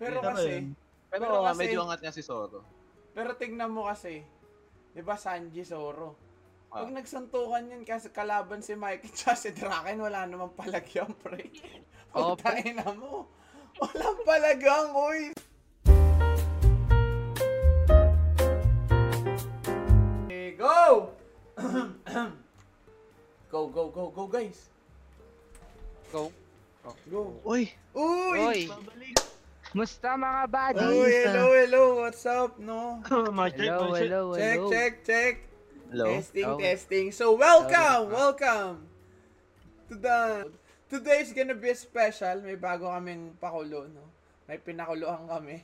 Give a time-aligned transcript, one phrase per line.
[0.00, 0.66] Pero Pero kasi, yun.
[1.12, 2.64] Pero, Pero kasi- medyo angat niya si Zoro.
[3.12, 4.24] pero tignan mo kasi,
[4.96, 6.16] di ba Sanji Zoro?
[6.72, 6.86] Ah.
[6.86, 11.52] Pag nagsuntukan yun kasi kalaban si Mike at si Draken, wala namang palagyan, pre.
[12.16, 13.28] Oo, Putangin na mo.
[13.76, 15.34] Walang palagang, uy.
[20.24, 21.10] Okay, go!
[23.52, 24.70] go, go, go, go, guys.
[26.10, 26.32] Go.
[27.10, 27.34] Go.
[27.44, 27.68] Uy!
[27.92, 28.38] Uy!
[28.40, 29.29] Uy, Babalik.
[29.72, 30.82] Musta mga buddy?
[30.82, 32.98] Uy, hello, hello, what's up, no?
[33.06, 34.10] Check, Hello, check.
[34.10, 34.70] hello, Check, hello.
[34.70, 35.34] check, check.
[35.90, 36.06] Hello?
[36.06, 36.58] Testing, Hello.
[36.58, 37.06] testing.
[37.10, 38.14] So, welcome, Hello.
[38.14, 38.74] welcome
[39.90, 40.18] to the...
[40.90, 42.42] Today's gonna be special.
[42.42, 44.10] May bago kaming pakulo, no?
[44.50, 45.62] May pinakuluhan kami.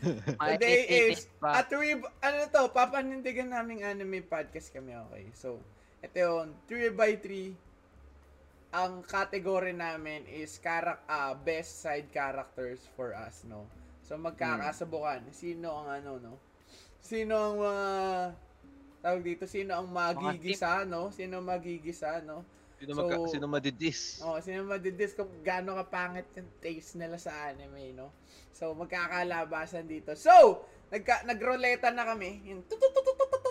[0.54, 5.26] Today is, at we, ano to, papanindigan naming anime podcast kami, okay?
[5.34, 5.58] So,
[5.98, 7.26] ito yun, 3x3,
[8.70, 13.66] ang category namin is karak ah best side characters for us, no?
[14.06, 15.26] So, magkakasabukan.
[15.34, 16.34] Sino ang ano, no?
[17.02, 17.86] Sino ang mga,
[19.02, 21.10] tawag dito, sino ang magigisa, no?
[21.10, 22.46] Sino magigisa, no?
[22.78, 24.00] Sino, So- magka, sino madidis?
[24.24, 28.14] Oh, sino madidis kung gaano kapangit yung taste nila sa anime, no?
[28.54, 30.14] So, magkakalabasan dito.
[30.14, 32.40] So, nagka, nagroleta na kami.
[32.50, 32.64] Yung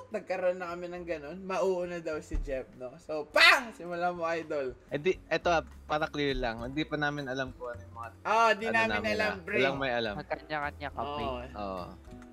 [0.09, 1.37] nagkaroon na kami ng ganun.
[1.45, 2.93] Mauuna daw si Jeff, no?
[3.01, 3.69] So, pang!
[3.77, 4.73] Simula mo, idol.
[4.89, 6.61] Eh di, eto ah, para clear lang.
[6.65, 8.09] Hindi pa namin alam kung ano yung mga...
[8.25, 9.43] Ah, di ano namin alam, ah.
[9.45, 9.55] bro.
[9.57, 10.13] Walang may alam.
[10.17, 11.23] Magkanya-kanya kami.
[11.23, 11.39] Oo.
[11.57, 11.83] Oo.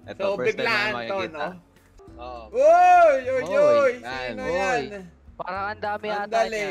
[0.06, 1.48] Ito, So, first time biglaan namin to, no?
[2.16, 2.42] Oo.
[2.56, 3.16] Uy!
[3.28, 3.42] Uy!
[3.44, 3.92] Oy, Uy!
[4.00, 4.54] Sino Oy.
[4.56, 4.82] yan?
[5.36, 6.70] Parang ang dami ata niya.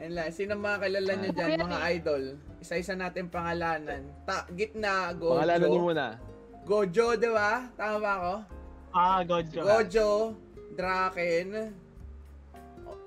[0.00, 0.28] Yan lang.
[0.32, 1.36] Sino mga kilala nyo Ah.
[1.36, 2.22] dyan, mga idol?
[2.62, 4.02] Isa-isa natin pangalanan.
[4.24, 5.36] Ta gitna, Gojo.
[5.36, 6.06] Pangalanan niyo muna.
[6.62, 7.66] Gojo, di ba?
[7.74, 8.34] Tama ba ako?
[8.92, 9.60] Ah, Gojo.
[9.64, 10.10] Gojo,
[10.76, 11.48] Draken,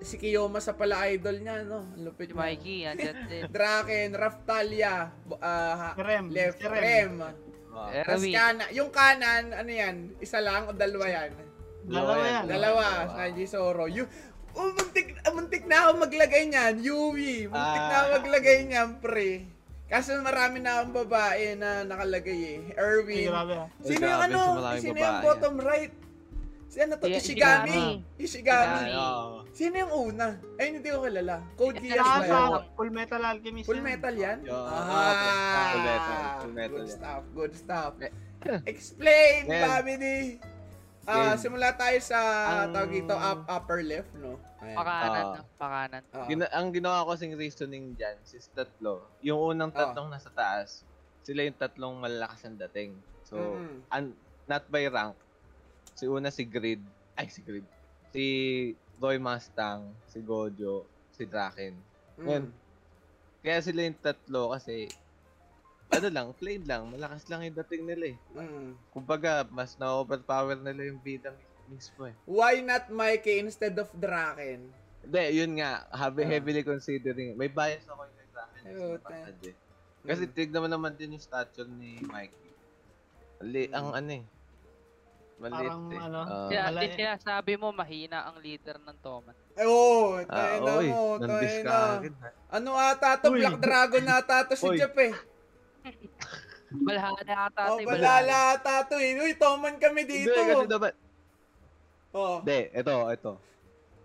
[0.01, 1.85] si Kiyoma sa pala idol niya, no?
[1.93, 2.41] Ang Lupit Si mo.
[2.41, 3.43] Mikey, andyan din.
[3.55, 6.81] Draken, Raftalia, ah, ha- Rem, left, si Rem.
[6.81, 7.13] Rem.
[7.75, 8.33] Tapos Erwin.
[8.33, 9.95] kanan, yung kanan, ano yan?
[10.17, 11.31] Isa lang o dalawa yan?
[11.85, 12.43] Dalawa yan.
[12.47, 13.85] Dalawa, Sanji Zoro.
[13.85, 14.07] Yu
[14.55, 17.51] oh, muntik, ah, muntik na ako maglagay niyan, Yui.
[17.51, 18.13] Muntik na ako Ah.
[18.15, 19.31] maglagay niyan, pre.
[19.85, 22.59] Kaso marami na akong babae na nakalagay eh.
[22.73, 23.29] Ay, Erwin.
[23.29, 23.67] grabe ah.
[23.85, 24.41] Sino yung ano?
[24.81, 25.93] Sino yung bottom right?
[26.65, 27.05] Si ano to?
[27.05, 28.01] Ishigami.
[28.17, 28.91] Ishigami.
[29.55, 30.41] Sino yung una?
[30.57, 31.39] Ay, hindi ko kilala.
[31.55, 32.49] Code Geass ba yan?
[32.75, 33.67] Full Metal Alchemist.
[33.69, 33.85] Full yan.
[33.85, 34.37] metal yan?
[34.49, 37.93] Ah, Full metal, full metal Good stuff, good stuff.
[38.01, 38.11] Eh.
[38.65, 40.41] Explain, family!
[41.05, 41.37] Ah, Yan.
[41.37, 42.17] simula tayo sa
[42.65, 44.41] Ang- tawag dito up, upper left, no?
[44.57, 44.73] Ayan.
[44.73, 45.43] Pakanan, no?
[45.55, 46.01] pakanan.
[46.09, 46.25] Ah.
[46.25, 49.05] Gina- ang ginawa ko kasing reasoning dyan, is tatlo.
[49.21, 49.85] Yung unang Ah.
[49.85, 50.81] tatlong nasa taas,
[51.21, 52.97] sila yung tatlong malalakas ang dating.
[53.21, 53.85] So, Mm.
[53.87, 55.13] un- not by rank.
[55.93, 56.81] Si una si Grid.
[57.13, 57.65] Ay, si Grid.
[58.09, 58.25] Si
[58.97, 61.73] Roy Mustang, si Gojo, si Draken.
[62.17, 62.27] Mm.
[62.27, 62.45] Yan.
[63.39, 64.89] Kaya sila yung tatlo kasi
[65.87, 68.17] ano lang, plain lang, malakas lang yung dating nila eh.
[68.33, 68.73] Mm.
[68.89, 71.31] Kumbaga, mas na-overpower nila yung bida
[71.65, 72.15] mismo eh.
[72.23, 74.69] Why not Mikey instead of Draken?
[75.01, 76.29] Hindi, yun nga, heavy, Ah.
[76.31, 77.33] heavily considering.
[77.33, 78.61] May bias ako yung Draken.
[78.65, 79.55] Ay, eh.
[80.05, 80.33] Kasi Mm.
[80.33, 82.49] tignan mo naman din yung stature ni Mikey.
[83.39, 83.73] Ali, Mm.
[83.73, 84.25] ang ano eh.
[85.35, 85.99] Maliit Parang eh.
[85.99, 86.47] ano, Oo.
[86.47, 86.95] Kaya Wala di eh.
[86.95, 89.35] sinasabi mo, mahina ang leader ng Toman.
[89.51, 91.79] Ay, oh, Ah, tayo na oy, mo, tayo na.
[92.47, 93.35] Ano ata to?
[93.35, 93.43] Uy.
[93.43, 94.79] Black Dragon ata to si.
[94.79, 95.11] Jeff eh.
[96.85, 97.61] Balhala ata.
[97.67, 99.15] Oh, ate, balala ata to eh.
[99.15, 100.33] Uy, Toman kami Hindi, dito.
[100.35, 100.93] kasi dapat,
[102.11, 102.39] Oh.
[102.39, 103.33] Hindi, ito, ito.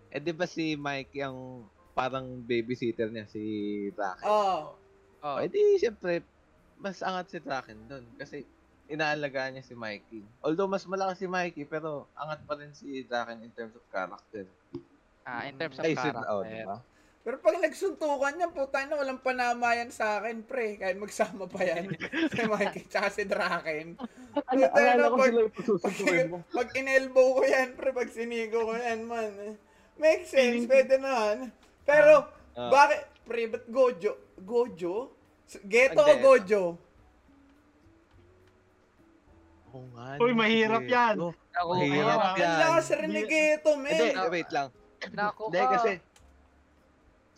[0.09, 3.43] Eh di ba si Mikey ang parang babysitter niya, si
[3.89, 4.27] Draken?
[4.27, 4.75] Oh.
[5.21, 6.19] Oh, Oh, eh di, syempre,
[6.75, 8.03] mas angat si Draken doon.
[8.15, 8.43] Kasi
[8.87, 10.21] inaalagaan niya si Mikey.
[10.39, 14.43] Although mas malakas si Mikey, pero angat pa rin si Draken in terms of character.
[15.23, 16.27] ah, in terms of Ay, si, character.
[16.27, 16.77] oh, diba?
[17.21, 20.81] Pero pag nagsuntukan yan, puta na, walang panama yan sa akin, pre.
[20.81, 21.93] Kahit magsama pa yan.
[22.33, 23.93] si Mikey, tsaka si Draken.
[24.33, 25.33] Puta na, ko pag,
[25.85, 25.95] pag,
[26.57, 29.53] pag in-elbow ko yan, pre, pag sinigo ko yan, man.
[30.01, 31.53] Makes sense, pwede naman.
[31.85, 32.67] Pero, Ah.
[32.67, 34.11] bakit, pre, ba't Gojo?
[34.43, 35.15] Gojo?
[35.63, 36.15] Geto o.
[36.19, 36.63] Gojo?
[39.71, 40.19] Oo nga.
[40.19, 41.15] Uy, mahirap yan.
[41.15, 42.49] Oh, Ako, Mahirap ah, yan.
[42.49, 44.27] Ang lakas rin ni Geto, Hindi, men.
[44.27, 44.67] wait lang.
[44.99, 45.69] Hindi, ka.
[45.79, 45.91] kasi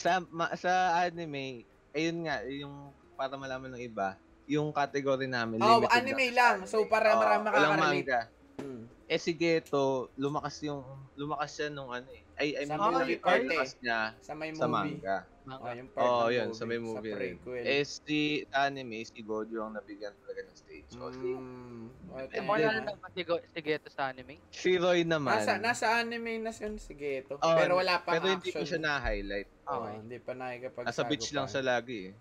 [0.04, 0.74] sa ma, sa
[1.06, 1.66] anime,
[1.98, 2.76] ayun nga, yung
[3.18, 4.10] para malaman ng iba,
[4.50, 6.58] yung category namin, Oh, limited anime sa lang.
[6.72, 8.10] So, para Oo, marami makakarelate.
[8.10, 8.20] manga.
[8.60, 8.84] Hmm.
[9.12, 10.84] Eh si Geto, lumakas yung
[11.20, 12.24] lumakas siya nung ano eh.
[12.40, 13.50] Ay, I Sa mean, movie yung part eh.
[13.50, 15.04] lumakas niya Sa may sa movie.
[15.44, 15.64] Manga.
[15.66, 17.64] Oh, yung part ng yun, sa may movie Sa prequel.
[17.64, 18.20] Eh si
[18.50, 20.88] anime, si Gojo ang nabigyan talaga ng stage.
[20.90, 22.40] So, si, Mm, Eh, okay.
[22.44, 24.40] wala na naman si, Go- si Geto sa anime.
[24.50, 25.36] si Roy naman.
[25.36, 27.36] Nasa, nasa anime na yun si Geto.
[27.36, 28.38] Oo, pero wala pa Pero action.
[28.38, 29.50] hindi ko siya na-highlight.
[29.66, 29.94] Oo, Okay.
[30.00, 32.14] hindi pa nakikipag Nasa beach lang siya lagi eh.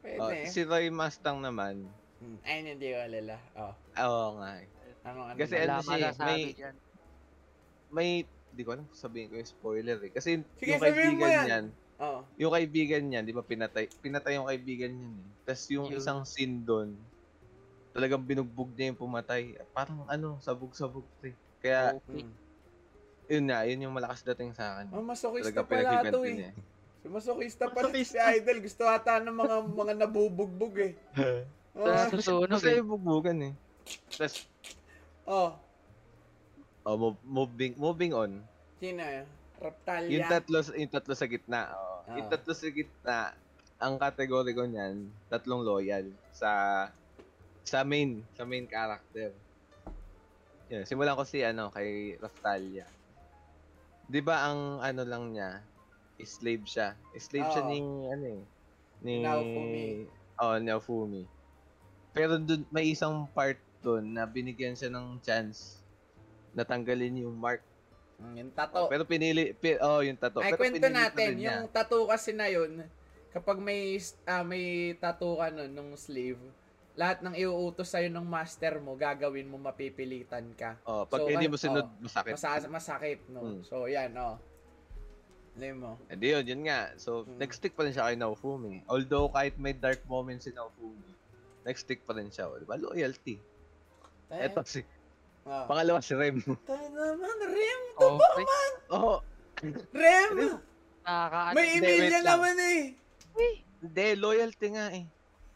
[0.00, 0.18] Pwede.
[0.18, 1.86] Oh, si Roy Mustang naman,
[2.18, 2.36] Hmm.
[2.42, 3.36] Ayun, hindi ko alala.
[3.56, 3.72] Oh.
[3.96, 4.68] Oo nga eh.
[5.02, 6.76] Ano, ano Kasi ano siya eh, may- dyan.
[7.90, 8.08] May,
[8.50, 10.12] di ko alam kung sabihin ko yung spoiler eh.
[10.12, 11.46] Kasi Sige, yung sabihin mo kaibigan yan.
[11.46, 11.64] niyan,
[12.00, 12.24] Oh.
[12.40, 15.28] yung kaibigan niyan, di ba pinatay, pinatay yung kaibigan niyan eh.
[15.44, 16.00] Tapos yung Yun.
[16.00, 16.96] isang scene doon,
[17.92, 19.60] talagang binugbog niya yung pumatay.
[19.76, 21.36] Parang ano, sabog-sabog eh.
[21.60, 22.24] Kaya, Okay.
[23.30, 24.90] Yun nga, yun yung malakas dating sa akin.
[24.90, 26.34] Oh, masokista Talaga pala pinaghiganti to eh.
[26.34, 26.50] niya.
[27.00, 28.16] Si masokista pala si.
[28.18, 28.58] Idol.
[28.58, 30.92] Gusto ata ng mga mga nabubugbog eh.
[31.70, 32.82] Oh, Tapos susunog eh.
[32.82, 33.52] yung bugbugan eh.
[34.10, 34.42] Tapos,
[35.22, 35.54] oh.
[36.82, 38.42] oh, mov- moving, moving on.
[38.82, 39.22] Sino eh?
[39.60, 40.10] Raptalia.
[40.16, 41.60] Yung tatlo, yung tatlo sa gitna.
[41.76, 42.16] Oh.
[42.16, 42.32] Yung Oo.
[42.32, 43.18] tatlo sa gitna,
[43.80, 46.50] ang kategory ko niyan, tatlong loyal sa
[47.64, 49.36] sa main, sa main character.
[50.72, 52.88] Yun, simulan ko si ano kay Raftalia.
[54.10, 55.62] 'Di ba ang ano lang niya,
[56.24, 56.96] slave siya.
[57.16, 57.70] Slave siya Oo.
[57.70, 57.78] ni
[58.10, 58.42] ano eh,
[59.04, 59.86] ni Naofumi.
[60.40, 61.22] Oh, Naofumi.
[62.10, 65.78] Pero dun, may isang part doon na binigyan siya ng chance
[66.52, 67.62] na tanggalin yung mark.
[68.20, 68.84] Mm, Yung tato.
[68.86, 70.44] Pero pinili, pi, oh, yung tato.
[70.44, 71.28] Ay, Pero kwento natin.
[71.34, 71.64] niya.
[71.64, 72.84] Yung tattoo kasi na yun,
[73.32, 73.96] kapag may
[74.28, 76.36] ah, may tattoo ka nun, nung slave,
[76.94, 80.76] lahat ng iuutos sa'yo ng master mo, gagawin mo, mapipilitan ka.
[80.84, 82.32] Oh, pag So, hindi mo sunod, oh, masakit.
[82.36, 83.40] Masa- masakit, no?
[83.40, 83.60] Hmm.
[83.64, 84.36] So, yan, oh.
[85.56, 85.92] Alam mo.
[86.06, 86.92] Hindi yun, yun nga.
[86.96, 87.40] So, Hmm.
[87.40, 88.84] nag-stick pa rin siya kay Naofumi.
[88.86, 91.10] Although, kahit may dark moments si Naofumi,
[91.64, 92.52] nag-stick pa rin siya.
[92.54, 92.76] Di ba?
[92.76, 93.40] Loyalty.
[94.30, 94.84] Eto si,
[95.42, 95.64] Oh.
[95.66, 96.36] pangalawa si Rem.
[96.62, 97.80] Tayo naman, Rem!
[97.96, 98.44] Okay.
[98.90, 99.14] Oo.
[99.90, 100.30] Rem!
[101.00, 101.54] Nakakaano.
[101.56, 102.80] May Emilia naman eh!
[103.80, 105.04] Hindi, loyalty nga eh.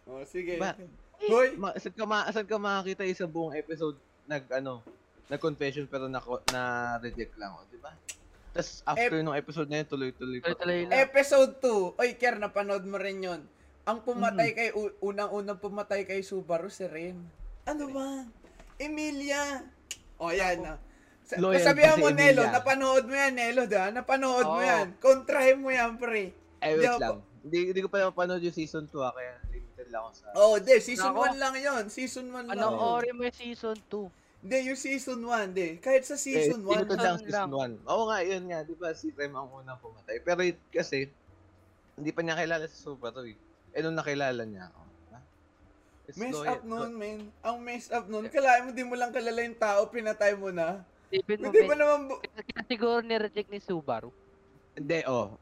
[0.05, 0.57] Oh, sige.
[0.57, 0.77] Ba-
[1.23, 1.57] Hoy!
[1.57, 4.81] Ma, saan ka, ma, saan ka makakita yung sa buong episode nag, ano,
[5.27, 6.21] nag-confession pero na,
[6.51, 6.63] na
[6.99, 7.53] reject lang.
[7.53, 7.93] oh, Di ba?
[8.51, 10.53] Tapos, after nung episode na yun, tuloy-tuloy pa.
[10.53, 10.97] Tuloy-tuloy lang.
[10.97, 12.01] Episode 2.
[12.01, 13.41] Oy, Ker, napanood mo rin yun.
[13.85, 14.57] Ang pumatay Mhm.
[14.57, 17.21] kay, unang-unang pumatay kay Subaru, si Rem.
[17.65, 18.25] Ano ba?
[18.79, 19.63] Emilia!
[20.19, 20.75] O, yan na.
[21.25, 22.53] Sa- Loyal sabihan pa si mo, Nelo, Emilia.
[22.53, 23.89] napanood mo yan, Nelo, da?
[23.89, 24.65] Napanood mo Oo.
[24.65, 24.87] yan.
[25.01, 26.37] Kontrahin mo yan, pre.
[26.61, 27.19] Eh, Di wait ako- lang.
[27.45, 30.27] Hindi, hindi ko pa napanood yung season 2 ah, kaya limited lang ako sa...
[30.33, 31.29] Oh, de, season Nako.
[31.29, 32.57] 1 lang yon Season 1 lang.
[32.57, 34.09] Anong ori mo yung season 2?
[34.45, 35.69] Hindi, yung season 1, de.
[35.77, 36.85] Kahit sa season eh, 1.
[36.85, 37.89] limited lang Season season 1.
[37.89, 38.61] Oo nga, yun nga.
[38.61, 40.21] Di ba si Rem ang unang pumatay.
[40.21, 41.09] Pero yun, kasi,
[41.97, 43.37] hindi pa niya kilala si Subaru eh.
[43.73, 44.81] Eh, nung nakilala niya ako.
[46.05, 47.19] It's Mess loyal- up nun, man.
[47.41, 48.29] Ang mess up nun.
[48.29, 50.85] Kalahin mo, di mo lang kilala yung tao, pinatay mo na.
[51.09, 52.21] Mo, Hindi men, naman, bu-
[52.69, 54.13] siguro ni-reject ni Subaru.
[54.77, 55.39] Hindi, oh.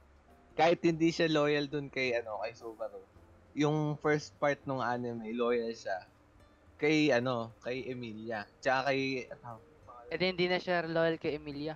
[0.55, 3.01] Kahit hindi siya loyal dun kay, ano, kay Subaru.
[3.59, 6.07] Yung first part ng anime, loyal siya.
[6.79, 8.47] Kay, ano, kay Emilia.
[8.61, 9.59] Tsaka kay, ano,
[10.13, 11.75] E di, hindi na siya loyal kay Emilia.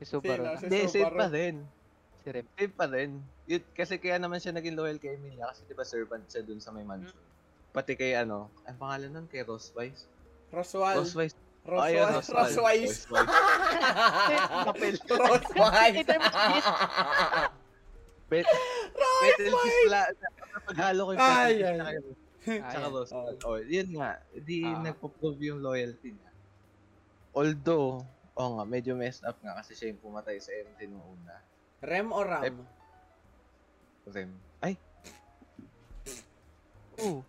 [0.00, 0.56] Si Subaru na.
[0.56, 1.62] Si hindi, safe pa rin.
[2.24, 2.46] Si Rem.
[2.56, 3.20] Safe pa rin.
[3.44, 6.58] Yun, kasi kaya naman siya naging loyal kay Emilia kasi di ba servant siya dun
[6.58, 7.12] sa may mansion.
[7.72, 10.04] Pati kay ano, ang pangalan nun kay Rose Vice.
[10.52, 11.00] Roswell.
[11.00, 11.36] Rose Vice.
[11.64, 11.88] Roswell.
[11.88, 12.36] ayun, Roswell.
[12.44, 12.98] Rose Vice.
[14.68, 14.94] Kapil.
[15.08, 15.94] Roswell.
[18.28, 18.46] Bet,
[19.48, 20.00] pala.
[20.62, 21.96] Paghalo ko yung Ay, ay.
[22.44, 22.86] Tsaka.
[22.88, 23.40] Rose Vice.
[23.42, 24.20] Oh, yun nga.
[24.34, 24.76] Di Ah.
[24.82, 26.30] nagpo-prove yung loyalty niya.
[27.32, 28.04] Although,
[28.34, 31.40] oh nga, medyo messed up nga kasi siya yung pumatay sa MT nung una.
[31.80, 32.44] Rem o Ram?
[34.12, 34.30] Rem.
[34.60, 34.76] Ay,
[37.00, 37.24] Oo.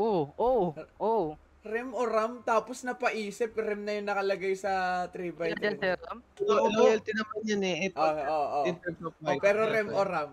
[0.00, 0.22] Oo.
[0.40, 0.64] Oo.
[0.98, 1.26] Oo.
[1.60, 5.60] Rem o Ram, tapos napaisip, Rem na yung nakalagay sa 3x3.
[5.60, 6.18] Yan, Sir Ram.
[6.40, 6.66] Oo.
[6.72, 7.76] loyalty naman yun eh.
[7.84, 8.64] Ito, Oo, oo, oo.
[8.64, 10.32] in terms of Oh, my pero Rem o Ram?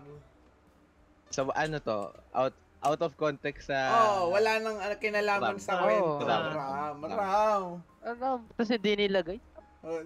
[1.28, 1.98] So, ano to?
[2.32, 3.76] Out out of context sa...
[3.92, 5.60] Oo, wala nang uh, kinalaman Ram.
[5.60, 6.24] sa kwento.
[6.24, 6.44] Ram.
[6.48, 7.12] Ram, Ram.
[7.12, 7.64] Ram.
[8.00, 8.28] Ano?
[8.48, 9.38] Tapos hindi nilagay.
[9.84, 10.00] Oh,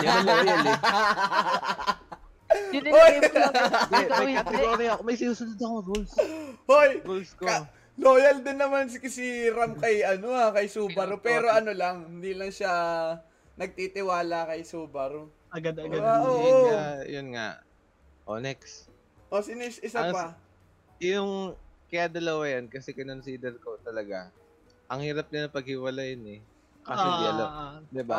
[0.00, 0.78] naman loyal eh.
[2.72, 3.54] Yun nilagay mo lang.
[3.90, 5.00] May, category ako.
[5.04, 6.12] May sinusunod ako rules.
[6.64, 7.44] Hoy, Rules ko.
[7.44, 7.68] Ka-
[8.02, 11.16] loyal din naman si, si Ram kay ano ah, kay Subaru.
[11.18, 12.72] Pero ano lang, hindi lang siya
[13.54, 15.30] nagtitiwala kay Subaru.
[15.48, 16.00] Agad-agad.
[16.00, 16.24] Wow.
[16.24, 16.40] Oo.
[16.42, 16.84] Yun nga.
[17.06, 17.48] Yun nga.
[18.24, 18.88] O, next.
[19.28, 20.26] O, sino is- isa Ang- pa?
[20.98, 21.54] Yung,
[21.86, 24.30] kaya dalawa yan, kasi kinonsider ko talaga,
[24.86, 26.40] ang hirap nila paghiwalayin eh.
[26.82, 27.48] Kasi di alam.
[27.48, 28.18] Ah, Diba?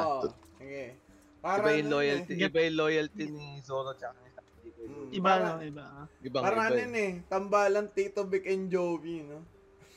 [0.56, 0.86] Sige.
[0.94, 2.46] Iba Para yung ano loyalty, eh.
[2.48, 4.72] iba yung loyalty ni Zoro tsaka ni Sasuke.
[4.80, 5.10] Mm.
[5.12, 5.84] iba iba.
[5.84, 6.06] ah.
[6.24, 6.80] Ibang Para iba.
[6.80, 9.44] ano eh, tambalan Tito Vic and Jovi, no?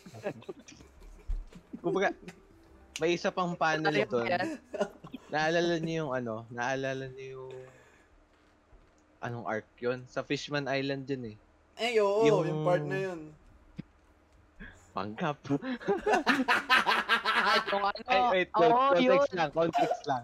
[1.82, 2.10] Kumbaga,
[2.98, 4.58] may isa pang panel doon.
[5.28, 6.46] Naalala niyo yung ano?
[6.48, 7.52] Naalala niyo yung
[9.18, 10.02] anong arc yun?
[10.06, 11.36] Sa Fishman Island yun eh.
[11.76, 13.20] Eh, oo, yung, Yung- part na yun.
[14.90, 15.36] Panggap.
[15.44, 15.60] Kahit
[17.68, 18.00] yung ano.
[18.08, 19.36] Ay, wait, Oo, context yun.
[19.36, 20.22] lang, context lang.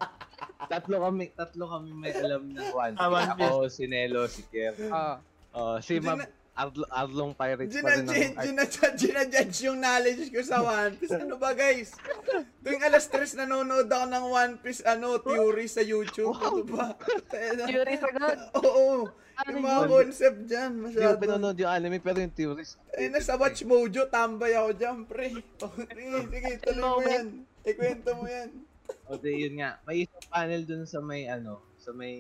[0.63, 3.53] Tatlo kami, tatlo kami may alam ng One Ah, One Piece.
[3.53, 4.73] Ako, si Nelo, si Kier.
[4.89, 5.21] Ah.
[5.53, 10.61] Oh, si Mab, Arlo, Arlong Pirates pa rin Ginajudge, ginajudge, ginajudge yung knowledge ko sa
[10.61, 11.17] One Piece.
[11.17, 11.97] Ano ba guys?
[12.61, 16.37] Tuwing alas 3 nanonood ako ng One Piece ano, theory sa YouTube.
[16.37, 16.93] Ano ba?
[17.33, 18.53] Theories agad.
[18.53, 19.09] Oo.
[19.33, 19.89] Ano Yung mga yun?
[19.89, 21.21] concept dyan, Hindi ko masyado.
[21.25, 22.77] pinanood yung anime pero yung theories.
[22.93, 25.33] Eh, nasa Watch Mojo, tambay ako dyan, pre.
[25.59, 27.27] Oh, sige, sige, tuloy mo yan.
[27.65, 28.51] Ikwento mo yan.
[29.09, 29.81] O di, yun nga.
[29.83, 32.15] May isang panel dun sa may ano, sa may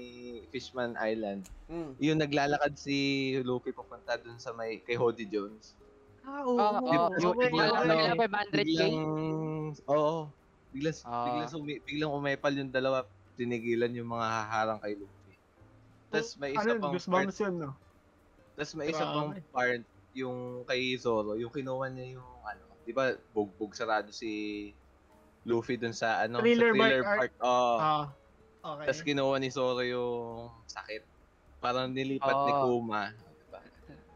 [0.50, 1.46] Fishman Island.
[1.70, 1.94] Mm.
[1.96, 2.96] Yung naglalakad si
[3.40, 5.78] Luffy papunta dun sa may kay Hody Jones.
[6.22, 6.58] Ah, oo.
[6.58, 7.14] Oo, oo.
[7.14, 8.58] Yung Okay, biglang, ano, Biglang 500K.
[8.58, 8.94] biglang,
[9.86, 10.14] oo,
[10.72, 11.24] biglang, Ah.
[11.26, 15.34] biglang, sumi, biglang umepal yung dalawa, tinigilan yung mga haharang kay Luffy.
[16.10, 17.70] Tapos may isa Ano, pang part, yun, no?
[18.52, 23.14] tapos may isa pang part, yung kay Zoro, yung kinuha niya yung, ano, di ba,
[23.32, 24.70] bugbog sarado si
[25.42, 27.32] Luffy dun sa, ano, Thriller sa thriller bark part.
[27.40, 27.74] Oo.
[27.78, 28.04] Ah,
[28.64, 28.86] okay.
[28.86, 31.02] Tapos kinuha ni Zoro yung sakit.
[31.58, 32.62] Parang nilipat ni Oo.
[32.80, 33.10] Kuma.
[33.12, 33.60] Diba?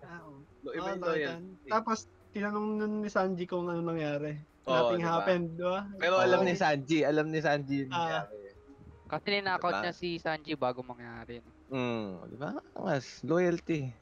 [0.02, 0.42] Ah, oo.
[0.62, 1.40] Lo- Iba Ah, yung yan.
[1.66, 1.98] Tapos,
[2.32, 4.34] tinanong nun ni Sanji kung ano nangyari.
[4.64, 5.12] Oo, Nothing diba?
[5.12, 5.80] happened, di ba?
[5.94, 6.46] Pero alam Oo.
[6.46, 7.98] ni Sanji, alam ni Sanji yung Ah.
[8.24, 8.34] nangyari.
[9.06, 9.82] Kasi ninakaut Diba?
[9.82, 11.38] niya si Sanji bago mangyari.
[11.68, 12.50] Mm, di ba?
[12.76, 13.94] Mas loyalty.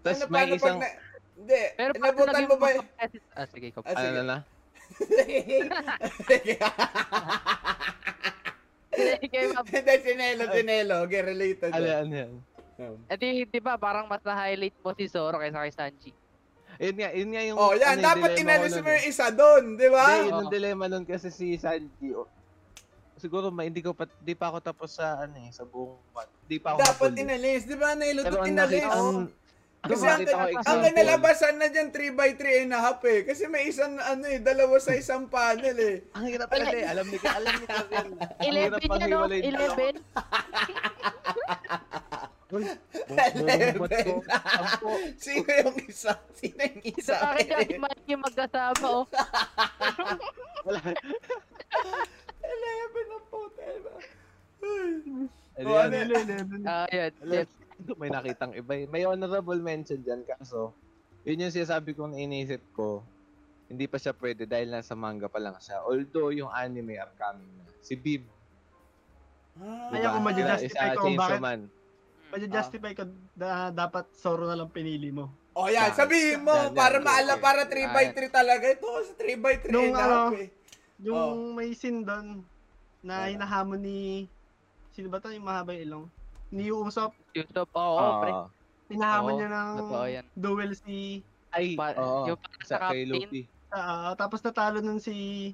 [0.00, 0.90] Tapos ano, may isang na...
[1.34, 3.82] Hindi, Pero nabutan mo ba y- competitive- Ah, sige, ikaw.
[3.84, 4.18] Ah, ano sige.
[4.18, 4.38] na na?
[8.94, 9.64] Sige, ma'am.
[9.66, 10.94] Hindi, sinelo, sinelo.
[11.04, 11.70] Okay, related.
[11.70, 12.32] Ano ano yan?
[12.74, 12.96] Um.
[13.06, 16.10] Eh di, di ba, parang mas na-highlight mo si Zoro kaysa kay Sanji.
[16.74, 17.86] Yun nga, yun nga yung Oh, yan.
[17.96, 18.98] ano, dapat inalis mo eh.
[18.98, 20.04] yung isa doon, di ba?
[20.10, 22.10] Hindi, yun ang dilemma nun kasi si Sanji.
[22.10, 22.26] oh,
[23.14, 26.26] siguro ma, hindi ko pa, di pa ako tapos sa ano eh, sa buong what.
[26.44, 27.22] Di pa ako Dapat eh.
[27.22, 27.62] inalis.
[27.64, 27.94] Di ba?
[27.94, 28.82] Nailutot ang inalis.
[28.82, 29.18] nakita, ang,
[29.84, 30.24] Kasi ang
[30.64, 33.20] ang, kinalabasan na dyan 3x3 and a half eh.
[33.28, 36.08] Kasi may isang ano eh, dalawa sa isang panel eh.
[36.16, 37.66] ang hirap pala eh, alam ni alam ni.
[37.84, 38.92] Ang 11 hirap yan, no?
[38.96, 39.76] panghiwalay yung dalawa.
[39.76, 40.00] 11?
[42.54, 42.64] Uy,
[43.34, 44.14] bumubot ko.
[45.18, 46.12] Sino yung isa?
[46.38, 47.16] Sino yung isa?
[47.18, 49.04] bakit si Mikey magkasama, oh.
[50.66, 50.80] Wala.
[52.44, 53.92] Eleven ang puta ba?
[54.62, 54.92] Ay.
[55.58, 55.90] Ano yan?
[55.92, 56.60] eleven.
[56.62, 57.12] Ah, yun.
[57.26, 57.46] Alam,
[58.00, 58.72] may nakitang iba.
[58.74, 58.86] eh.
[58.86, 60.72] May honorable mention dyan kaso,
[61.22, 63.02] yun yung sinasabi kong iniisip ko,
[63.66, 65.80] hindi pa siya pwede dahil nasa manga pa lang siya.
[65.82, 67.64] Although yung anime upcoming na.
[67.80, 68.22] Si Bib.
[69.56, 69.88] Ah.
[69.88, 71.60] Kaya kung ma-justify ko kung bakit- Man.
[72.28, 73.02] Pwede-justify ko
[73.38, 75.30] na dapat Zoro na lang pinili mo.
[75.54, 75.94] Oh, yan.
[75.94, 78.66] Sabihin mo, yan, para yan, maala, para 3x3 talaga.
[78.66, 80.50] Ito kasi 3x3 Nung ano, eh.
[80.98, 82.42] Yung may scene doon
[83.00, 83.30] na Oo.
[83.30, 84.26] hinahamon ni...
[84.90, 86.04] Sino ba to yung mahaba yung ilong?
[86.50, 87.14] Ni Usopp.
[87.34, 88.30] YouTube, oo, oh, pre.
[88.30, 88.46] Ah.
[88.86, 90.24] Hinahamon Oo, niya ng totoo yan.
[90.34, 90.96] duel si...
[91.50, 92.26] ay, Pa- oo.
[92.28, 93.06] yung para sa sa kay captain.
[93.10, 93.42] Luffy.
[93.70, 95.50] ah, tapos natalo nun si...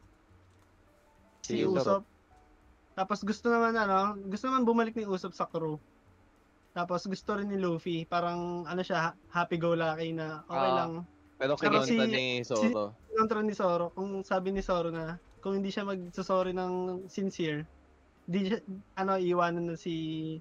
[1.41, 2.05] Si Si Usopp.
[2.93, 5.81] Tapos gusto naman ano, gusto naman bumalik ni Usopp sa crew.
[6.71, 10.77] Tapos gusto rin ni Luffy, parang ano siya, happy-go-lucky na okay Ah.
[10.77, 10.93] lang.
[11.35, 12.93] Pero Pero kinontra si- ni Zoro.
[13.11, 17.65] Kontra ni Zoro, kung sabi ni Zoro na kung hindi siya magsusorry ng sincere,
[18.23, 18.61] di siya,
[18.95, 20.37] ano, iiwanan na si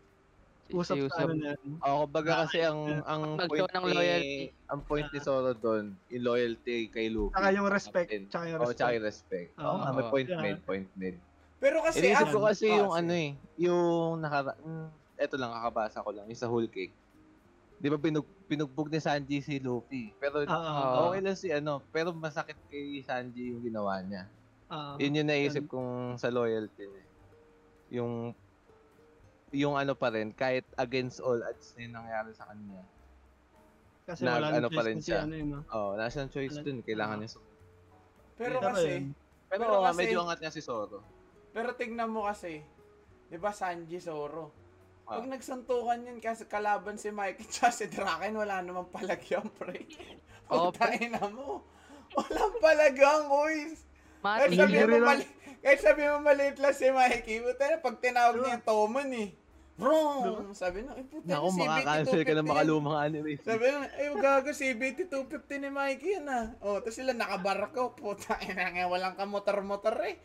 [0.71, 1.51] Usopp si sa ano na.
[1.79, 4.38] Kumbaga kasi ang ang Mag-show point ng ni, loyalty.
[4.65, 7.33] ang point ni Zoro doon, yung loyalty kay Luffy.
[7.33, 8.23] Saka yung respect, Captain.
[8.29, 8.93] tsaka yung tsaka respect.
[8.93, 9.49] yung respect.
[9.55, 9.77] Oo, Oo.
[9.77, 10.41] nga, may point Yeah.
[10.41, 11.17] made, point made.
[11.57, 12.99] Pero kasi Iniisip ang- ko kasi Ah, yung sige.
[12.99, 13.83] ano eh, yung
[14.19, 14.51] nakara...
[14.59, 16.95] Mm, eto lang, kakabasa ko lang, yung sa whole cake.
[17.75, 20.11] Di ba pinug, pinugbog ni Sanji si Luffy?
[20.15, 21.09] Pero Oo.
[21.09, 24.27] okay lang si ano, pero masakit kay Sanji yung ginawa niya.
[24.69, 24.95] Oo.
[24.97, 27.05] Yun yung naisip kong sa loyalty niya.
[27.91, 28.31] Yung
[29.51, 32.81] yung ano pa rin, kahit against all odds na yung nangyari sa kanya.
[34.03, 35.23] Kasi nag- wala ano nang pa rin siya.
[35.23, 35.59] ano yun, no?
[35.69, 37.57] Oh, nasa choice Wala- dun, kailangan niya sumunod.
[38.35, 38.91] Pero Pero kasi.
[39.45, 40.99] Pero, Pero kasi- medyo angat niya si Zoro.
[41.49, 42.61] pero tignan mo kasi,
[43.25, 44.53] di ba Sanji Zoro?
[45.03, 45.29] Pag Ah.
[45.31, 49.81] nagsuntukan yun kasi kalaban si Mike at si Draken, wala namang palagyan, pre.
[50.45, 51.65] Pagtain na mo.
[52.11, 53.85] Walang palagang, boys.
[54.19, 54.57] Kahit Mati.
[54.59, 55.25] sabi mo mali,
[55.59, 59.29] kahit sabi mo maliit lang si Mikey, puta na, pag tinawag niya yung Tomon eh.
[59.79, 60.51] Vroom!
[60.51, 62.47] Sabi na, ay puta na, Naku, makakancel ka ng 250 yan.
[62.51, 63.31] makalumang anime.
[63.39, 66.45] Sabi na, ay gago, CBT 250 ni Mikey yan ah.
[66.59, 70.19] Oh, tapos sila nakabarko, puta ina nga, walang kamotor-motor eh.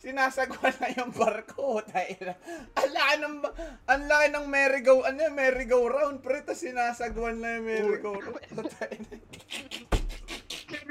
[0.00, 1.84] Sinasagwan na yung barko.
[1.84, 3.36] Ang laki ng,
[3.84, 8.48] ang laki ng merry-go, ano yung merry-go-round, pre, tapos sinasagwan na yung merry-go-round.
[8.48, 8.88] Puta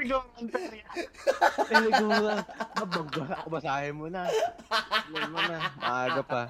[0.00, 0.84] Here we go, Anteria.
[0.96, 2.28] Eh, siguro,
[2.80, 4.26] magbagba ako, basahin mo na.
[5.12, 6.42] Alam mo na, maaga pa.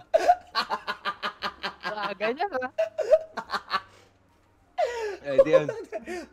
[1.83, 2.71] Ah, ganyan ah.
[5.21, 5.67] Eh, di yan.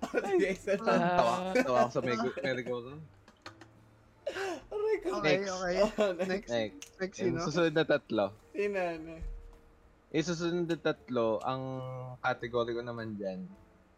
[0.08, 1.02] Okay, isa lang.
[1.02, 2.00] Tawa, tawa ako sa.
[2.00, 2.76] Aray ko.
[5.18, 5.52] Okay, Next.
[5.52, 5.76] okay.
[5.98, 6.28] Oh, next.
[6.28, 7.46] Next, Next, next, yung sino?
[7.48, 8.26] susunod na tatlo.
[8.54, 9.14] Sino, ano?
[10.14, 11.62] Yung susunod na tatlo, ang
[12.22, 13.44] category ko naman dyan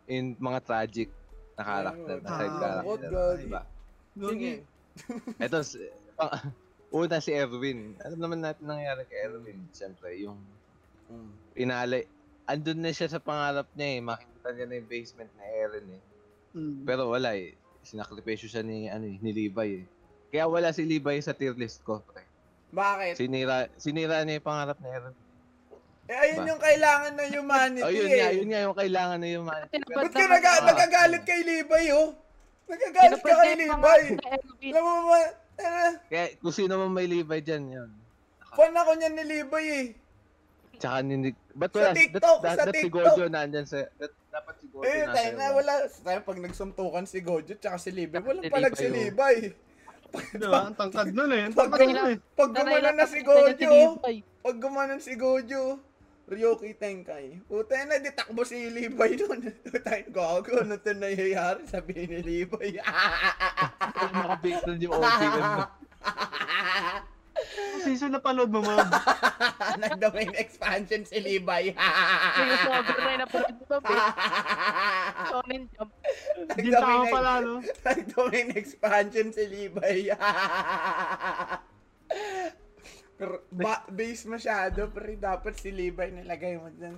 [0.10, 1.10] in mga tragic
[1.60, 2.88] na character, na side Ah, character.
[2.88, 3.38] what God.
[3.38, 3.62] Diba?
[4.16, 4.54] Sige.
[5.38, 6.56] Ito, si- pang-
[6.90, 7.94] una si Erwin.
[8.00, 9.60] Alam naman natin nangyari kay Erwin.
[9.70, 10.40] Siyempre, yung
[11.06, 11.32] Mm.
[11.54, 12.02] pinali.
[12.46, 14.00] Andun na siya sa pangarap niya eh.
[14.00, 16.04] Makikita niya na yung basement na Eren eh.
[16.52, 16.82] Mm.
[16.84, 17.54] Pero wala eh.
[17.82, 19.86] Sinakripisyo siya ni, ano, eh, ni Levi eh.
[20.30, 22.02] Kaya wala si Levi sa tier list ko.
[22.04, 22.22] Pre.
[22.70, 23.18] Bakit?
[23.18, 25.14] Sinira, sinira niya yung pangarap ni Eren.
[26.10, 28.18] Eh, ayun yung kailangan ng humanity Oh, yun eh.
[28.18, 29.62] nga, yun nga yung kailangan na yung man.
[29.70, 30.66] Tinapad Ba't ka naga- niya.
[30.66, 32.10] nagagalit kay Levi, oh?
[32.66, 34.18] Nagagalit ka kay Erwin.
[34.74, 37.90] Alam mo ba, eh, Kaya kung sino man may Levi dyan, yun.
[38.50, 39.86] fan ako niyan ni Levi eh.
[40.82, 41.30] Tsaka ni...
[41.54, 41.94] Ba't Sa wala?
[41.94, 43.06] TikTok, that, sa that, si TikTok.
[43.14, 43.78] Gojo nandyan sa...
[44.02, 45.74] That, dapat si Gojo Eh, nasa tayo na, wala.
[45.86, 48.94] Tayo pag nagsuntukan si Gojo tsaka si Levi, walang Si palag si oh.
[48.98, 49.36] Levi.
[50.34, 50.60] Diba?
[50.66, 51.42] Ang tangkad nun eh.
[51.46, 52.18] Ang Pag, tangkad nun eh.
[52.34, 52.50] pag
[52.82, 53.72] lang na si Gojo,
[54.42, 55.78] pag gumanon si Gojo,
[56.30, 57.42] Ryoki Tenkai.
[57.50, 59.42] Puta na, di takbo si Levi nun.
[59.86, 61.66] Tayo, gago, ano ito nangyayari?
[61.66, 62.78] Sabi ni Levi.
[63.98, 65.10] Kung makabigtan yung mo.
[67.82, 68.92] Season na panood mo, Mob.
[69.80, 71.72] Nag-domain expansion si Levi.
[72.38, 74.12] Yung sobrang na napanood mo ba, babe?
[75.32, 75.92] Shonen Jump.
[76.60, 77.64] Ginta ka pala, no?
[77.64, 80.12] Nag-domain expansion si Levi.
[83.20, 86.96] Pero ba- base masyado, pero dapat si Levi nilagay mo dyan.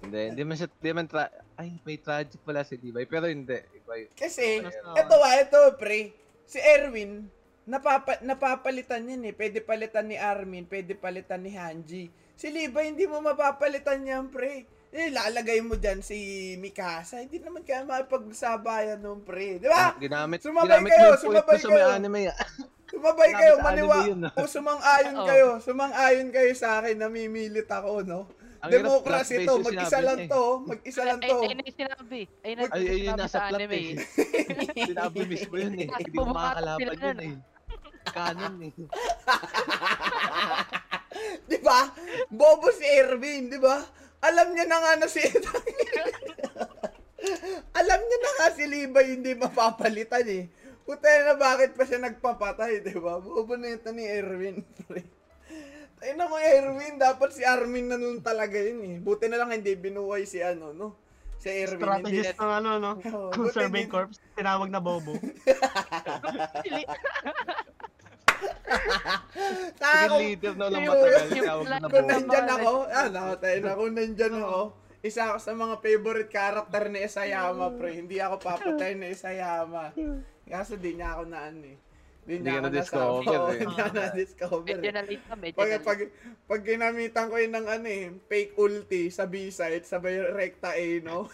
[0.00, 1.28] Hindi, hindi man siya, hindi man tra...
[1.58, 3.58] Ay, may tragic pala si Levi, pero hindi.
[3.76, 4.10] Iba yun.
[4.16, 4.64] Kasi,
[4.96, 6.14] eto ah, eto pre,
[6.48, 7.26] si Erwin,
[7.68, 9.34] napapa, napapalitan yan eh.
[9.36, 12.08] Pwede palitan ni Armin, pwede palitan ni Hanji.
[12.38, 14.64] Si Levi, hindi mo mapapalitan yan, pre.
[14.88, 16.16] Eh, lalagay mo dyan si
[16.56, 17.20] Mikasa.
[17.20, 19.60] Hindi naman kaya mapagsabayan nun, pre.
[19.60, 19.92] Di ba?
[20.00, 21.92] Ginamit, Sumabay ginamit kayo, sumabay sa may kayo.
[21.92, 22.20] anime.
[22.32, 22.38] ah.
[22.88, 23.94] Sumabay kayo, sa maniwa.
[23.94, 24.30] anime yun, no?
[24.32, 25.26] O sumang-ayon Oo.
[25.28, 25.48] kayo.
[25.60, 28.20] Sumang-ayon kayo sa akin, namimilit ako, no?
[28.58, 30.26] Ang Democracy to, mag-isa lang eh.
[30.26, 30.44] to.
[30.66, 31.36] Mag-isa lang Ay, to.
[31.38, 32.20] ay, ay, sinabi.
[32.42, 33.92] Ay, Ay, ay, sinabi nasa sa plot anime eh.
[33.94, 33.96] eh.
[34.90, 35.86] Sinabi mismo yun eh.
[35.86, 37.34] Hindi ko makakalaban yun eh.
[38.08, 38.72] Canon eh.
[41.44, 41.80] Di ba?
[42.28, 43.78] Bobo si Erwin, di ba?
[44.18, 45.22] Alam niya na nga na si
[47.78, 50.50] Alam niya na nga si Levi hindi mapapalitan eh.
[50.82, 53.20] Puta na bakit pa siya nagpapatay, di ba?
[53.20, 55.04] Bobo na ito ni Erwin, pre.
[56.00, 58.96] Tayo na mo Erwin, dapat si Armin na nun talaga yun eh.
[58.96, 60.96] Buti na lang hindi binuhay si ano, no?
[61.36, 61.84] Si Erwin.
[61.84, 62.92] Hindi, Strategist ng ano, no?
[63.04, 64.16] Oo, Conserving Corps.
[64.32, 65.12] Tinawag na Bobo.
[69.82, 71.58] Taka Yung leader na lang matagal.
[71.64, 73.78] na Kung nandyan ako, ah, nakatayo na.
[73.78, 74.60] Kung nandyan ako,
[74.98, 77.90] isa ako sa mga favorite character ni Isayama, pre.
[77.94, 79.94] Hindi ako papatay ni Isayama.
[80.48, 81.78] Kaso di niya ako na ano eh.
[82.28, 83.38] Di Hindi ka niya ako na-discover.
[83.38, 83.58] Oo, eh.
[83.62, 84.66] Hindi ako na-discover.
[84.68, 84.96] Medyo eh.
[84.96, 85.98] na late na, medyo Pag, na pag,
[86.44, 91.24] pag ginamitan ko yun ng ano eh, fake ulti sa B-side, sabay rekta A, no?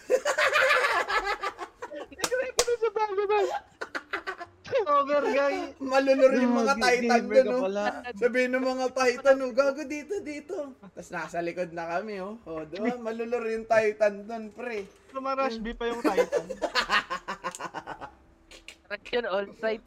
[4.65, 5.77] Over, guy.
[5.77, 7.69] Malulur yung mga Titan doon, no?
[8.17, 10.73] Sabihin ng mga Titan, oh, gago dito, dito.
[10.81, 12.41] Tapos nasa likod na kami, oh.
[12.49, 12.97] Oh, di ba?
[12.97, 14.89] Malulur yung Titan doon, pre.
[15.13, 16.45] Lumarash B pa yung Titan.
[18.89, 19.85] Traction all side.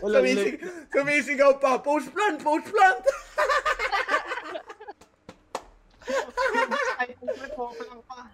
[0.00, 0.56] Wala Sumisig,
[0.94, 3.04] sumisigaw pa, post plant, post plant!
[7.24, 8.28] Pre, Popo lang pa.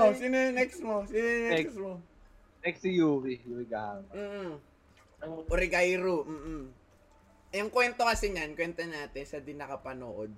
[0.00, 1.04] Oh, sino yung next mo?
[1.08, 1.78] Sino yung next, Next.
[1.80, 1.92] mo?
[2.60, 3.40] Next si Yuri.
[3.40, 4.08] Yuri Gahama.
[4.12, 4.52] Mm.
[5.48, 6.64] Origairu, mm
[7.50, 10.30] Yung kwento kasi niyan, kwento natin sa di nakapanood.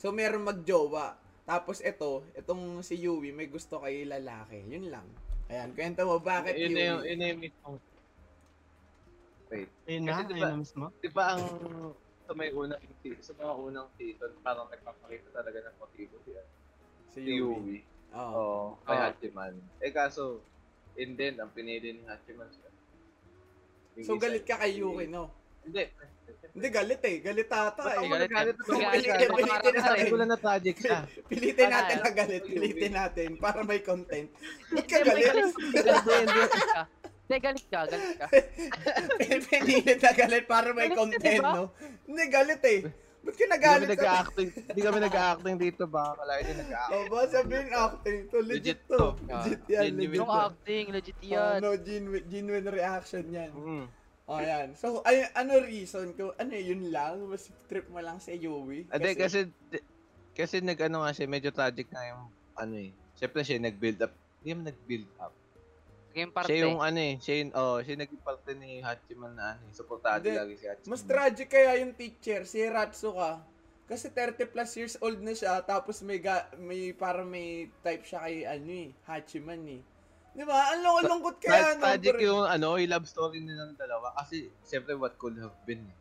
[0.00, 1.12] So, meron magjowa.
[1.44, 4.64] Tapos ito, itong si Yui, may gusto kay lalaki.
[4.64, 5.04] Yun lang.
[5.52, 6.76] Ayan, kwento mo, bakit Yun Yui?
[6.76, 7.76] na yung, yun na yung mismong...
[9.52, 9.68] Wait.
[9.84, 10.84] Ayun na, diba- ayun na mismo.
[11.04, 11.44] Di ba ang
[12.24, 12.80] sa may unang
[13.20, 16.40] sa mga unang season, parang nagpapakita talaga ng motibo siya.
[17.12, 17.60] Si Si Yui.
[17.60, 17.78] Yui.
[18.14, 18.32] Oo.
[18.32, 18.64] Oo.
[18.82, 19.04] Kay Oo.
[19.04, 19.54] Hachiman.
[19.78, 20.40] Eh kaso,
[20.94, 22.70] in the end, ang pinili ni Hachiman siya.
[23.94, 25.30] Yung So, galit ka kay Yui, no?
[25.64, 25.86] Hindi.
[26.54, 27.16] Hindi, galit eh.
[27.18, 28.06] Galit ata eh.
[28.06, 28.30] Galit.
[28.30, 30.18] Pilitin, Galit pilitin Sabi natin.
[30.18, 30.98] lang na tragic siya.
[31.26, 32.02] Pilitin Wala, natin eh.
[32.02, 32.42] na galit.
[32.46, 34.28] Pilitin natin para may content.
[34.70, 35.50] Ba't ka Hindi, galit?
[37.24, 38.26] Hindi, galit ka, galit ka.
[39.48, 41.52] Pinilit na galit para may content, diba?
[41.56, 41.64] no?
[42.04, 42.80] Hindi, galit eh.
[43.24, 44.48] Ba't ka Hindi kami nagalit nag-acting.
[44.52, 46.12] Hindi kami nag-acting dito ba?
[46.12, 46.92] Kalahin din nag-acting.
[46.94, 48.36] Oh, ba sabihin acting to.
[48.38, 49.02] Legit Legit to.
[49.16, 49.82] Legit Ah, yan.
[49.82, 50.44] genuine Legit Yung to.
[50.44, 51.56] acting, legit Oh, yan.
[51.58, 53.50] no, genuine, genuine reaction yan.
[53.56, 53.86] Mm.
[54.24, 54.68] Oh, yan.
[54.76, 56.32] So, ay, ano reason ko?
[56.36, 57.24] Ano yun lang?
[57.24, 58.88] Mas trip mo lang sa Yui?
[58.88, 59.48] Hindi, kasi,
[60.32, 62.92] kasi nag-ano nga siya, medyo tragic nga yung, ano eh.
[63.16, 64.12] Siyempre siya nag-build up.
[64.40, 65.32] Hindi naman nag-build up.
[66.14, 66.54] Game parte.
[66.54, 69.72] Siya yung ano eh, siya yung, oh, siya naging parte ni Hachiman na ano eh.
[69.74, 70.38] Supportado Hindi.
[70.38, 70.90] lagi si Hachiman.
[70.94, 73.42] Mas tragic kaya yung teacher, si Ratsuka.
[73.84, 78.22] Kasi 30 plus years old na siya, tapos may, ga, may parang may type siya
[78.22, 79.82] kay ano eh, Hachiman eh.
[80.32, 80.72] Di ba?
[80.72, 81.82] Ang lungkot kaya, Tra- no?
[81.84, 82.22] tragic bro?
[82.22, 85.82] yung ano, yung love story nilang dalawa kasi siyempre what could have been.
[85.82, 85.96] eh.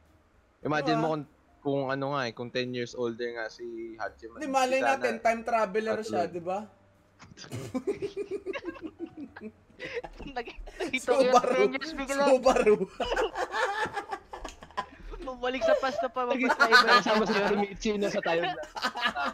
[0.64, 1.04] Imagine Diba?
[1.04, 1.24] mo kung
[1.64, 4.38] kung ano nga eh, kung 10 years older nga si Hachiman.
[4.38, 6.64] Di malay Sana- natin, time traveler siya, di ba?
[11.04, 11.54] Subaru.
[11.54, 12.24] Rangers bigla.
[12.30, 12.76] Subaru.
[15.24, 16.28] Bumalik sa past na pa.
[16.32, 16.52] Iba.
[16.52, 18.56] Kasama si Michi na sa tayo na.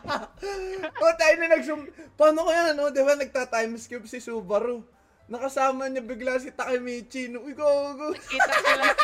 [1.02, 1.82] o, tayo na nagsum...
[2.13, 2.93] Paano kaya, no?
[2.93, 4.86] Di ba nagta-time skip si Subaru?
[5.30, 7.30] Nakasama niya bigla si Takemichi.
[7.34, 7.41] No?
[7.45, 7.65] Uy, go,
[7.97, 8.13] go.
[8.13, 8.97] Kita ko lang.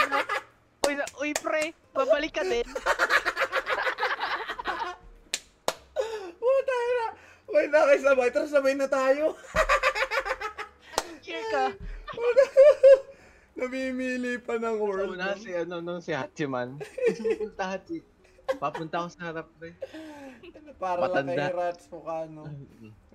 [0.86, 0.94] Uy,
[1.26, 2.66] uy pre, babalik ka din.
[6.46, 6.92] Oh, tayo
[7.56, 7.62] na.
[7.62, 8.30] Uy, nakisabay.
[8.32, 9.36] Tara, sabay na tayo.
[11.24, 11.66] Here ka.
[13.58, 15.16] Namimili pa ng world.
[15.16, 16.76] una si ano nung si Hachiman.
[16.76, 18.04] Pupunta Hachi.
[18.60, 19.72] Papunta ako sa harap pre.
[20.76, 21.48] Para lang Matanda.
[21.50, 22.44] kay Rats Fukano.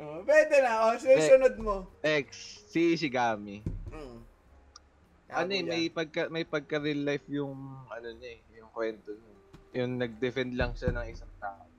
[0.00, 0.90] Oh, pwede na.
[0.90, 1.84] O, susunod mo.
[2.00, 3.60] Ex, si Ishigami.
[3.92, 4.18] Mm.
[5.30, 7.54] Ano eh, may pagka may pagka real life yung
[7.86, 9.34] ano niya eh, yung kwento niya.
[9.78, 11.69] Yung nag-defend lang siya ng isang tao.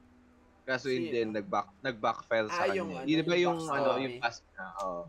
[0.61, 1.01] Kaso Sino?
[1.03, 2.77] hindi nag-back nag-backfire sa Ah, kanya.
[2.77, 4.65] yung ano, Yun ba yung ano, yung past niya.
[4.79, 5.01] Oo.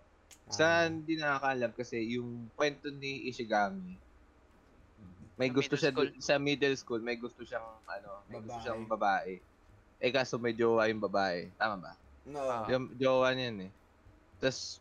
[0.49, 0.85] Sa Ah.
[0.87, 3.97] hindi nakakaalam kasi yung kwento ni Ishigami
[5.35, 6.12] may Sa gusto siya school.
[6.19, 8.62] sa middle school, may gusto siyang ano, may gusto Babae.
[8.62, 9.33] siyang babae.
[9.99, 11.49] Eh kaso may jowa yung babae.
[11.57, 11.93] Tama ba?
[12.23, 12.38] No.
[12.41, 12.69] Ah.
[12.69, 13.73] Yung jowa niyan eh.
[14.38, 14.79] Tapos,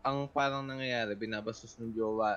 [0.00, 2.36] ang parang nangyayari, binabastos ng jowa,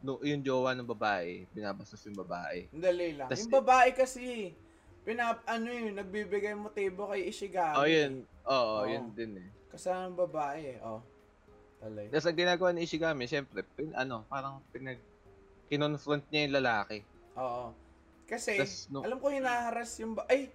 [0.00, 2.68] no, yung jowa ng babae, binabastos yung babae.
[2.70, 3.28] Dali lang.
[3.28, 4.52] Tas- yung babae kasi,
[5.02, 7.76] pinap, ano yun, nagbibigay motibo kay Ishigami.
[7.76, 8.12] Oh, yun.
[8.44, 8.86] Oo, Oo.
[8.86, 9.48] yun din eh.
[9.68, 11.02] Kasama ng babae, oh.
[11.78, 12.06] Talay.
[12.08, 15.02] Tapos ang ginagawa ni Ishigami, syempre, pin, ano, parang pinag,
[15.66, 17.02] kinonfront niya yung lalaki.
[17.34, 17.74] Oo.
[18.24, 20.22] Kasi, Tas, no- alam ko hinaharas yung ba...
[20.30, 20.48] Ay!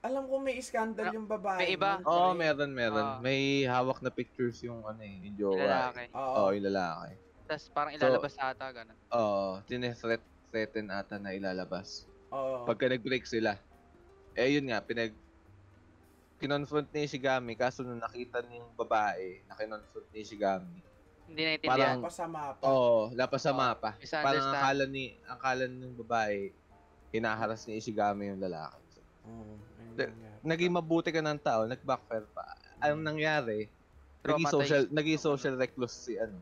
[0.00, 1.60] Alam ko may scandal Ah, yung babae.
[1.60, 2.00] may iba?
[2.02, 2.40] Oo, pre.
[2.40, 3.04] meron, meron.
[3.04, 3.18] Ah.
[3.20, 5.60] May hawak na pictures yung, ano eh, yung jowa.
[5.60, 6.04] Lalaki.
[6.10, 6.32] Oo.
[6.34, 7.12] Oo, yung lalaki.
[7.44, 8.96] Tapos parang ilalabas ata, ganun.
[9.12, 12.08] Oo, tinethreat, threaten ata na ilalabas.
[12.30, 12.64] Oo.
[12.64, 13.58] Pagka nag-break sila.
[14.32, 15.12] Eh, yun nga, pinag...
[16.40, 20.80] Kinonfront ni Ishigami, kaso nung nakita niyong babae na kinonfront ni Ishigami,
[21.28, 22.00] Hindi naintindihan.
[22.00, 22.62] Parang- Pasama pa.
[22.64, 23.90] Oo, oh, lapas sa Oo, mapa.
[23.94, 24.24] misunderstand.
[24.24, 26.50] Parang akala ni, akala ng babae,
[27.12, 28.98] hinaharas ni Ishigami yung lalaki.
[29.22, 29.54] Oo.
[29.76, 30.40] ayun De- nangyari.
[30.42, 32.56] Naging mabuti ka ng tao, nag-backfire pa.
[32.80, 33.68] Anong nangyari?
[33.68, 34.56] Naging Traumatized.
[34.56, 36.40] social, naging social recluse si ano,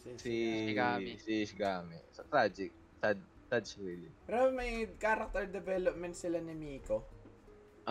[0.00, 0.32] Si, si
[0.64, 1.20] Ishigami.
[1.20, 2.00] si Ishigami.
[2.10, 2.72] So, tragic.
[2.98, 3.20] Sad,
[3.58, 4.10] siya really.
[4.30, 7.02] Pero may character development sila ni Miko.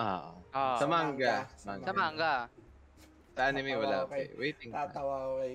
[0.00, 0.32] Ah.
[0.56, 0.80] Ah.
[0.80, 1.44] sa manga.
[1.60, 2.48] Sa Sa manga.
[3.36, 4.32] Sa anime wala eh.
[4.40, 4.72] Waiting.
[4.72, 5.52] Tatawa ko kay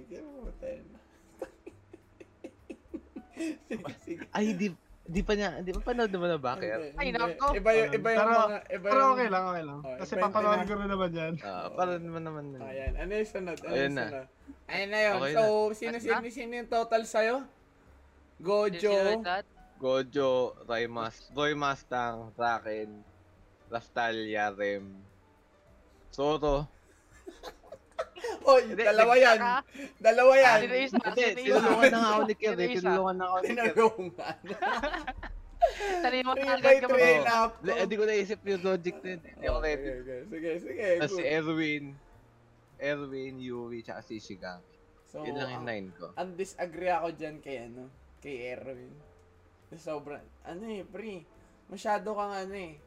[4.05, 4.21] sige.
[4.35, 4.71] Ay, di,
[5.03, 6.71] di pa niya, di pa panood naman na bakit?
[6.71, 7.51] Hindi, Ay, nako.
[7.51, 9.11] Iba yung, iba yung Pero- mga, iba Pero yung...
[9.11, 9.79] okay lang, okay lang.
[9.83, 11.33] Oh, Kasi papanood ko rin naman yan.
[11.43, 12.43] Ah, para naman naman.
[12.63, 13.57] Ayan, ano yung sunod?
[13.59, 14.05] Ano yung na.
[14.07, 14.27] sunod?
[14.65, 15.13] Ayun na yun.
[15.21, 15.75] Okay so, na.
[15.77, 17.35] sino, sino, sino yung total sa'yo?
[18.41, 18.93] Gojo.
[18.93, 19.45] Sino lahat?
[19.75, 20.31] Gojo,
[20.63, 23.03] Raymas, Roy Mustang, Raken,
[23.67, 24.87] Rastalia, Rem,
[26.09, 26.67] Zoro.
[28.45, 29.37] Oy, Hindi, dalawa yan.
[29.37, 29.59] nagtaka.
[29.99, 30.57] Dalawa yan.
[30.61, 30.97] Sino isa?
[31.03, 31.59] Hindi, Sino isa?
[31.59, 32.67] tinulungan na nga ako ni Sino eh.
[32.69, 32.79] isa?
[32.79, 33.73] Tinulungan na ako ni Kier.
[33.73, 34.37] Tinulungan.
[36.05, 37.07] Talino mo 3 agad by ka 3 ba?
[37.09, 37.51] and up.
[37.59, 39.21] Le- Hindi ko naisip yung logic na yun.
[39.25, 39.89] Hindi ako Okay, ready.
[39.97, 40.19] okay.
[40.29, 40.87] Sige, sige.
[40.95, 41.33] Tapos si good.
[41.35, 41.83] Erwin,
[42.77, 44.65] Erwin, Yuri, tsaka si Ishigami.
[45.05, 46.05] So, Yun lang yung ang- nine ko.
[46.13, 48.93] ang disagree ako dyan kay ano, kay Erwin.
[49.77, 51.23] Sobrang, ano eh, pre,
[51.67, 52.79] masyado kang ano eh,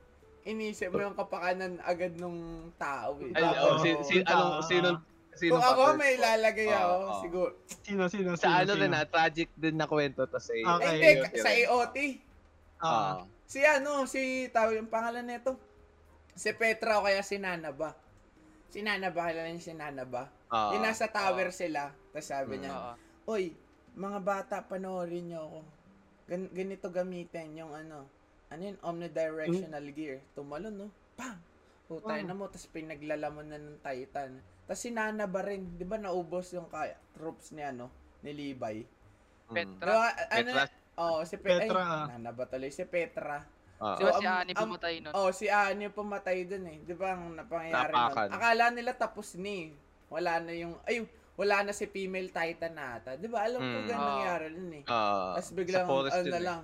[0.49, 3.33] inisip mo yung kapakanan agad nung tao eh.
[3.37, 4.89] Ay, oh, si, si, anong, sino,
[5.37, 7.21] sino Kung ako may lalagay Oo, ako, oo.
[7.21, 7.53] siguro.
[7.85, 8.83] Sino, sino, sino, Sa ano sino?
[8.83, 10.89] rin ah, tragic din na kwento, tapos eh, Okay.
[10.89, 11.51] Eh, hindi, yun, sa.
[11.53, 11.97] AOT.
[12.79, 13.15] Ah.
[13.49, 15.57] Si ano, si, tawag yung pangalan nito.
[16.39, 17.93] Si Petra o kaya si Nana ba?
[18.71, 20.29] Si Nana ba, kilala niyo si Nana ba?
[20.49, 20.73] Oo.
[20.73, 22.93] yung nasa tower sila, tapos sabi niya, Oo.
[23.37, 23.53] Oy,
[23.99, 25.61] mga bata, panoorin niyo ako.
[26.29, 28.05] Gan- ganito gamitin yung ano,
[28.49, 30.21] ano yun, omnidirectional gear.
[30.33, 30.89] Tumalon, no?
[31.17, 31.41] Pam!
[31.89, 32.27] Putay Oh.
[32.27, 34.37] na mo, tapos pinaglalamon na ng Titan.
[34.63, 37.89] Tapos si Nana ba rin, di ba naubos yung kaya, troops ni ano,
[38.21, 38.85] ni Levi?
[39.49, 39.55] Mm.
[39.57, 39.89] Petra.
[39.89, 40.65] Di ba, ano, Petra.
[40.99, 42.05] oh, si Pe- Petra, ay, ah.
[42.11, 42.69] Nana ba tuloy?
[42.69, 43.41] Si Petra.
[43.41, 45.13] Di ba So, si ang- Ani pumatay nun?
[45.17, 46.79] Oh, si Ani pumatay dun eh.
[46.83, 48.05] Di ba ang napangyayari nun?
[48.05, 48.29] Tapakan.
[48.31, 49.73] Akala nila tapos ni.
[50.09, 53.15] Wala na yung, ay, wala na si female titan na ata.
[53.15, 53.47] Di ba?
[53.47, 53.87] Alam ko Mm.
[53.87, 54.11] ganun Oo.
[54.11, 54.85] nangyari nun eh.
[54.85, 55.27] Oo.
[55.39, 56.43] Tapos biglang, ano na eh.
[56.43, 56.63] lang.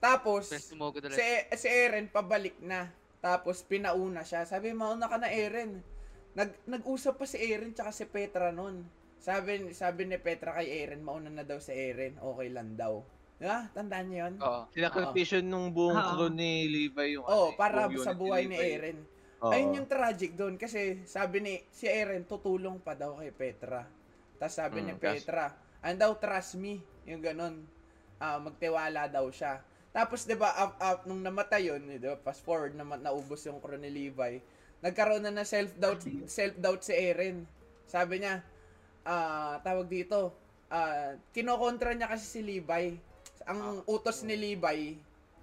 [0.00, 1.12] Tapos, si, ulit.
[1.60, 2.88] si Eren pabalik na.
[3.20, 4.48] Tapos, pinauna siya.
[4.48, 5.80] Sabi, mauna ka na Eren.
[6.32, 8.84] Nag, nag-usap pa si Eren tsaka si Petra nun.
[9.20, 12.16] Sabi, sabi ni Petra kay Eren, mauna na daw si Eren.
[12.16, 13.00] Okay lang daw.
[13.40, 13.68] Di ba?
[13.72, 14.34] Tandaan niyo yun?
[14.40, 14.62] Oo.
[14.72, 18.72] Sinakripisyon nung buong crew ni Levi yung Oo, ano, para sa buhay ni Levi.
[18.72, 18.98] Eren.
[19.40, 19.52] Oo.
[19.52, 23.84] Ayun yung tragic doon kasi sabi ni si Eren tutulong pa daw kay Petra.
[24.44, 26.76] Tapos sabi ni Mm, kas- Petra, and daw trust me,
[27.08, 27.64] yung ganun.
[28.20, 29.64] Ah, magtiwala daw siya.
[29.88, 32.20] Tapos 'di ba up, up, nung namatay yun, 'di ba?
[32.20, 34.44] Fast forward na naubos yung crew ni Levi.
[34.80, 37.48] Nagkaroon na ng self-doubt self-doubt si Eren.
[37.88, 38.44] Sabi niya,
[39.02, 40.36] ah, tawag dito,
[40.68, 43.00] ah, kinokontra niya kasi si Levi.
[43.46, 45.00] Ang utos ni Levi,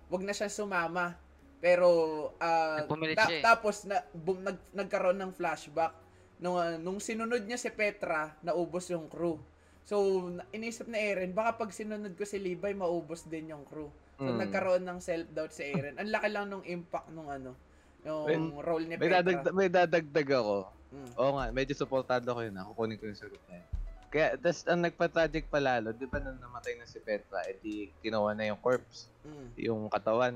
[0.10, 1.18] wag na siya sumama.
[1.58, 1.90] Pero
[2.38, 3.42] ah, Nagpumilit ta- eh.
[3.42, 5.98] tapos na bum, nag, nagkaroon ng flashback
[6.42, 9.38] nung ah, nung sinunod niya si Petra, naubos yung crew.
[9.84, 13.90] So, na- inisip ni Eren, baka pag sinunod ko si Levi, maubos din yung crew.
[14.18, 14.38] So, Mm.
[14.40, 15.98] nagkaroon ng self-doubt si Eren.
[15.98, 17.54] Ang laki lang nung impact nung ano,
[18.04, 19.22] yung role ni May, Petra.
[19.22, 20.58] dadagdag, may dadagdag ako.
[20.92, 21.10] Mm.
[21.16, 22.54] Oo nga, medyo supportado ko yun.
[22.54, 23.68] Ako kunin ko yung sagot na yun.
[24.12, 28.36] Kaya, tas ang nagpa-tragic pa lalo, di ba nung namatay na si Petra, edi kinuha
[28.36, 29.48] na yung corpse, Mm.
[29.58, 30.36] yung katawan,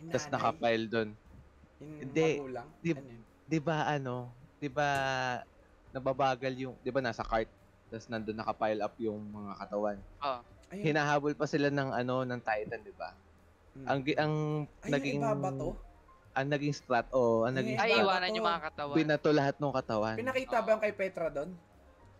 [0.00, 1.10] nanay, nakapile doon.
[1.78, 2.28] Hindi.
[2.36, 2.68] magulang.
[2.78, 3.20] Di- Ano?
[3.44, 4.30] Di ba ano,
[4.62, 4.88] di ba
[5.90, 7.50] nababagal yung, di ba nasa cart,
[7.90, 9.98] tas nandun nakapile up yung mga katawan.
[10.22, 10.40] Oo.
[10.72, 10.84] Ayun.
[10.88, 13.12] Hinahabol pa sila ng ano, ng Titan, di ba?
[13.74, 13.84] Mm.
[13.84, 14.34] Ang, ang
[14.80, 15.68] Ay, naging, yung ibaba to?
[16.32, 18.96] ang naging strat, o, ang Ay, naging Ay, iwanan yung mga katawan.
[18.96, 20.16] binato lahat ng katawan.
[20.16, 21.50] Pinakita ba yung kay Petra doon?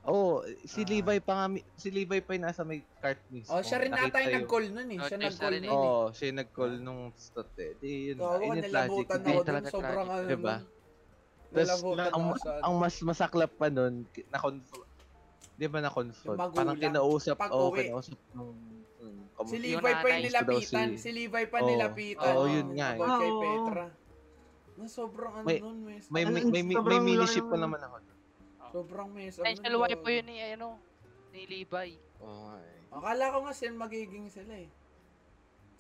[0.03, 0.89] Oo, si Ah.
[0.91, 3.55] Levi pa nga, mi- si Levi pa yung nasa may cart mismo.
[3.55, 4.99] Oh, siya rin nata yung nag-call nun eh.
[4.99, 5.63] Oh, Siya siya nag-call rin eh.
[5.63, 5.89] nun eh.
[5.89, 7.71] Oo, siya yung nag-call nung stat eh.
[7.79, 8.29] Di, yun yung
[8.59, 8.65] tragic.
[8.67, 9.47] nilabutan Hindi, ako dun.
[9.47, 10.27] talaga Sobrang ano.
[10.27, 10.57] Diba?
[11.53, 12.63] Nilabutan ang, ano.
[12.65, 14.89] ang mas masaklap pa nun, na-confront.
[15.53, 16.39] Di ba na-confront?
[16.51, 17.87] Parang kinausap, oo, uwi.
[17.87, 18.57] kinausap nung,
[18.99, 20.89] nung Si Levi pa yung nilapitan.
[20.95, 21.69] Si- Si Levi pa Oo.
[21.69, 22.33] nilapitan.
[22.33, 22.99] Oo, yun nga eh.
[22.99, 23.43] About kay Oo.
[23.43, 23.87] Petra.
[24.73, 26.05] Na sobrang ano May- nun, mes.
[26.09, 27.97] may, Ano, may, may, may, sobrang mini laki ship pa ng- naman ako.
[28.73, 29.35] Sobrang mes.
[29.37, 30.69] Ano nun, wife po yun ni, ano,
[31.31, 31.89] ni Levi.
[32.19, 32.79] Oo nga eh.
[32.93, 34.69] Akala ko nga sila magiging sila eh.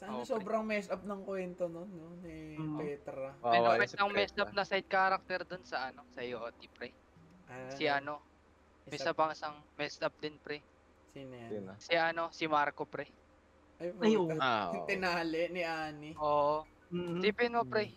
[0.02, 0.34] Sana Okay.
[0.34, 2.18] sobrang mess up ng kwento nun, no?
[2.18, 2.74] Ni Mm.
[2.74, 3.38] Petra.
[3.38, 4.42] May Kawawa nakit si ng messed Petra.
[4.42, 6.90] up na side character dun sa, ano, sa IOT, pre.
[7.46, 8.18] Ah, Si ano,
[8.82, 10.58] may isa pang isang messed up din, pre.
[11.08, 11.62] Sino yan?
[11.62, 11.78] Na.
[11.78, 13.06] Si ano, si Marco, pre.
[13.78, 14.26] Ay, Ay, oo.
[14.36, 14.90] Ah, oo.
[14.90, 16.10] tinali ni Ani.
[16.18, 16.66] Oo.
[16.90, 17.22] Mhm.
[17.22, 17.94] Tipin mo, pre.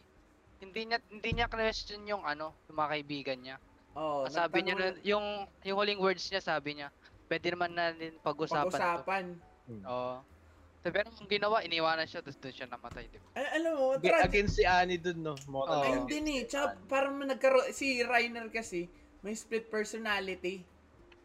[0.55, 3.57] Hindi niya hindi niya question yung ano, yung mga kaibigan niya.
[3.91, 5.25] Oh, sabi niya nun, yung
[5.63, 6.93] yung huling words niya sabi niya,
[7.25, 9.25] pwede naman natin pag-usapan pag-usapan.
[9.83, 10.21] Oo.
[10.21, 10.34] So,
[10.89, 13.27] pero kung ginawa, iniwanan siya, tapos doon siya namatay, di ba?
[13.33, 14.25] Ay, alam mo, Ag- tragic.
[14.27, 15.33] Against si Annie dun, no?
[15.45, 15.83] Moral Oo.
[15.83, 16.41] Ayun against din eh.
[16.45, 16.85] Tsaka Annie.
[16.85, 18.89] parang nagkaroon, si Reiner kasi,
[19.21, 20.61] may split personality.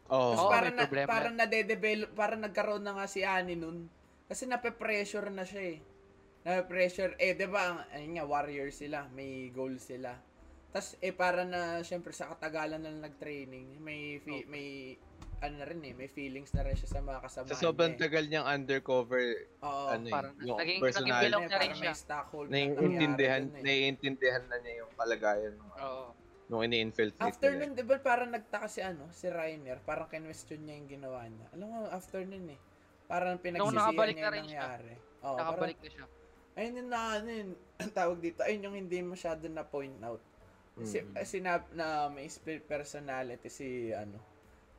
[0.07, 0.33] Oo.
[0.33, 1.07] Tapos Oo, parang, may na, problema.
[1.07, 3.85] parang nade-develop, parang nagkaroon na nga si Ani nun.
[4.25, 5.79] Kasi nape-pressure na siya eh.
[6.41, 10.17] Nape-pressure, eh, di ba, ang- ayun nga, warrior sila, may goal sila.
[10.71, 14.95] Tapos, eh, para na, syempre, sa katagalan na nag-training, may, fi- may,
[15.41, 17.97] ano na rin eh, may feelings na rin siya sa mga kasama Sa sobrang niya.
[17.97, 18.03] eh.
[18.03, 19.25] tagal niyang undercover,
[19.59, 19.85] Oo.
[19.89, 21.11] ano eh, parang yung naging- personality.
[21.11, 21.83] naging na rin parang siya.
[21.83, 23.63] may stockhold na Naiintindihan, nangyari dun eh.
[23.63, 26.05] naiintindihan na niya yung kalagayan nung, Oo.
[26.47, 30.75] nung ini-infiltrate After nun, di ba parang nagtaka si ano, si Rainer, parang kinwestiyon niya
[30.77, 31.47] yung ginawa niya.
[31.51, 32.59] Alam mo, after nun eh,
[33.03, 34.61] parang pinagsisihan nakabalik niya na yung rin siya.
[34.61, 34.93] nangyari.
[35.21, 36.05] Oo, Nakabalik na siya.
[36.05, 36.19] Parang,
[36.53, 40.21] ayun yung na, ano yun, ang tawag dito, ayun yung hindi masyado na point out.
[40.79, 41.17] Si, Mm.
[41.21, 44.15] sinab na may split personality si, ano,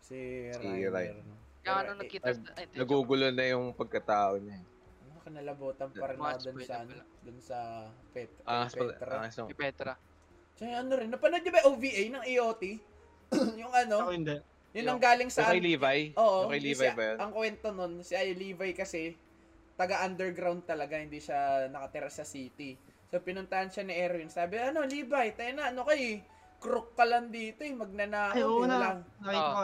[0.02, 0.18] si
[0.52, 0.90] Rainer.
[0.90, 1.22] Rainer.
[1.22, 1.36] no?
[1.62, 2.42] Kaya ano, eh, nakita sa...
[2.58, 4.58] ay, Nagugulo na yung pagkatao niya.
[4.58, 4.64] eh.
[5.00, 7.58] ano, kanalabutan pa rin ako dun sa, ano, dun sa
[8.10, 9.14] Pet, pa, Petra.
[9.24, 9.92] yung- Si Petra.
[10.52, 12.62] Tsaka ano rin, napanood niyo ba yung OVA ng EOT?
[13.62, 14.36] yung ano, Ako hindi.
[14.72, 15.98] yun ang galing Yung sa kay Levi?
[16.14, 16.38] Oo.
[16.44, 17.16] Yung kay yung Levi si- ba yun?
[17.18, 19.14] Ang kwento nun, si ay Levi kasi,
[19.74, 22.76] taga-underground talaga, hindi siya nakatira sa city.
[23.06, 24.28] So, pinuntahan siya ni Erwin.
[24.28, 26.20] Sabi, ano, Levi, tayo na, ano kay
[26.62, 28.38] crook ka lang dito eh, magnanakaw.
[28.38, 28.78] Ay, oo eh, na.
[28.78, 28.88] wala,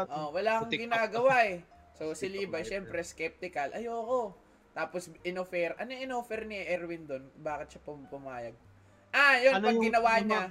[0.03, 0.13] ito.
[0.13, 0.83] oh, wala TikTok.
[0.83, 1.59] ginagawa eh.
[1.95, 3.71] So, si live syempre, skeptical.
[3.73, 4.35] Ayoko.
[4.75, 5.79] Tapos, inoffer.
[5.79, 7.27] Ano yung inoffer ni Erwin doon?
[7.37, 8.55] Bakit siya pum- pumayag?
[9.11, 10.43] Ah, yun, Ano pag yung- ginawa yung niya,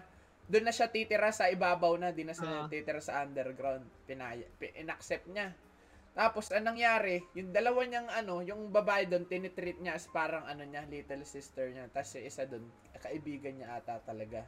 [0.48, 2.68] doon na siya titira sa ibabaw na, di na siya Ah.
[2.68, 3.84] titira sa underground.
[4.04, 5.52] Pinaya, pi- inaccept niya.
[6.12, 10.66] Tapos, anong nangyari, yung dalawa niyang ano, yung babae doon, tinitreat niya as parang ano
[10.66, 11.86] niya, little sister niya.
[11.88, 12.66] Tapos yung isa doon,
[12.98, 14.42] kaibigan niya ata talaga.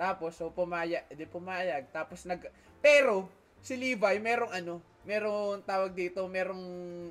[0.00, 1.92] Tapos, so pumayag, di pumayag.
[1.92, 2.40] Tapos nag,
[2.80, 3.28] pero,
[3.60, 6.64] si Levi, merong ano, merong tawag dito, merong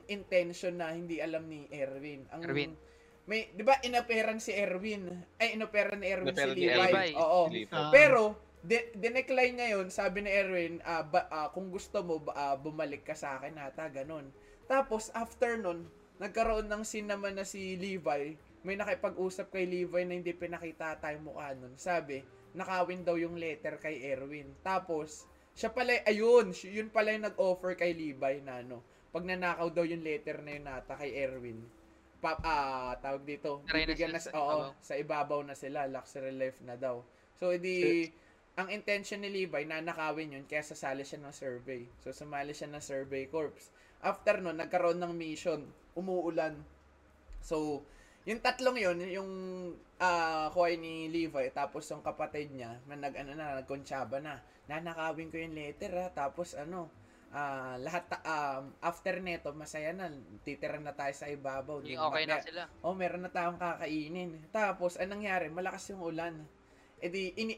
[0.09, 2.25] intention na hindi alam ni Erwin.
[2.33, 2.73] Ang, Erwin.
[3.29, 5.05] May, di ba, inoperan si Erwin.
[5.37, 6.81] Ay, inoperan ni Erwin Inoperan si Levi.
[6.81, 7.09] Levi.
[7.13, 7.41] Oo.
[7.45, 7.93] Si Levi.
[7.93, 8.21] Pero,
[8.65, 13.05] de- dinecline niya yun, sabi ni Erwin, ah, ba- ah, kung gusto mo, ah, bumalik
[13.05, 14.33] ka sa akin ata, ganun.
[14.65, 15.85] Tapos, after nun,
[16.17, 18.33] nagkaroon ng scene naman na si Levi,
[18.65, 21.77] may nakipag-usap kay Levi na hindi pinakita tayong mukha nun.
[21.77, 24.55] Sabi, nakawin daw yung letter kay Erwin.
[24.65, 29.83] Tapos, siya pala, ayun, yun pala yung nag-offer kay Levi na ano, pag nanakaw daw
[29.83, 31.59] yung letter na yun nata kay Erwin,
[32.19, 34.83] pa, ah, tawag dito, na bibigyan na, sa oo, ibabaw.
[34.83, 37.01] sa ibabaw na sila, luxury life na daw.
[37.39, 38.11] So, edi,
[38.59, 41.87] ang intention ni Levi, nanakawin yun, kaya sasali siya ng survey.
[42.03, 43.71] So, sumali siya ng survey corps.
[44.03, 45.63] After nun, nagkaroon ng mission,
[45.95, 46.59] umuulan.
[47.39, 47.87] So,
[48.29, 49.31] yung tatlong yun, yung
[49.97, 54.37] ah kuha ni Levi, tapos yung kapatid niya, na nag, ano na, nagkonsyaba na,
[54.69, 56.93] nanakawin ko yung letter ha, tapos ano,
[57.33, 60.13] ah lahat, ta- um, after neto, masaya na,
[60.45, 61.81] titira na tayo sa ibabaw.
[61.85, 62.61] Yung okay na sila.
[62.85, 64.37] oh, meron na tayong kakainin.
[64.49, 65.49] Tapos, anong nangyari?
[65.49, 66.41] Malakas yung ulan.
[66.97, 67.53] E di, ini,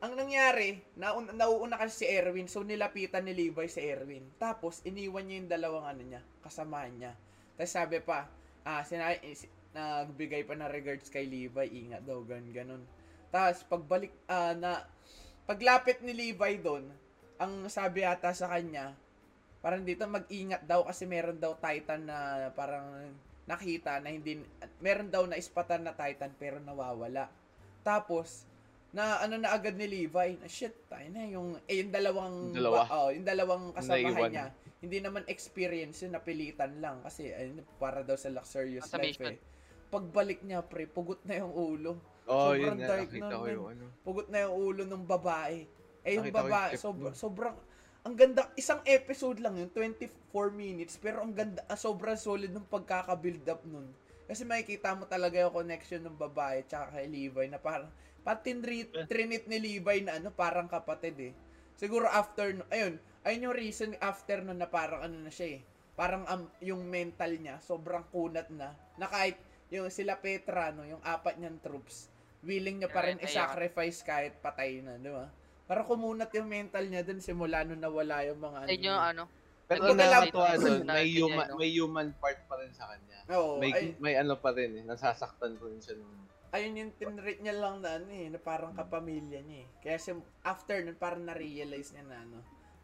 [0.00, 4.24] ang nangyari, naun, nauuna kasi si Erwin, so nilapitan ni Levi si Erwin.
[4.40, 7.12] Tapos, iniwan niya yung dalawang ano niya, kasamahan niya.
[7.56, 8.28] Tapos sabi pa,
[8.64, 12.82] ah, sina, eh, si- nagbigay pa na regards kay Levi, ingat daw, gan ganun.
[13.30, 14.82] Tapos, pagbalik, ah, na,
[15.46, 16.90] paglapit ni Levi doon,
[17.40, 18.92] ang sabi ata sa kanya,
[19.60, 23.12] parang dito mag-ingat daw kasi meron daw Titan na parang
[23.44, 24.40] nakita na hindi
[24.80, 27.28] meron daw na ispatan na Titan pero nawawala.
[27.84, 28.44] Tapos
[28.90, 32.76] na ano na agad ni Levi, na shit, tayo na yung eh, yung dalawang Dalawa.
[32.84, 34.30] ba- oh, yung dalawang kasamahan Naiwan.
[34.32, 34.46] niya.
[34.80, 39.36] Hindi naman experience yun, napilitan lang kasi ayun, para daw sa luxurious life eh.
[39.90, 41.98] Pagbalik niya, pre, pugot na yung ulo.
[42.30, 43.84] Oh, Sobrang yun dark nakita nun, yung ano.
[44.06, 45.66] Pugot na yung ulo ng babae.
[46.06, 47.18] Eh, yung Nakita yung babae, sobra, nun.
[47.18, 47.56] sobrang,
[48.06, 52.70] ang ganda, isang episode lang yun, 24 minutes, pero ang ganda, ah, sobrang solid ng
[52.70, 53.90] pagkaka-build up nun.
[54.30, 57.90] Kasi makikita mo talaga yung connection ng babae tsaka kay Levi na parang,
[58.22, 58.54] pati
[59.10, 61.32] trinit ni Levi na ano, parang kapatid eh.
[61.74, 62.94] Siguro after, ayun,
[63.26, 65.60] ayun yung reason after nun na parang ano na siya eh.
[65.98, 69.34] Parang um, yung mental niya, sobrang kunat na, na kahit
[69.70, 72.10] yung sila Petra, no, yung apat niyang troops,
[72.42, 75.30] willing niya pa rin i-sacrifice kahit patay na, di ba?
[75.70, 79.24] Para kumunat yung mental niya dun simula nung nawala yung mga Sa inyo, ano,
[79.70, 81.56] Pero ang lang- doon, na- may na- human, no?
[81.62, 83.18] may human part pa rin sa kanya.
[83.30, 86.92] Oo, may, ay, may ano pa rin eh, nasasaktan ko rin siya nung ayun yung
[86.98, 89.68] tinrate niya lang na ano eh, na parang kapamilya niya eh.
[89.78, 92.38] Kaya sim, after nun, parang na-realize niya na ano,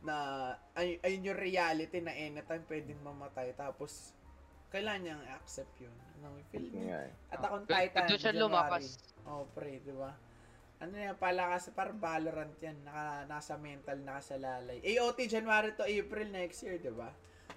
[0.07, 0.16] na
[0.79, 3.51] ay, ayun yung reality na anytime pwedeng mamatay.
[3.59, 4.14] Tapos,
[4.68, 5.94] kailangan niyang i-accept yun.
[6.16, 6.83] Ano, feel niya.
[6.83, 7.12] nga eh.
[7.29, 8.42] At akong Doon- Titan, doon siya January.
[8.42, 8.85] lumakas.
[9.24, 10.11] Oh, pre, di ba?
[10.76, 12.76] Ano yan, palakas, parang Valorant yan.
[12.83, 14.79] Naka, nasa mental, nasa lalay.
[14.83, 17.09] AOT, January to April next year, di ba?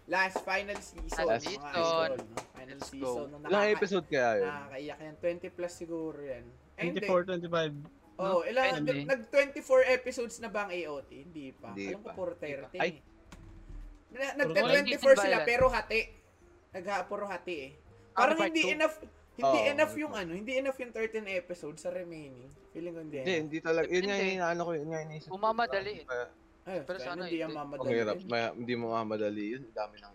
[0.06, 1.06] Last final season.
[1.22, 1.70] Last mga season.
[1.70, 2.38] idol, no?
[2.52, 2.94] Final Let's go.
[2.96, 3.28] season.
[3.30, 3.38] No?
[3.38, 4.48] Ilang Nakaka- episode kaya yun?
[4.48, 5.16] Nakakaiyak yan.
[5.20, 6.46] 20 plus siguro yan.
[6.76, 7.00] Eh, hindi.
[7.04, 7.74] 24, 25.
[8.18, 9.04] Oh, ilang, Hindi.
[9.06, 11.10] nag 24 episodes na ba ang AOT?
[11.10, 11.72] Hindi pa.
[11.72, 12.14] Hindi Alam ko pa.
[12.14, 12.76] puro 30.
[12.76, 12.92] Ay.
[12.92, 12.98] eh.
[14.10, 16.00] Na, Puro Nagka-24 ba sila pero hati.
[16.70, 17.72] Nagha puro hati eh.
[18.14, 18.76] Parang part hindi two?
[18.76, 18.96] enough
[19.40, 22.52] hindi Oo, enough yung ano, hindi enough yung 13 episodes sa remaining.
[22.76, 23.18] Feeling ko hindi.
[23.24, 23.88] Hindi, hindi talaga.
[23.88, 25.36] Yun nga yung inaano ko, yun nga yung naisip ko.
[25.40, 26.68] Umamadali eh.
[26.68, 27.56] Ay, pero sana hindi yan hindi.
[27.56, 27.96] Ang mamadali.
[27.96, 29.62] hirap, may- hindi mo mamadali yun.
[29.64, 30.14] Ang dami lang.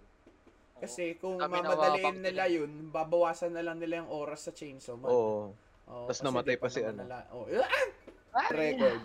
[0.76, 5.08] Kasi kung Kami mamadaliin nila yun, babawasan na lang nila yung oras sa Chainsaw Man.
[5.08, 5.56] Oo.
[6.04, 7.00] Tas kasi namatay pa si ano.
[7.00, 7.88] nala- Oh, ah!
[8.34, 8.48] Ah!
[8.52, 9.00] Record.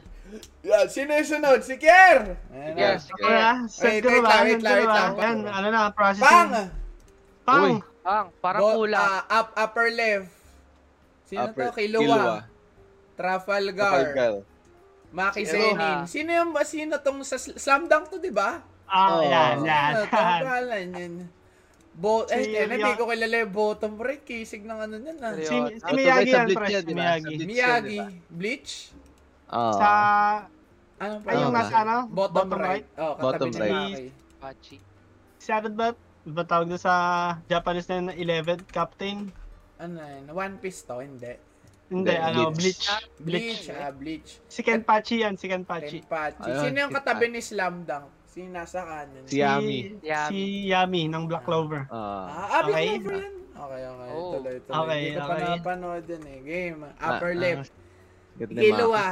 [0.67, 1.63] Yan, sino yung sunod?
[1.63, 2.35] Si Kier!
[2.75, 3.07] Yes.
[3.13, 5.37] Kaya, set Wait, wait lang, wait lang, wait lang.
[5.47, 6.27] Ano na, processing.
[6.27, 6.51] Pang!
[7.49, 7.63] Pang!
[7.65, 7.73] Uy.
[7.99, 9.01] Ang, parang Bo- kulang.
[9.01, 10.29] ah, up, upper left.
[11.25, 11.75] Sino Upper- to?
[11.75, 12.45] Kilua.
[13.13, 13.91] Trafalgar.
[14.05, 14.33] Trafalgar.
[15.09, 15.73] Maki Sino?
[15.73, 15.97] Zenin.
[16.05, 18.61] Sino yung, sino tong sa Sl- Slam Dunk to, di ba?
[18.85, 19.21] Ah, Oh.
[19.21, 19.91] yan, yan.
[19.91, 21.13] Ano, pangalan yan.
[21.91, 24.23] Bo eh, Si eh, hindi ko kilala yung bottom right.
[24.23, 25.35] Kisig ng ano yan ah.
[25.35, 26.93] Si, si Miyagi sa yan, yan, Si?
[26.95, 27.35] Miyagi.
[27.35, 27.43] Sa.
[27.43, 27.97] Miyagi.
[28.31, 28.73] Bleach?
[29.51, 29.73] Oo.
[29.75, 29.89] Sa,
[30.95, 31.59] Ano ay yung ba?
[31.59, 31.97] nasa ano?
[32.07, 32.87] Bottom, right.
[32.95, 34.11] Oh, katabi Bottom right.
[34.39, 34.77] Pachi.
[35.35, 35.91] Si ano ba?
[36.29, 36.93] Ba tawag doon sa
[37.49, 39.33] Japanese na 11 captain?
[39.81, 40.25] Ano yun?
[40.29, 41.01] One Piece to?
[41.01, 41.33] Hindi.
[41.89, 42.85] Hindi, ano, Bleach.
[42.85, 42.85] Bleach.
[42.85, 43.65] Ah, Bleach.
[43.65, 43.65] Bleach.
[43.73, 44.29] Ah, Bleach.
[44.45, 46.05] Si Kenpachi yan, si Kenpachi.
[46.05, 46.45] Kenpachi.
[46.45, 48.13] Ayun, Sino yung si katabi ni Slam Dunk?
[48.29, 49.25] Sino nasa kanan?
[49.25, 49.97] Si Yami.
[50.29, 50.39] Si
[50.69, 51.89] Yami ng Black Clover.
[51.89, 52.29] Ah.
[52.29, 52.93] Ah, ah, Black Okay.
[53.01, 53.35] Clover yan.
[53.59, 54.09] Okay, okay.
[54.13, 54.31] Oh.
[54.37, 54.77] Tuloy, tuloy.
[54.85, 55.49] Okay, Hindi ko pa okay.
[55.49, 56.39] napanood yun eh.
[56.45, 56.79] Game.
[57.01, 57.41] Ah, Upper ah.
[57.41, 57.71] left.
[58.37, 59.05] Na Kilua.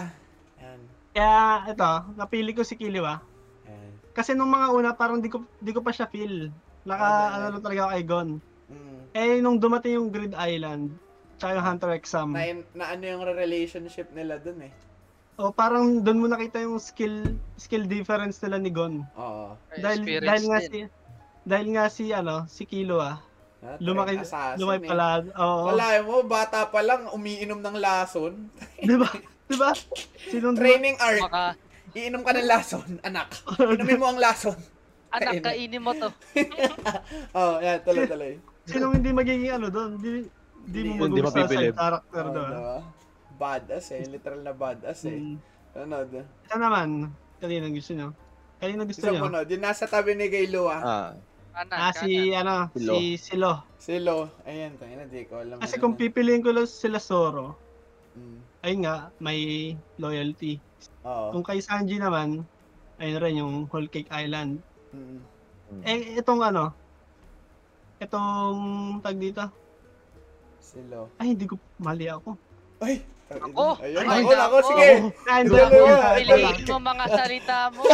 [0.62, 0.80] Yan.
[1.18, 1.36] Kaya,
[1.74, 3.18] ito, napili ko si Kiliwa.
[4.18, 6.50] Kasi nung mga una, parang di ko, di ko pa siya feel.
[6.88, 8.30] Naka, Ah, ano talaga ako kay Gon.
[8.68, 9.00] Mm.
[9.12, 10.96] Eh, nung dumating yung Grid Island,
[11.36, 14.74] tsaka yung Hunter Exam, Na, na ano yung relationship nila dun eh.
[15.38, 17.22] o parang doon mo nakita yung skill
[17.56, 19.06] skill difference nila ni Gon.
[19.14, 19.54] Oo.
[19.76, 20.66] Dahil, Experience dahil nga din.
[20.66, 20.80] si,
[21.46, 23.20] dahil nga si, ano, si Kilo ah,
[23.58, 24.90] Ah, lumaki, assassin lumaki eh.
[24.90, 25.66] pala, oo.
[25.68, 28.34] Wala mo, bata pa lang, umiinom ng lason.
[28.88, 29.10] Di ba?
[29.44, 29.74] Di ba?
[30.32, 31.22] Sinong Training art.
[31.22, 31.46] Maka,
[31.90, 33.34] Iinom ka ng lason, anak.
[33.74, 34.54] Inumin mo ang lason.
[35.10, 35.44] Anak, Kainin.
[35.44, 36.10] kainin mo to.
[37.38, 38.34] Oh, yan, tuloy-tuloy.
[38.64, 39.96] Sinong hindi magiging ano doon?
[39.96, 40.28] Di,
[40.66, 42.52] di mo Hindi magugustuhan sa character Oh, doon.
[42.52, 42.78] diba?
[43.34, 44.04] Badass eh.
[44.06, 45.16] Literal na badass eh.
[45.16, 45.36] Mm.
[45.78, 46.26] Ano doon?
[46.44, 46.88] Ito naman,
[47.38, 48.08] kanina gusto nyo?
[48.58, 49.30] Kanina gusto Isa nyo?
[49.30, 50.76] no, yung nasa tabi ni Kay Lua.
[50.76, 51.10] Ah.
[51.54, 52.94] Kanan, Ah, si, ano, Silo.
[52.94, 53.54] si Silo.
[53.80, 54.18] Silo.
[54.44, 55.58] Ayan, tayo na, di ko alam.
[55.58, 56.00] Kasi ano kung na.
[56.00, 57.58] pipiliin ko lang sila Zoro,
[58.14, 58.38] Mm.
[58.62, 59.40] ayun nga, may
[59.96, 60.58] loyalty.
[61.02, 61.30] Oo.
[61.32, 62.42] Kung kay Sanji naman,
[62.98, 64.58] ayun rin yung Whole Cake Island.
[64.98, 65.82] Mm.
[65.84, 66.72] Eh, itong ano,
[68.00, 68.60] itong
[69.00, 69.44] tag dito,
[70.58, 71.12] Silo.
[71.18, 72.34] ay, hindi ko, mali ako.
[72.80, 73.04] Ay!
[73.28, 73.76] Ako?
[73.84, 74.88] Ayun, Ay, ako, ako, sige!
[75.28, 75.68] Ah, hindi Dalawa.
[75.68, 76.16] ako.
[76.16, 77.82] Piliin mo mga salita mo.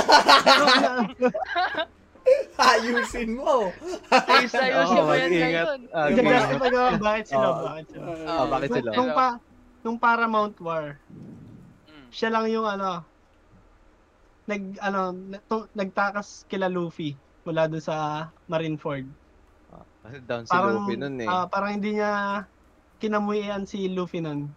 [2.56, 3.68] Ayusin mo!
[3.68, 5.80] Oo, mo yan ngayon.
[5.90, 8.06] Ah, kasi pag bakit sila, bakit sila.
[8.24, 8.92] Ah, bakit Nung- sila?
[8.94, 9.28] Nung, pa,
[9.82, 11.02] nung Paramount War,
[11.90, 12.08] Mm.
[12.14, 13.02] siya lang yung ano,
[14.46, 15.16] nag, ano,
[15.46, 19.08] to- nagtakas kila Luffy mula dun sa Marineford.
[20.02, 21.28] Kasi down si Parang, Luffy nun eh.
[21.28, 22.44] ah, parang hindi niya
[22.98, 24.52] kinamuhian si Luffy nun.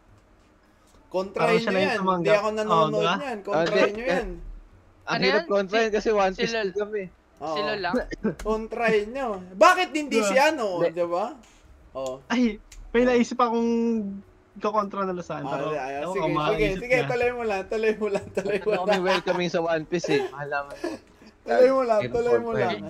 [1.07, 1.99] Kontrahin yung yan.
[2.03, 3.15] Hindi ako nanonood Oo, diba?
[3.17, 3.39] niyan.
[3.39, 4.29] Ah, Kontrahin di- nyo yan.
[5.07, 5.49] Ang Ano hirap yan?
[5.49, 7.03] kontra yun kasi One Piece sila- kami.
[7.37, 7.55] Oo.
[7.55, 7.95] Sila lang.
[8.43, 9.29] Kontrahin nyo.
[9.55, 10.27] Bakit hindi Diba?
[10.27, 10.67] si ano?
[10.83, 11.27] Di ba?
[11.95, 12.15] Oo.
[12.27, 12.59] Ay,
[12.91, 13.71] may naisip akong
[14.57, 15.43] kakontra na Lasan.
[15.43, 18.71] Ah, Pero, ay, ewan sige, sige, sige, tuloy mo lang, tuloy mo lang, tuloy mo
[18.73, 19.03] Ano lang.
[19.03, 20.23] welcoming sa One Piece eh.
[20.27, 20.89] Mahalaman mo.
[21.43, 22.81] Tuloy mo lang, tuloy mo for lang.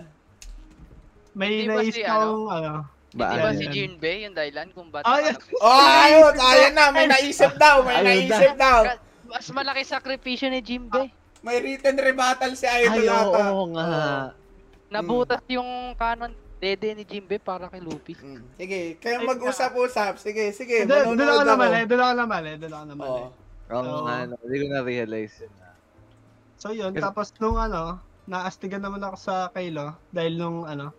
[1.33, 2.73] May naisip si, akong, ano,
[3.07, 3.57] Di ba Baan?
[3.57, 5.37] si Jinbei yung dahilan kung ba't Ah, yan.
[5.57, 8.13] Oh, ayun, ayun na, may naisip daw, may Ayun na.
[8.31, 8.81] naisip daw.
[9.27, 11.09] Mas malaki sakripisyo ni Jinbei.
[11.41, 13.43] May written rebuttal si Ay, Idol ata.
[13.49, 13.87] oo nga.
[14.87, 18.17] Nabutas yung canon dede ni Jinbei para kay Luffy.
[18.17, 18.43] Mm.
[18.57, 20.17] Sige, kayo mag-usap-usap.
[20.17, 23.13] Sige, sige, doon ako naman eh, doon ako naman eh, doon ako naman eh.
[23.13, 23.29] Oo.
[23.67, 24.35] Oo So- nga, no.
[24.41, 25.53] Hindi ko na-realize yun.
[25.61, 25.75] ah.
[26.57, 30.91] So yun, Pero- tapos nung ano, naastigan naman ako sa Kaylo dahil nung ano,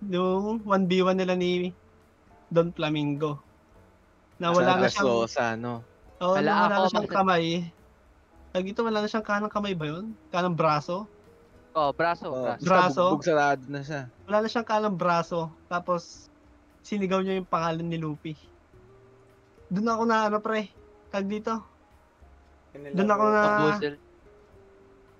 [0.00, 1.72] nung 1v1 nila ni
[2.48, 3.40] Don Flamingo.
[4.36, 5.84] Na wala na Sa siyang, Dressrosa, no?
[6.18, 7.44] oh, Wala na wala ako, na siyang kamay.
[8.50, 10.10] Pag ito wala na siyang kanang kamay ba yun?
[10.28, 11.06] Kanang braso?
[11.74, 12.62] Oh, braso, Oh, braso.
[12.62, 13.02] Braso?
[13.10, 14.06] Bugbog sarado na siya.
[14.24, 15.50] Wala na siyang kanang braso.
[15.66, 16.30] Tapos,
[16.80, 18.38] sinigaw niya yung pangalan ni Luffy.
[19.66, 20.70] Doon ako na ano pre,
[21.10, 21.58] tag dito.
[22.94, 23.42] Doon ako na,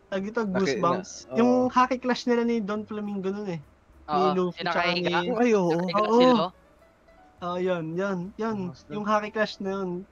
[0.06, 1.10] tag dito, goosebumps.
[1.26, 1.36] na- oo.
[1.36, 3.60] Yung hockey clash nila ni Don Flamingo nun eh.
[4.06, 5.74] Oo, Luffy yung tsaka ni- Ay, oo.
[5.74, 6.48] Oo.
[7.42, 8.56] Oh, yun, yun, yun.
[8.88, 10.06] Yung hockey clash na yun.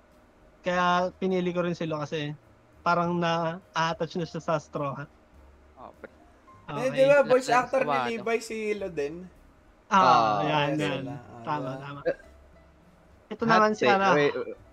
[0.60, 0.86] Kaya
[1.16, 2.34] pinili ko rin sila kasi
[2.82, 5.10] parang na-attach na siya sa straw hat.
[6.64, 8.16] Oh, Eh, di ba, voice actor ni.
[8.16, 9.26] Levi si Hilo din?
[9.88, 11.04] Ah, Ah, yan, yes, yan.
[11.06, 12.00] Ah, Tama, tama.
[13.28, 14.14] Ito naman si ano.
[14.14, 14.32] Wait,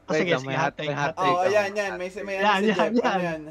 [0.09, 1.45] Oh, sige, sige, may hot take, ako.
[1.47, 1.91] yan, yan.
[1.95, 2.89] May, may ano Yan, si yan, Jeff.
[2.89, 3.21] Ano yan.
[3.21, 3.41] yan?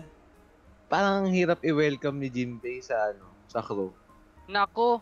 [0.89, 3.95] Parang ang hirap i-welcome ni Jinbei sa ano, sa crew.
[4.49, 4.99] Nako.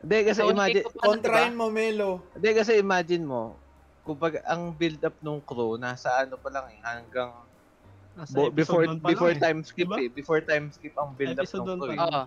[0.00, 1.54] Hindi kasi Sa imagine, unti ko pa, diba?
[1.54, 2.10] Mo, Melo.
[2.32, 3.54] hindi kasi imagine mo,
[4.02, 7.30] kung ang build up nung crew nasa ano pa lang eh, hanggang
[8.14, 9.44] Nasa bo- before before lang eh.
[9.44, 9.98] time skip Diba?
[9.98, 10.08] eh.
[10.08, 11.92] Before time skip ang build up ng crew.
[11.92, 11.98] eh.
[12.00, 12.22] Oo.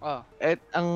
[0.00, 0.24] Oh.
[0.40, 0.88] At ang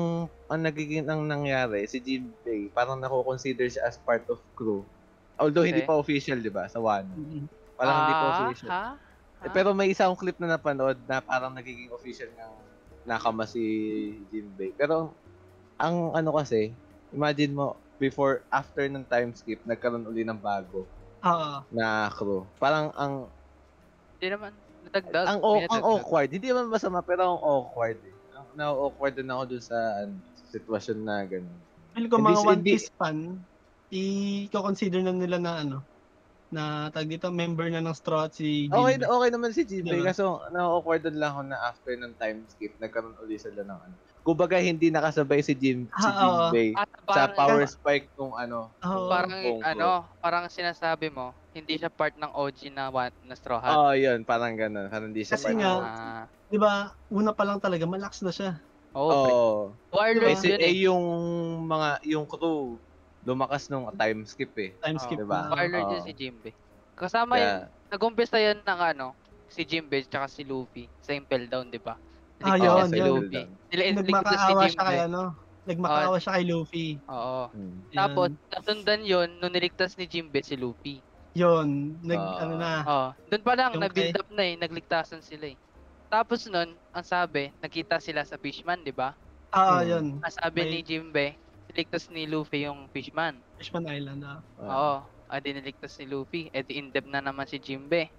[0.45, 4.81] ang nagiging ang nangyari si Jinbei, parang nako-consider siya as part of crew.
[5.37, 5.85] Although hindi Okay.
[5.85, 6.65] pa official, 'di ba?
[6.65, 7.13] Sa Wano.
[7.13, 7.45] Mm.
[7.75, 8.69] Parang hindi pa Ah, official.
[8.71, 8.85] ha?
[9.45, 12.51] Eh, pero may isang clip na napanood na parang nagiging official ng
[13.05, 13.61] nakama si
[14.27, 14.73] Jinbei.
[14.73, 15.13] Pero
[15.77, 16.73] ang ano kasi,
[17.11, 20.87] imagine mo before after ng time skip nagkaroon uli ng bago
[21.21, 21.57] Oo.
[21.69, 22.49] na crew.
[22.57, 23.29] Parang ang
[24.17, 24.51] Hindi naman.
[24.81, 25.25] Natagdag.
[25.27, 25.83] ang, ang natagdag.
[25.83, 26.29] awkward.
[26.31, 27.99] Hindi naman masama pero ang awkward.
[27.99, 28.14] Eh.
[28.55, 30.15] Ang na-awkward din ako dun sa ano,
[30.47, 31.59] sitwasyon na ganun.
[31.91, 33.43] Feel ko mga One Piece fan,
[33.91, 35.77] i-consider na nila na ano,
[36.51, 39.05] na tag dito member na ng Straw si Okay, Jinbei.
[39.05, 40.09] okay naman si Jinbei Diba?
[40.09, 43.97] kaso na-awkward din lang ako na after ng time skip nagkaroon uli sila ng ano.
[44.25, 46.49] Kumbaga hindi nakasabay si Jim si Ah, oo.
[46.49, 48.73] Jinbei At sa power spike nung ano.
[48.81, 49.61] Nung parang crew.
[49.61, 52.89] ano, parang sinasabi mo, hindi siya part ng OG na
[53.21, 53.77] na Straw Hat.
[53.77, 54.89] Oo, yun, parang ganun.
[54.89, 56.73] Parang hindi siya Kasi part nga, ng- Ah, 'Di ba?
[57.07, 58.51] Una pa lang talaga malakas na siya.
[58.97, 59.33] Oo, pre.
[59.93, 60.75] Warlord Kasi yun eh, eh.
[60.89, 61.03] yung
[61.65, 62.81] mga, yung crew,
[63.21, 64.73] lumakas nung time skip eh.
[64.81, 65.45] Time skip Diba?
[65.45, 65.53] na.
[65.53, 66.51] Warlord yun si Jinbe.
[66.97, 69.13] Kasama yun, Kaya, nag-umpisa yun ng ano,
[69.45, 71.99] si Jinbe tsaka si Luffy sa Impel Down, di ba?
[72.41, 73.07] Ah, yun, yun.
[73.21, 73.43] Luffy.
[73.69, 75.21] Nila Nagmakaawa siya kay ano,
[75.63, 76.87] nagmakaawa siya kay Luffy.
[77.05, 77.43] Oo.
[77.49, 77.75] hmm.
[77.91, 80.99] Tapos, nasundan yun, nung niligtas ni Jinbe si Luffy.
[81.33, 82.39] Yun, nag Ah.
[82.41, 82.71] ano na.
[82.81, 83.07] Oo.
[83.29, 85.57] Doon pa lang, na-build up na eh, nagligtasan sila eh.
[86.07, 89.15] Tapos nun, ang sabi, nakita sila sa Fishman, di ba?
[89.49, 89.87] Ah, Hmm.
[89.89, 90.05] yun.
[90.21, 91.27] Ang sabi May- ni Jinbe,
[91.67, 93.39] niligtas ni Luffy yung Fishman.
[93.57, 94.21] Fishman Island.
[94.21, 94.39] Ah.
[94.57, 94.95] Oo.
[95.25, 96.47] Ah, di niligtas ni Luffy.
[96.49, 98.11] Eh, in-depth na naman si Jinbe.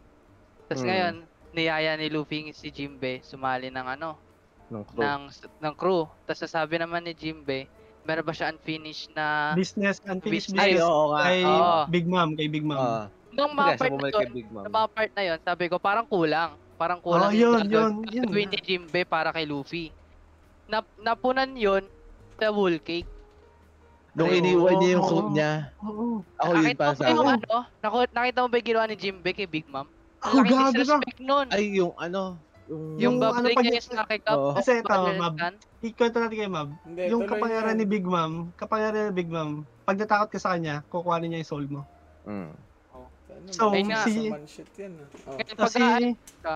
[0.67, 0.89] Tapos Hmm.
[0.89, 1.15] ngayon,
[1.57, 4.21] niyaya ni Luffy si Jinbe sumali ng ano,
[4.69, 5.01] Nung crew.
[5.01, 5.23] ng,
[5.63, 6.05] ng crew.
[6.29, 7.65] Tapos sasabi naman ni Jinbe,
[8.05, 9.57] meron ba siya unfinished na...
[9.57, 10.77] Business, unfinished Business.
[10.77, 11.21] Ay, oo nga.
[11.25, 11.81] Kay Oo.
[11.89, 12.77] Big Mom, kay Big Mom.
[12.77, 13.07] Ah.
[13.33, 14.29] Nung mga siya part na yun,
[14.69, 16.51] mga part na yun, sabi ko, parang kulang.
[16.77, 18.53] Parang kulang Oh, yun, yun, yun nga.
[18.53, 19.89] ni Jinbe para kay Luffy.
[20.69, 21.85] Nap napunan yun
[22.37, 23.09] sa whole cake.
[24.17, 26.25] Nung iniwan niya yung quote niya, Oo.
[26.41, 27.17] ako yun mo sa akin.
[27.17, 27.59] ano?
[27.85, 29.89] Naku, nakita mo ba yung ginawa ni Jimbe kay Big Mom?
[30.19, 30.97] Oh, Ang laki gago ka.
[31.21, 31.47] nun.
[31.51, 32.83] Ay, yung ano, yung...
[32.97, 34.37] Yung Yung ano, babalik pag- niya yung Snarky Cup.
[34.37, 34.53] Oo.
[34.55, 35.35] Kasi ito, Mab.
[35.79, 36.69] Ikwento natin kay Mab.
[36.83, 39.51] Hindi, yung kapangyarihan ni Big Mom, kapangyarihan ni Big Mom,
[39.85, 41.83] pag natakot ka sa kanya, kukuhanin niya yung soul mo.
[42.25, 42.51] Mm.
[42.51, 44.03] Ano, So, may nga.
[44.03, 44.99] si- shit yan.
[44.99, 45.07] ah.
[45.29, 45.39] Oh.
[45.39, 46.55] Kasi, pag ka.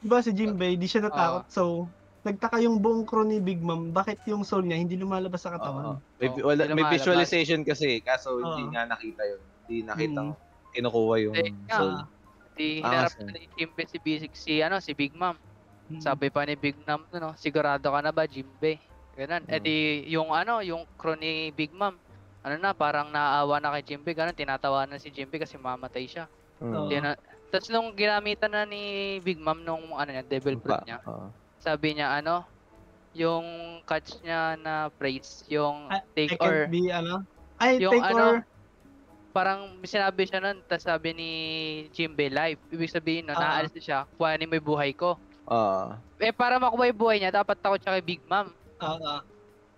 [0.00, 1.46] diba si Jimbei, di siya natakot.
[1.46, 1.86] So,
[2.24, 6.00] nagtaka yung buong crew ni Big Mom, bakit yung soul niya hindi lumalabas sa katawan?
[6.18, 9.40] May, Oo, wala, may visualization kasi, kaso hindi nga nakita yun.
[9.62, 10.34] Hindi nakita Mm.
[10.72, 11.78] kinukuha yung nga.
[11.78, 11.94] soul.
[12.54, 15.34] Di Ah, hinarap so- na ni Jimbe si, Big, si, ano, si Big Mom.
[15.84, 16.00] Hmm.
[16.00, 18.78] Sabi pa ni Big Mom, ano, sigurado ka na ba, Jimbe?
[19.14, 19.42] Ganun.
[19.46, 19.62] Eh Mm.
[19.62, 19.76] di,
[20.10, 21.94] yung ano, yung crew ni Big Mom,
[22.40, 26.24] ano na, parang naaawa na kay Jimbe, ganun, tinatawa na si Jimbe kasi mamatay siya.
[26.62, 26.88] Mm.
[27.02, 27.10] Na,
[27.50, 31.30] tapos nung ginamitan na ni Big Mom nung ano niya, devil fruit niya, oo.
[31.58, 32.42] sabi niya ano,
[33.14, 33.46] yung
[33.86, 37.22] catch niya na phrase, yung Ah, I take can't or, be, ano?
[37.62, 38.36] Ay, yung take ano, or,
[39.34, 41.30] parang sinabi siya nun, tapos sabi ni
[41.90, 42.60] Jimbe live.
[42.70, 43.58] Ibig sabihin nun, Ah.
[43.58, 45.18] naalis na siya, kuhanin mo yung buhay ko.
[45.50, 45.90] Oo.
[46.16, 48.54] Eh, para makuha yung buhay niya, dapat takot siya kay Big Mom.
[48.78, 49.20] ah, ah.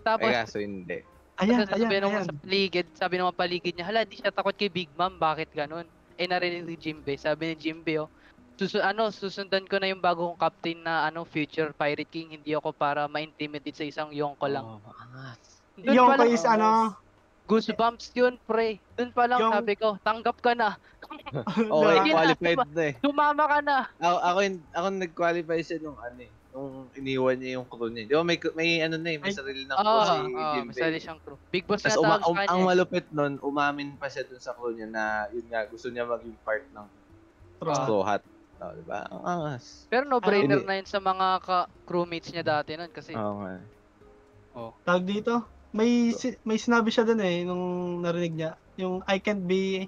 [0.05, 1.01] Tapos, Ay, kaso hindi.
[1.41, 2.29] ayan, sabi ayan, nung ayan.
[2.29, 5.89] sa paligid, sabi nung paligid niya, hala, di siya takot kay Big Mom, bakit ganun?
[6.15, 8.09] Eh, narinig ni Jimbe, sabi ni Jimbe, oh,
[8.57, 12.73] susu ano, susundan ko na yung bagong captain na ano, future Pirate King, hindi ako
[12.73, 14.65] para ma-intimidate sa isang Yonko lang.
[14.65, 14.81] Oo,
[15.85, 16.97] pa lang, is ano,
[17.47, 18.77] goosebumps yun, pre.
[18.95, 20.75] Dun pa lang Yung- sabi ko, tanggap ka na.
[21.07, 21.71] Okay, Yun
[22.05, 22.67] na, qualified diba?
[22.69, 22.95] na eh.
[22.99, 23.77] Sumama ka na.
[23.97, 26.31] Ako, ako, yun- ako nag-qualify siya nung ano eh.
[26.51, 28.05] Nung iniwan niya yung crew niya.
[28.05, 30.53] Di ba may, may ano na eh, may Ay, sarili na Oo, crew si oh,
[30.53, 30.71] Jimbe.
[30.73, 31.39] masali siyang crew.
[31.49, 32.49] Big boss Tapos na um, kanya.
[32.51, 36.03] ang malupit nun, umamin pa siya dun sa crew niya na yun nga, gusto niya
[36.03, 36.87] maging part ng
[37.57, 37.73] True.
[37.73, 38.23] Straw Hat.
[38.57, 39.05] Oh, di ba?
[39.07, 39.85] Ang angas.
[39.87, 43.61] Pero no-brainer na yun sa mga ka- crewmates niya dati nun kasi Oo nga.
[44.83, 45.45] Tawag dito,
[45.77, 47.65] may si- may sinabi siya dun eh, nung
[48.01, 49.85] narinig niya, yung I can't be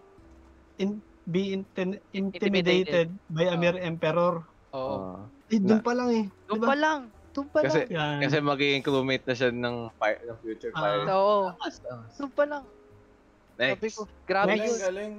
[0.77, 3.59] in, be intin- intimidated by a Oo.
[3.59, 4.45] mere emperor.
[4.71, 4.77] oo.
[4.77, 5.17] Oo.
[5.49, 6.25] Eh, dun pa lang eh.
[6.45, 6.69] Doon Diba?
[6.69, 7.01] pa lang.
[7.33, 8.21] Doon pa Kasi- lang.
[8.21, 10.81] Kasi magiging crewmate na siya ng, fire, ng future Ah.
[10.83, 11.05] fire.
[11.09, 11.37] Oo.
[11.51, 12.13] Angas, angas.
[12.15, 12.65] Doon pa lang.
[13.57, 13.97] Sabi Next.
[13.97, 14.77] ko, grabe yun.
[14.79, 15.15] galing.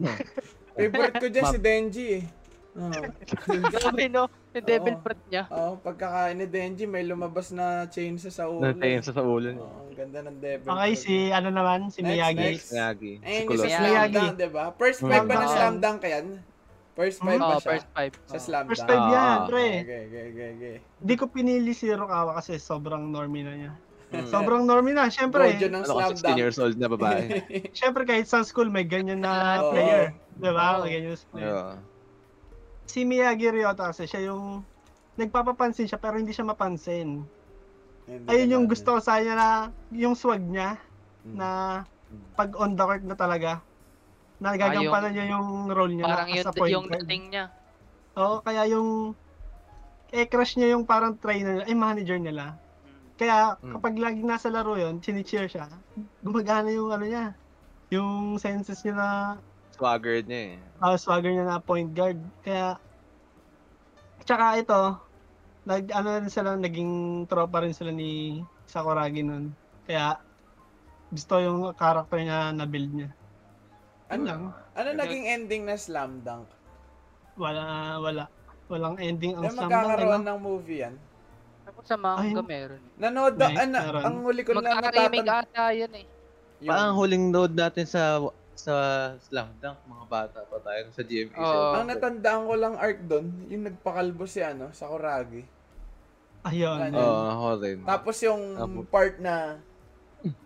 [0.76, 2.24] Favorite ko dyan si Denji eh.
[2.74, 4.26] Grabe no.
[4.52, 5.46] Yung devil fruit niya.
[5.48, 8.62] Oo, pagkakain ni Denji, may lumabas na chain sa sa ulo.
[8.62, 9.58] Natayin sa sa ulo niya.
[9.60, 10.66] Oo, ang ganda ng devil.
[10.68, 10.98] Okay, fruit.
[11.00, 12.38] si ano naman, si Next, Miyagi.
[12.40, 12.68] next.
[12.70, 13.12] Miyagi.
[13.20, 13.82] Ayun, yung sa Miyagi.
[13.84, 14.64] slam dunk, diba?
[14.74, 15.08] First Mm.
[15.08, 16.26] five ba ng slam dunk yan?
[16.94, 17.42] First five Mm.
[17.42, 17.66] ba Oh, siya?
[17.68, 18.12] first five.
[18.24, 18.90] Sa slam First dunk?
[18.92, 19.66] five yan, Ah, pre.
[19.76, 20.76] Okay, okay, okay, okay.
[21.00, 23.72] Di ko pinili si Hirokawa kasi sobrang normie na niya.
[24.12, 24.30] Mm.
[24.30, 25.42] Sobrang normie na, syempre.
[25.48, 26.38] Gojo ng Ano slam ko, 16 dunk.
[26.38, 27.22] years old na babae.
[27.74, 29.70] Syempre kahit sa school may ganyan na Oo.
[29.70, 30.14] player.
[30.32, 30.78] Di ba?
[30.78, 31.50] May ganyan na player.
[31.50, 31.74] Oo.
[32.84, 34.62] Si Miyagi Ryota kasi siya yung
[35.16, 37.24] nagpapapansin siya pero hindi siya mapansin.
[38.04, 39.48] Hindi Ayun yung gusto ko sa kanya na
[39.94, 40.76] yung swag niya
[41.24, 41.40] Mm.
[41.40, 41.48] na
[42.36, 43.64] pag on the court na talaga
[44.36, 47.44] nagagampanan niya yung role niya Parang na yung, point yung dating niya.
[48.20, 49.16] Oo, kaya yung
[50.12, 52.60] eh crush niya yung parang trainer, ay manager nila.
[53.16, 53.72] Kaya Mm.
[53.72, 55.64] kapag laging nasa laro yon, chini-cheer siya,
[56.20, 57.32] gumagana yung ano niya,
[57.88, 59.08] yung senses niya na
[59.74, 60.54] Swagger niya eh.
[60.78, 62.14] uh, swagger niya na point guard.
[62.40, 62.78] Kaya
[64.22, 64.80] tsaka ito,
[65.64, 66.92] nag ano rin sila naging
[67.26, 69.50] tropa rin sila ni Sakuragi nun.
[69.84, 70.16] Kaya
[71.10, 73.10] gusto yung character niya na build niya.
[74.06, 74.42] Ano Ano, lang,
[74.74, 76.46] ano naging ending na slam dunk?
[77.34, 78.30] wala wala
[78.64, 79.74] walang ending ang May slam dunk.
[79.74, 80.28] magkakaroon Ano?
[80.28, 80.94] ng movie yan.
[81.64, 82.46] Ako sa manga Ay.
[82.46, 82.82] meron.
[82.94, 84.02] Nanood, May, ano, meron.
[84.02, 85.50] ang huli ko lang Magkaka-remake natatan...
[85.50, 86.06] ata yun eh.
[86.60, 88.22] yung- Parang huling load natin sa
[88.54, 88.74] sa
[89.18, 91.34] Slam Dunk, mga bata pa tayo sa GMA.
[91.36, 91.70] Oo.
[91.76, 95.42] Ang natandaan ko lang arc doon, yung nagpakalbo si ano, Sakuragi.
[96.44, 96.78] Ayun.
[96.90, 96.98] Ano?
[96.98, 97.78] Oo, ako rin.
[97.82, 98.80] Tapos yung Apo.
[98.86, 99.58] part na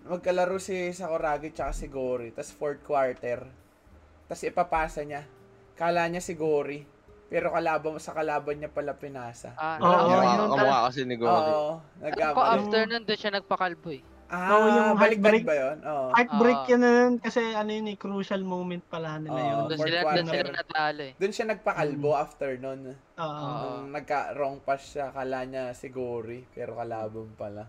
[0.09, 3.47] magkalaro si Sakuragi tsaka si Gori, tapos fourth quarter.
[4.27, 5.23] Tapos ipapasa niya.
[5.79, 6.83] Kala niya si Gori.
[7.29, 9.53] Pero kalaban sa kalaban niya pala pinasa.
[9.53, 10.49] Ah, ko Kamukha, yun.
[10.49, 11.51] kamukha kasi ni Gory.
[11.53, 12.49] Oo, nagkamali.
[12.57, 14.03] after nun doon siya nagpakalbo eh.
[14.29, 15.41] Ah, Oo, yung heartbreak.
[15.43, 15.77] ba yun?
[15.83, 16.13] Oo.
[16.13, 16.69] Heartbreak Ah.
[16.69, 19.49] yun na yun kasi ano yun eh, crucial moment pala nila Oo.
[19.49, 19.57] yun.
[19.67, 21.13] Doon sila, doon sila natalo eh.
[21.17, 22.21] Doon siya nagpakalbo Mm.
[22.21, 22.81] after nun.
[22.93, 23.25] Oo.
[23.25, 23.57] Oo.
[23.79, 27.65] Nung nagka-wrong pass siya, kala niya si Gori, pero kalaban pala.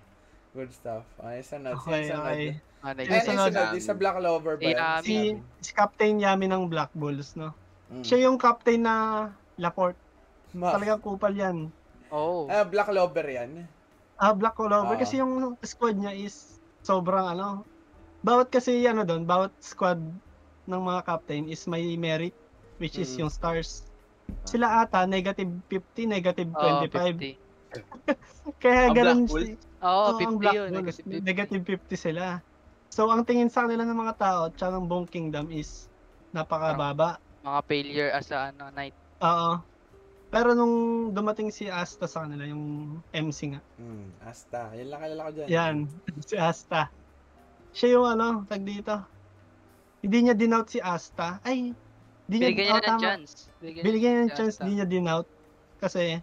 [0.50, 1.08] Good stuff.
[1.18, 1.40] Ay.
[1.40, 2.28] Okay, Sino sunod?
[2.28, 2.50] okay.
[2.82, 3.14] Ano Ay, yun?
[3.14, 3.50] ay, Sunod.
[3.50, 3.68] sunod.
[3.72, 4.76] Yung sa Black Lover ba Si yan?
[4.76, 5.06] Yami.
[5.06, 5.16] Si,
[5.62, 7.56] si Captain Yami ng Black Bulls, no?
[7.88, 8.04] Mm.
[8.04, 8.96] Siya yung captain na
[9.56, 9.96] Laporte.
[10.52, 11.72] Ma- Talagang kupal yan.
[12.10, 12.48] Oo.
[12.48, 13.64] Ah, Black Lover yan.
[14.20, 14.84] Ah, Black Clover.
[14.84, 15.00] Ah.
[15.00, 17.64] Kasi yung squad niya is sobrang ano.
[18.20, 20.04] Bawat kasi ano doon, bawat squad
[20.68, 22.36] ng mga captain is may merit,
[22.84, 23.26] which is Mm.
[23.26, 23.88] yung stars.
[24.44, 27.16] Sila ata, negative 50, negative Oo, 25.
[27.16, 27.40] 50.
[28.60, 29.56] Kaya Ang ganun si...
[29.80, 30.70] Oo, Oo, 50 ang Black yun.
[30.76, 31.24] Negative 50.
[31.24, 32.24] Negative 50 sila.
[32.92, 35.88] So, ang tingin sa kanila ng mga tao at ng buong kingdom is
[36.36, 37.22] napakababa.
[37.46, 38.98] Mga failure as a ano, knight.
[39.24, 39.64] Oo.
[40.30, 43.62] Pero nung dumating si Asta sa kanila, yung MC nga.
[43.82, 44.70] Hmm, Asta.
[44.78, 45.48] Yan lang kilala ko dyan.
[45.50, 45.76] Yan,
[46.30, 46.94] si Asta.
[47.74, 48.94] Siya yung ano, tag dito.
[50.06, 51.42] Hindi niya dinout si Asta.
[51.42, 51.74] Ay,
[52.30, 53.32] hindi niya, Binigyan niya oh, ng chance.
[53.60, 55.28] Binigyan niya ng chance, hindi niya dinout.
[55.82, 56.22] Kasi,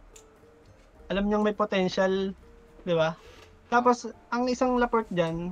[1.10, 2.30] alam niyang may potential,
[2.86, 3.18] di ba?
[3.66, 5.50] Tapos, ang isang laport dyan,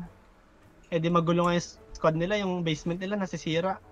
[0.95, 3.83] eh di magulo nga yung squad nila, yung basement nila nasisira.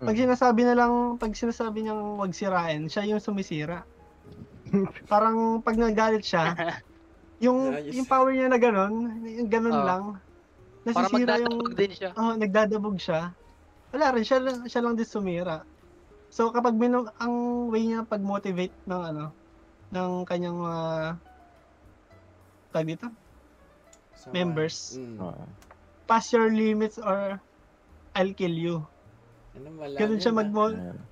[0.00, 0.24] Pag Hmm.
[0.30, 3.84] sinasabi na lang, pag sinasabi niyang wag sirain, siya yung sumisira.
[5.12, 6.54] Parang pag nagalit siya,
[7.44, 7.94] yung Ayos.
[7.94, 8.92] yung power niya na ganun,
[9.22, 9.86] yung ganun Oo.
[9.86, 10.02] lang,
[10.82, 12.10] nasisira yung magdadabog din siya.
[12.14, 13.20] oh, nagdadabog siya.
[13.88, 15.64] Wala rin siya lang- siya lang din sumira.
[16.28, 17.34] So kapag minu- ang
[17.68, 19.24] way niya pag-motivate ng ano
[19.88, 20.84] ng kanyang mga
[22.68, 23.08] tag dito,
[24.12, 24.98] Sa- members.
[25.16, 25.44] Oo.
[26.04, 27.36] pass your limits or
[28.12, 28.76] I'll kill you.
[29.58, 30.38] Ano, wala Ganun siya ah.
[30.38, 30.50] mag.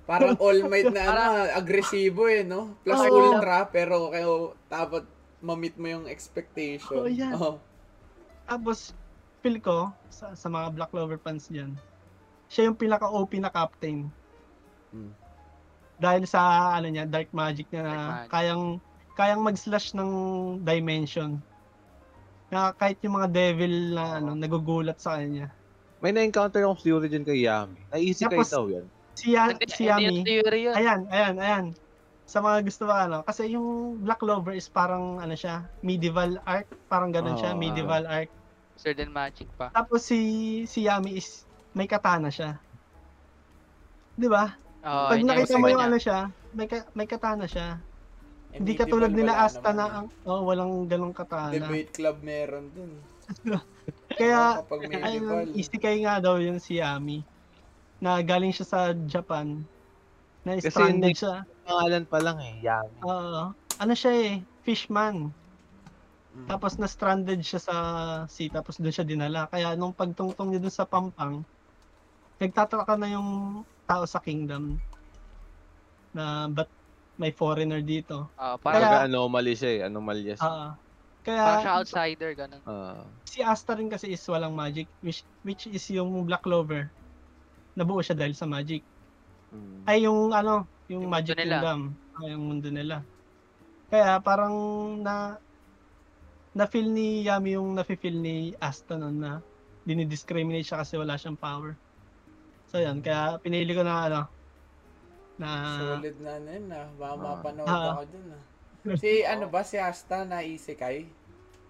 [0.07, 2.79] Parang all might na ano, agresibo eh, no?
[2.87, 3.35] Plus Oo.
[3.35, 5.03] ultra, pero kayo dapat
[5.43, 7.03] ma-meet mo yung expectation.
[7.03, 7.35] Oo, yan.
[7.35, 7.59] Oh.
[8.47, 8.95] Tapos
[9.43, 11.75] feel ko sa, sa mga Black Clover fans diyan.
[12.47, 14.07] Siya yung pinaka OP na captain.
[14.95, 15.11] Hmm.
[15.99, 18.31] Dahil sa ano niya, dark magic niya na magic.
[18.31, 18.63] kayang
[19.17, 20.11] kayang mag-slash ng
[20.63, 21.41] dimension.
[22.47, 25.51] Na kahit yung mga devil na ano, nagugulat sa kanya.
[25.97, 27.79] May na-encounter akong theory dyan kay Yami.
[27.89, 28.85] Naisip kayo daw yan.
[29.17, 30.21] Si, ya, si Yami,
[30.77, 31.65] ayan, ayan, ayan.
[32.27, 36.67] Sa mga gusto ba ano, kasi yung Black Clover is parang ano siya, medieval art,
[36.91, 37.59] parang ganun siya, Oo.
[37.59, 38.29] medieval art.
[38.77, 39.73] And magic pa.
[39.73, 40.19] Tapos si
[40.69, 42.61] si Yami is may katana siya.
[44.13, 44.53] 'Di ba?
[44.85, 45.89] Oo, Pag nakita mo yung niya.
[45.89, 46.19] ano siya,
[46.53, 47.81] may ka, may katana siya.
[48.53, 51.57] Hindi katulad nila Asta na ang oh, walang ganong katana.
[51.57, 52.91] Debate club meron dun.
[54.09, 54.63] Kaya
[55.01, 57.21] ayun, isikay nga daw yung si Yami
[57.97, 59.61] na galing siya sa Japan.
[60.43, 61.43] Na Kasi stranded hindi- siya.
[61.63, 62.97] Pangalan pa lang eh, Yami.
[63.03, 63.51] Oo.
[63.77, 65.29] ano siya eh, fishman.
[66.33, 66.47] Mm.
[66.47, 67.75] Tapos na stranded siya sa
[68.25, 69.45] sea tapos doon siya dinala.
[69.45, 71.41] Kaya nung pagtungtong niya doon sa Pampang,
[72.37, 73.29] nagtataka na yung
[73.83, 74.77] tao sa kingdom
[76.11, 76.69] na ba't
[77.17, 78.29] may foreigner dito.
[78.29, 79.81] Oo, Kaya- parang, Parang anomaly siya eh.
[79.83, 80.45] Anomalya siya.
[80.45, 80.71] Ah.
[81.27, 82.61] Kaya parang siya outsider, ganun.
[82.63, 83.03] Ah.
[83.27, 86.87] si Asta rin kasi is walang magic which which is yung Black Clover.
[87.75, 88.81] Nabuo siya dahil sa magic.
[89.51, 89.79] Mm.
[89.83, 91.59] Ay yung ano, yung, Yung Magic nila.
[91.59, 91.81] Kingdom.
[92.17, 93.03] Ay, yung mundo nila.
[93.87, 94.55] Kaya parang
[94.99, 95.35] na
[96.51, 99.43] na feel ni Yami yung nafe-feel ni Asta nun na
[99.85, 101.75] dinidiscriminate siya kasi wala siyang power.
[102.67, 104.21] So yan, kaya pinili ko na ano
[105.37, 105.47] na
[105.77, 106.87] Solid na ano yun ah.
[106.97, 107.19] Baka Ah.
[107.21, 107.87] mapanood Ah.
[107.93, 108.43] ako dun ah.
[108.95, 111.03] Si ano ba, si Asta na isekai?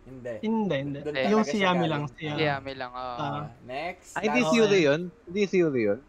[0.04, 0.34] Hindi.
[0.40, 1.00] hindi, hindi.
[1.02, 2.08] Doon Yung si Yami lang.
[2.08, 2.40] Si Yami.
[2.40, 2.92] Yeah, may lang.
[2.92, 2.96] oo.
[2.96, 3.44] Ah.
[3.44, 4.14] Ah, next.
[4.14, 5.02] Ah, hindi last- theory yun?
[5.26, 6.00] Hindi theory yun?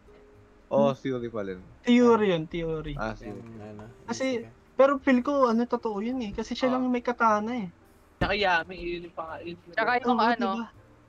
[0.69, 0.99] Oo, Hmm.
[1.01, 1.65] theory pala yun.
[1.83, 2.95] Theory yun, theory.
[2.95, 3.59] Ah, Yung, theory.
[3.59, 4.47] ano, Kasi-.
[4.77, 6.31] Pero feel ko ano totoo yun eh.
[6.31, 6.73] Kasi siya Ah.
[6.77, 7.69] lang yung may katana eh.
[8.17, 9.35] Tsaka Yami, yun yung pang...
[9.73, 10.67] Tsaka yung ano, diba?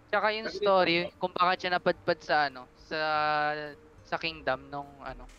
[0.09, 2.99] tsaka yung story, kung bakit siya napadpad sa ano, sa
[4.01, 5.29] sa kingdom nung ano,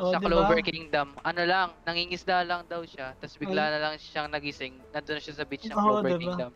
[0.00, 0.32] Oh, sa diba?
[0.32, 1.12] Clover Kingdom.
[1.20, 5.34] Ano lang, nangingisda lang daw siya, tapos bigla na lang siyang nagising, nandun na siya
[5.36, 6.20] sa beach ng Oo, Clover diba?
[6.24, 6.52] Kingdom.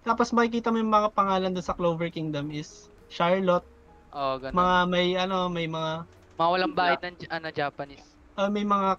[0.00, 3.68] Tapos makikita mo yung mga pangalan doon sa Clover Kingdom is Charlotte,
[4.10, 4.56] Oo, ganun.
[4.56, 8.06] mga may ano, may mga Mga walang bahid ng ano, Japanese.
[8.34, 8.96] ah, may mga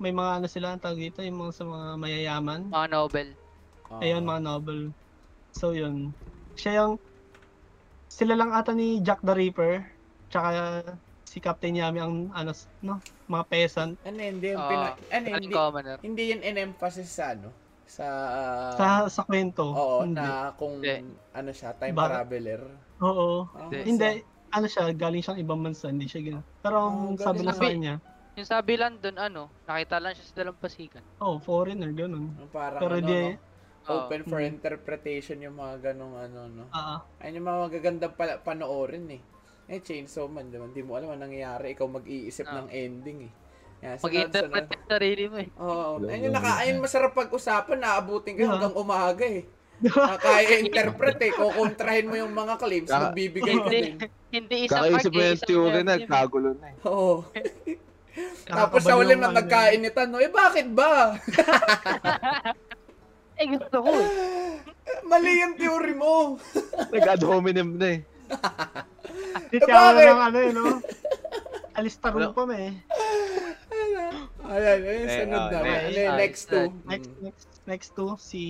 [0.00, 2.60] may mga ano sila ang tawag dito, yung mga sa mga mayayaman.
[2.66, 3.28] Mga Nobel.
[3.86, 4.00] Oo.
[4.00, 4.82] Ayun, mga noble.
[5.52, 6.10] So yun.
[6.54, 6.94] Siya yung
[8.08, 9.86] sila lang ata ni Jack the Ripper
[10.26, 10.82] tsaka
[11.30, 12.50] si Captain Yami ang ano,
[12.82, 14.66] no, mga peasant Ano hindi yung Oo.
[14.68, 14.86] pina...
[15.08, 15.54] Ano Ang hindi...
[15.54, 15.96] commoner.
[16.02, 17.54] Hindi yun in-emphasis sa ano?
[17.86, 18.06] Sa...
[18.74, 19.62] sa sa kwento.
[19.64, 20.18] Oo, hindi.
[20.18, 21.06] na kung Hindi.
[21.30, 22.60] ano siya, time Ba- traveler.
[23.00, 23.46] Oo.
[23.46, 23.78] Parang Hindi.
[23.86, 24.10] Hindi,
[24.50, 26.40] ano siya, galing siyang ibang bansa, hindi siya gina.
[26.58, 27.94] Pero ang Oh, sabi lang sa kanya,
[28.34, 31.02] Yung sabi lang dun, ano, nakita lang siya sa dalampasigan.
[31.18, 32.30] oh, foreigner, ganun.
[32.48, 33.38] Parang Pero ano, di, no?
[33.80, 34.50] Open for Mm.
[34.52, 36.64] interpretation yung mga ganong ano, no?
[36.70, 39.22] ah, Ayun yung mga magagandang pala, panoorin eh.
[39.70, 40.66] Eh, Chainsaw Man, di ba?
[40.66, 41.72] Hindi mo alam ang nangyayari.
[41.72, 42.58] Ikaw mag-iisip Ah.
[42.60, 43.32] ng ending eh.
[43.96, 45.48] Sunod- Mag-interpret yung sarili mo eh.
[45.56, 45.90] Oo.
[45.96, 49.46] Alam ayun naka, ayun masarap pag-usapan, naabutin ka hanggang umaga eh.
[49.88, 51.32] Ah, kaya interpret eh.
[51.32, 53.94] Kukontrahin mo yung mga claims, Kaka- magbibigay ka Hindi, din.
[54.28, 56.76] hindi isang Kakaisip arc, mo yung theory na, kagulo na eh.
[56.84, 57.14] Oo.
[58.44, 60.18] Tapos sa nakakabaliw uli ang na mga nagkainitan, no?
[60.18, 60.90] Eh bakit ba?
[63.40, 64.08] Eh, gusto ko eh.
[65.02, 66.36] Mali yung theory mo.
[66.92, 68.00] Nag-ad hominem na eh.
[69.50, 70.06] Di Eh, kaya bakit?
[70.06, 70.66] ng ano yun, no?
[71.72, 72.70] Alistarong pa eh.
[74.42, 75.58] Ayan, ayan, Eh, sunod oh, na.
[75.60, 75.78] next.
[75.80, 76.66] Ano yung Ah, next two?
[76.84, 77.20] Next, Mm.
[77.22, 78.42] next, next to, si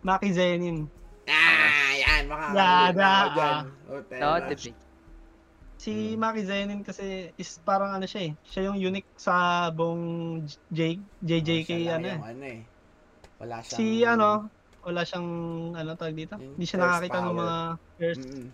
[0.00, 0.86] Maki Zenin.
[1.26, 3.34] Ah, yan, ako yeah.
[3.34, 3.64] dyan.
[4.16, 4.46] No, Rush.
[4.46, 4.74] debate.
[5.76, 6.18] Si Hmm.
[6.18, 8.32] Maki Zenin kasi is parang ano siya eh.
[8.44, 9.34] Siya yung unique sa
[9.68, 12.18] buong J, JJK Siya ano eh.
[12.18, 12.60] ano eh.
[13.36, 13.76] Wala siyang...
[13.76, 14.28] Si ano,
[14.80, 15.28] wala siyang
[15.74, 16.34] ano tawag dito.
[16.38, 17.56] Hindi siya first nakakita ng mga
[17.98, 18.24] first.
[18.24, 18.46] Mm,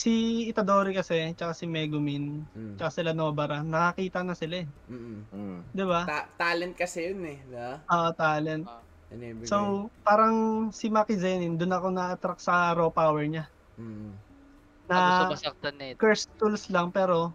[0.00, 0.12] Si
[0.48, 4.66] Itadori kasi, tsaka si Megumin, mm, tsaka sila Nobara, nakakita na sila eh.
[4.88, 5.20] mm, mm.
[5.28, 5.58] Mm.
[5.76, 6.00] 'Di ba?
[6.08, 7.38] Ta- talent kasi yun eh.
[7.52, 7.84] Da?
[7.84, 8.64] Ah, talent.
[9.12, 9.50] Yan yung ibigay.
[9.52, 9.56] So,
[10.00, 10.36] parang
[10.72, 13.44] si Maki Zenin, doon ako na-attract sa raw power niya.
[13.76, 14.16] Mm.
[14.88, 16.00] Ako Na masaktan na ito.
[16.00, 17.30] cursed tools lang pero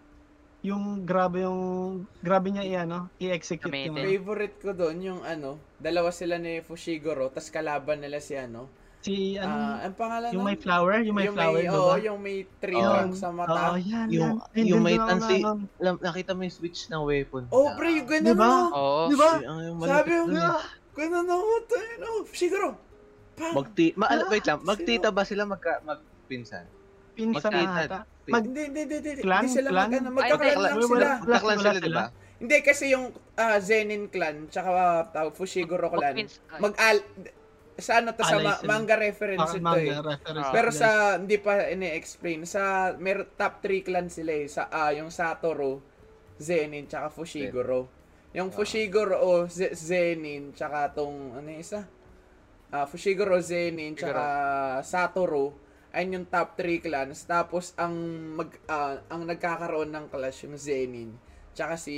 [0.66, 1.62] yung grabe yung
[2.26, 4.10] grabe niya i-ano, i-execute yung ano.
[4.10, 8.66] Favorite ko doon yung ano, dalawa sila ni Fushiguro, tas kalaban nila si ano.
[9.06, 11.96] Si ano, Ah, ang pangalan yung may flower, yung may flower, may, ba?
[12.02, 12.90] yung may tree Oo.
[12.90, 13.54] trunk sa mata.
[13.54, 14.66] Oo, yan, Yung- yan.
[14.66, 15.46] Yung doon may tansi-
[16.02, 17.44] nakita mo yung switch ng weapon.
[17.54, 18.50] Oh, pre, yung ganun Di ba?
[18.50, 18.66] no?
[18.74, 19.02] Oo.
[19.06, 19.32] Di ba?
[19.38, 20.26] Ang yung Sabi mo,
[20.96, 22.10] Ganun ako tayo, no?
[22.24, 22.68] Fushiguro!
[23.36, 23.52] Pa!
[23.52, 26.64] Magti ma Ah, wait lang, magtita ba sila magka magpinsan?
[27.20, 28.08] Pinsan ata.
[28.08, 29.22] Mag- Mag, hindi, hindi, hindi, hindi.
[29.22, 29.44] Clan?
[29.46, 29.86] Sila Clan?
[29.86, 30.10] mag, ano,
[30.58, 31.08] lang sila.
[31.22, 32.06] wala sila, di ba?
[32.36, 34.72] Hindi, kasi yung ah, Zenin clan, tsaka
[35.06, 36.98] uh, Fushiguro clan, Magpins- ay, mag al
[37.78, 40.00] sa ano to sa Alay ma- manga reference ah, ito manga eh.
[40.16, 40.48] reference.
[40.48, 40.52] Ah.
[40.52, 42.64] Pero sa hindi pa ini-explain sa
[42.96, 45.84] mer top 3 clan sila eh sa ah, yung Satoru,
[46.38, 47.92] Zenin tsaka Fushiguro.
[48.32, 48.54] Yung Ah.
[48.54, 51.84] Fushiguro o Z- Zenin tsaka tong ano yung isa?
[52.70, 54.24] Ah, Fushiguro, Zenin tsaka
[54.82, 55.52] Satoru
[55.92, 57.96] ay yung top 3 clans tapos ang
[58.36, 61.16] mag ah, ang nagkakaroon ng clash yung Zenin
[61.52, 61.96] tsaka si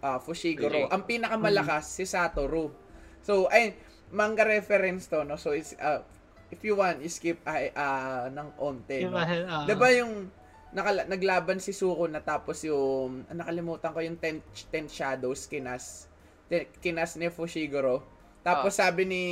[0.00, 0.88] ah, Fushiguro.
[0.88, 2.72] Ang pinakamalakas si Satoru.
[3.20, 3.76] So ay
[4.10, 5.38] manga reference to no.
[5.38, 6.02] So it's ah,
[6.50, 9.06] if you want, skip ay ah ng onte.
[9.06, 9.16] No?
[9.16, 10.28] ah, Diba yung
[10.70, 16.06] nakala, naglaban si Suko na tapos yung nakalimutan ko yung 10 10 shadows kinas
[16.50, 18.02] Ten- kinas ni Fushiguro.
[18.42, 19.22] Tapos sabi ni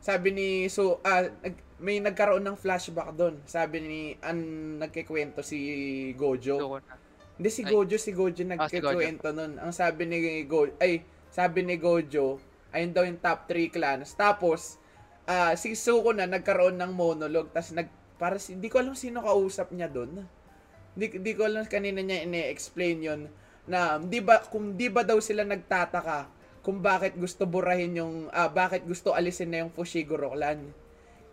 [0.00, 3.36] sabi ni Su ah, nag- may nagkaroon ng flashback doon.
[3.44, 4.38] Sabi ni an
[4.80, 5.58] nagkikwento si
[6.16, 6.80] Gojo.
[7.36, 7.72] Hindi si Ay.
[7.72, 9.60] Gojo, si Gojo Ah, si nagkikwento nun.
[9.60, 12.40] Ang sabi ni Go ay sabi ni Gojo,
[12.76, 14.12] ayun daw yung top 3 clans.
[14.12, 14.76] Tapos
[15.24, 19.24] ah si Suko na nagkaroon ng monologue tas nag para si, hindi ko alam sino
[19.24, 20.24] kausap niya doon.
[20.96, 23.20] Hindi di ko alam kanina niya ini-explain yon
[23.66, 26.30] na di ba kung di ba daw sila nagtataka
[26.62, 30.62] kung bakit gusto burahin yung ah, bakit gusto alisin na yung Fushiguro clan.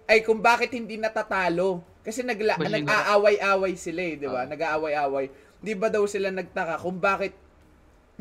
[0.07, 4.43] Ay kung bakit hindi natatalo kasi nagla, nag-aaway-away sila eh, di ba?
[4.43, 4.47] Ah.
[4.51, 5.31] Nag-aaway-away.
[5.63, 7.31] Di ba daw sila nagtaka kung bakit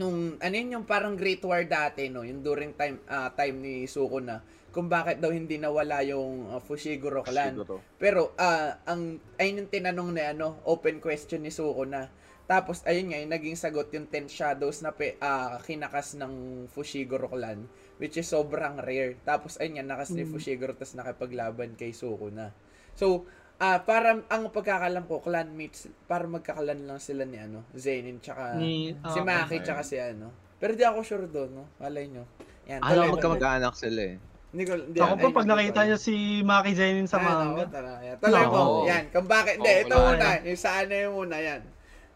[0.02, 3.74] nung ano yun yung parang Great War dati no, yung during time ah, time ni
[3.86, 4.42] Suko na
[4.74, 7.62] kung bakit daw hindi nawala yung ah, Fushiguro clan.
[8.02, 12.10] Pero ah ang ayun yung tinanong na ano, open question ni Suko na.
[12.50, 17.30] Tapos ayun nga yung naging sagot yung 10 shadows na pe, ah, kinakas ng Fushiguro
[17.30, 17.70] clan
[18.02, 19.14] which is sobrang rare.
[19.22, 20.34] Tapos ayun nga nakas ni Mm.
[20.34, 22.50] Fushiguro tas nakipaglaban kay Suko na.
[22.98, 23.30] So
[23.62, 28.58] ah para ang pagkakalam ko clan mates para magkakalan lang sila ni ano Zenin tsaka
[28.58, 29.62] ni, si ah, Maki okay.
[29.62, 30.34] tsaka si ano.
[30.62, 31.64] Pero di ako sure doon, no?
[31.82, 32.22] Malay nyo.
[32.70, 34.16] Yan, Alam mo magkamag-anak sila eh.
[34.54, 36.14] Hindi ko, hindi, Ako ay, po, pag nakita ko niyo si
[36.46, 37.18] Maki Zenin sa.
[37.18, 38.16] Ah, manga, oo, tara, yan.
[38.22, 38.58] Tuloy mo.
[38.62, 38.80] Oo.
[38.86, 40.22] Yan, kung bakit, hindi, Oo, ito muna.
[40.22, 40.40] yan.
[40.46, 41.62] Yung sa ano yung muna, yan.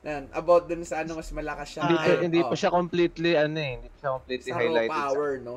[0.07, 1.81] Yan, about dun sa ano, mas malakas siya.
[1.83, 2.51] Ah, Hindi, Ay, hindi oo.
[2.53, 4.95] pa siya completely ano eh, hindi pa siya completely Sa highlighted.
[4.95, 5.55] power, no?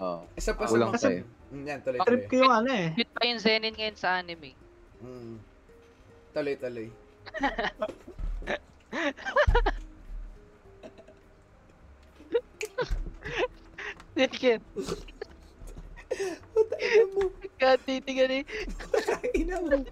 [0.00, 0.20] Oh.
[0.32, 0.96] Isa pa sa mga...
[0.96, 1.22] pa eh.
[1.52, 2.30] Mm, Yan, tuloy, trip tuloy.
[2.32, 2.86] ko yung ano eh.
[2.96, 4.63] Cute pa yung Zenin ngayon sa anime.
[5.04, 5.36] Mm.
[6.32, 6.88] Tuloy, tuloy.
[14.16, 14.60] Sige.
[16.80, 17.22] Ina mo.
[17.60, 18.44] God, titigan eh.
[19.36, 19.84] Ina mo.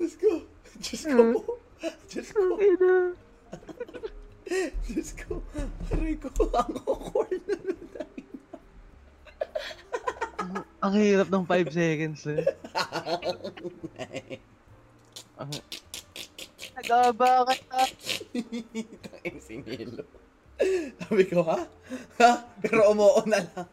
[0.00, 0.48] Diyos ko.
[0.80, 1.60] Diyos ko po.
[2.08, 2.42] Diyos ko.
[4.88, 5.44] Diyos ko.
[5.92, 6.32] Aray ko.
[6.56, 7.88] Ang awkward na nun.
[10.78, 12.46] Ang hirap ng 5 seconds eh.
[15.42, 15.50] Ang,
[16.78, 17.82] Nagaba ka na.
[19.02, 20.06] Tangin si Nilo.
[21.02, 21.66] Sabi ko, ha?
[22.22, 22.30] Ha?
[22.62, 23.66] Pero umuo na lang.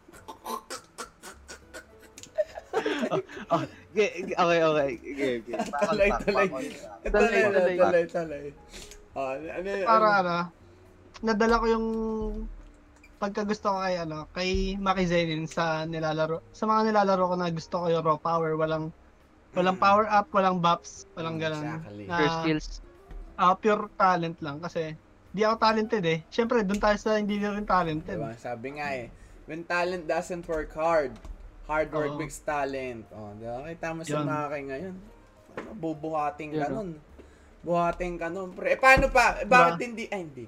[3.53, 3.61] oh,
[3.93, 4.67] okay, okay, okay.
[5.05, 5.69] Okay, okay.
[7.05, 8.49] Tuloy, tuloy.
[9.15, 10.35] Ah, ano, ano, Para ano,
[11.21, 11.85] nadala ko yung
[13.15, 16.43] pagkagusto ko kay ano, kay Maki Zenin sa nilalaro.
[16.51, 18.91] Sa mga nilalaro ko na gusto ko yung raw power, walang
[19.51, 19.83] walang Mm.
[19.83, 21.63] power up, walang buffs, walang ganun.
[21.63, 22.05] exactly.
[22.05, 22.67] Na, Pure skills.
[23.35, 24.95] ah, pure talent lang kasi
[25.31, 26.19] di ako talented eh.
[26.27, 28.15] Siyempre, doon tayo sa hindi na rin talented.
[28.15, 28.35] Diba?
[28.35, 29.07] Sabi nga eh,
[29.45, 31.15] when talent doesn't work hard,
[31.65, 32.19] hard work Oo.
[32.19, 33.07] makes talent.
[33.11, 33.63] Oh, diba?
[33.65, 34.25] Kita mo sa Yun.
[34.25, 34.95] mga kay ngayon.
[35.55, 36.89] Ano, bubuhating ka Yun, nun.
[37.61, 38.49] Buhating ka nun.
[38.51, 39.39] Pre, eh, paano pa?
[39.39, 39.85] Eh, bakit Diba?
[39.87, 40.03] hindi?
[40.07, 40.45] Ay, hindi.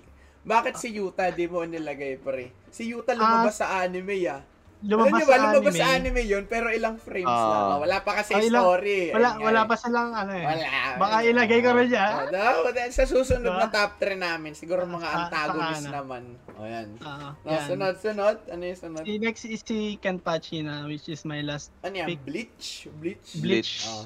[0.47, 2.55] Bakit si Yuta di mo nilagay pre?
[2.67, 4.39] Si Yuta lumabas sa anime ah.
[4.77, 5.81] Lumabas niyo ba, sa lumabas anime.
[5.81, 7.41] sa anime yun, pero ilang frames Ah.
[7.43, 7.65] lang.
[7.67, 7.77] ah.
[7.81, 9.09] Wala pa kasi Ah, ilang- story.
[9.09, 9.65] Wala, Ayun nga wala eh.
[9.65, 10.45] pa silang ano eh.
[10.45, 10.67] Wala.
[10.95, 12.13] Baka ilagay ko rin dyan.
[12.13, 13.57] Oh, daw, dahil sa susunod Diba?
[13.59, 15.93] na top 3 namin, siguro mga sa antagonist ano?
[15.97, 16.23] naman.
[16.53, 16.87] O yan.
[16.95, 17.65] Oo, No, yan.
[17.65, 18.37] sunod, sunod.
[18.47, 19.01] Ano yung sunod?
[19.01, 21.73] Si next is si Kenpachi na, which is my last.
[21.81, 22.07] Ano yan?
[22.07, 22.21] pick.
[22.21, 22.85] Bleach?
[22.95, 23.27] Bleach?
[23.35, 23.73] Bleach.
[23.83, 24.05] Oh.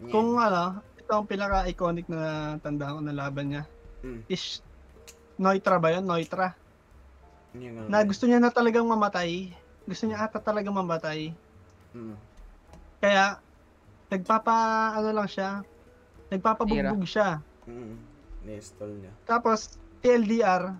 [0.00, 0.10] Yan.
[0.10, 2.20] Kung ano, ito ang pinaka-iconic na
[2.58, 3.62] tanda ko na laban niya.
[4.00, 4.26] Mm.
[4.26, 4.58] Is
[5.40, 6.04] Noitra ba yun?
[6.04, 6.52] Noitra.
[7.56, 7.88] Yun.
[7.88, 9.48] Na gusto niya na talagang mamatay.
[9.88, 11.32] Gusto niya ata talagang mamatay.
[11.96, 12.14] Mm.
[13.00, 13.40] Kaya,
[14.12, 14.54] nagpapa,
[15.00, 15.64] ano lang siya,
[16.28, 17.40] nagpapabugbog siya.
[17.64, 17.96] Mm.
[18.44, 19.12] Ni-stall niya.
[19.24, 20.76] Tapos, TLDR,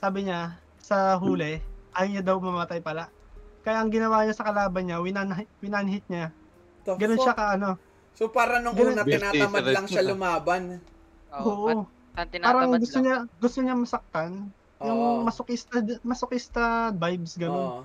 [0.00, 1.60] sabi niya, sa huli,
[1.92, 3.12] ayaw niya daw mamatay pala.
[3.60, 6.32] Kaya ang ginawa niya sa kalaban niya, winan, winanhit niya.
[6.88, 7.24] The Ganun fuck?
[7.28, 7.70] siya ka ano.
[8.16, 10.80] So para nung Ganun- una case lang siya lumaban.
[11.36, 11.44] Oo.
[11.44, 11.68] Oo.
[11.68, 13.04] At, at Parang gusto lang.
[13.06, 14.50] niya, gusto niya masaktan.
[14.82, 14.86] Oo.
[14.90, 17.54] Yung masokista, masokista vibes, gano'n.
[17.54, 17.82] Oo.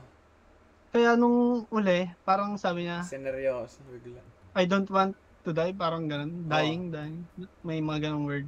[0.94, 4.22] Kaya nung uli, parang sabi niya, Sineryoso bigla.
[4.54, 5.14] I don't want
[5.46, 6.50] to die, parang gano'n.
[6.50, 7.26] Dying, dying.
[7.62, 8.46] May mga ganong word.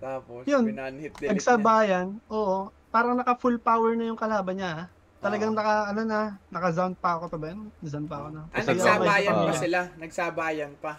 [0.00, 0.68] Tapos, Yun.
[0.68, 1.32] pinanhit delete niya.
[1.36, 2.68] Nagsabayan, oo.
[2.92, 4.88] Parang naka full power na yung kalaban niya.
[5.24, 5.58] Talagang Oo.
[5.60, 6.20] naka, ano na,
[6.52, 7.72] naka zone pa ako to ba yun?
[7.80, 8.42] Zone pa ako na.
[8.52, 9.80] Ah, nagsabayan pa sila.
[9.96, 10.92] Nagsabayan pa.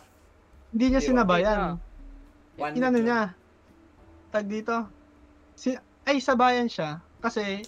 [0.73, 1.77] Hindi niya Hindi, sinabayan.
[2.57, 3.21] One Inano niya.
[4.35, 4.83] Tag dito.
[5.55, 5.71] Si,
[6.03, 6.99] ay, sabayan siya.
[7.23, 7.63] Kasi,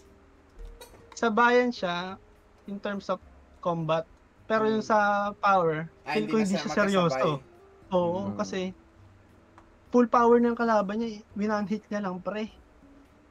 [1.16, 2.20] sabayan siya
[2.68, 3.24] in terms of
[3.64, 4.04] combat.
[4.44, 4.92] Pero yung Hmm.
[4.92, 5.00] sa
[5.34, 7.40] power, Ah, feel ko hindi siya seryoso.
[7.88, 8.36] Oo, Mm.
[8.36, 8.76] kasi
[9.88, 11.24] full power na yung kalaban niya.
[11.34, 12.52] Winan-hit niya lang, pre.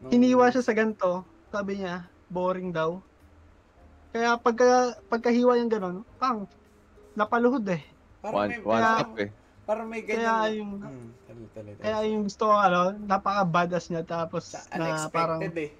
[0.01, 1.21] Nung- Hiniwa siya sa ganito.
[1.53, 3.05] Sabi niya, boring daw.
[4.13, 6.49] Kaya pagka, pagkahiwa yung ganun, pang,
[7.13, 7.85] napaluhod eh.
[8.25, 9.31] Parang One, may, one kaya- stop eh.
[9.67, 10.23] Parang may ganyan.
[10.23, 11.83] Kaya yung, Hmm, tali, tali, tali.
[11.83, 14.03] kaya yung gusto ko, ano, napaka-badass niya.
[14.07, 15.71] Tapos, Sa na parang, unexpected eh.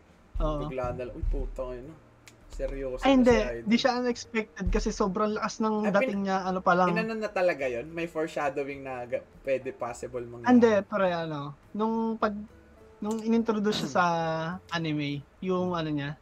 [0.43, 0.61] oo.
[0.67, 1.87] Bigla na lang, uy, puta ngayon.
[1.89, 1.99] ah.
[2.47, 3.37] Seryoso Ay, hindi.
[3.69, 6.89] Di siya unexpected kasi sobrang lakas ng Ay, dating niya, ano pa lang.
[6.89, 9.05] Inanon na talaga yon May foreshadowing na
[9.45, 10.25] pwede possible.
[10.41, 12.33] Ah, Hindi, pare, ano, nung pag,
[12.97, 14.05] nung inintroduce siya sa
[14.73, 16.17] anime, yung ano niya,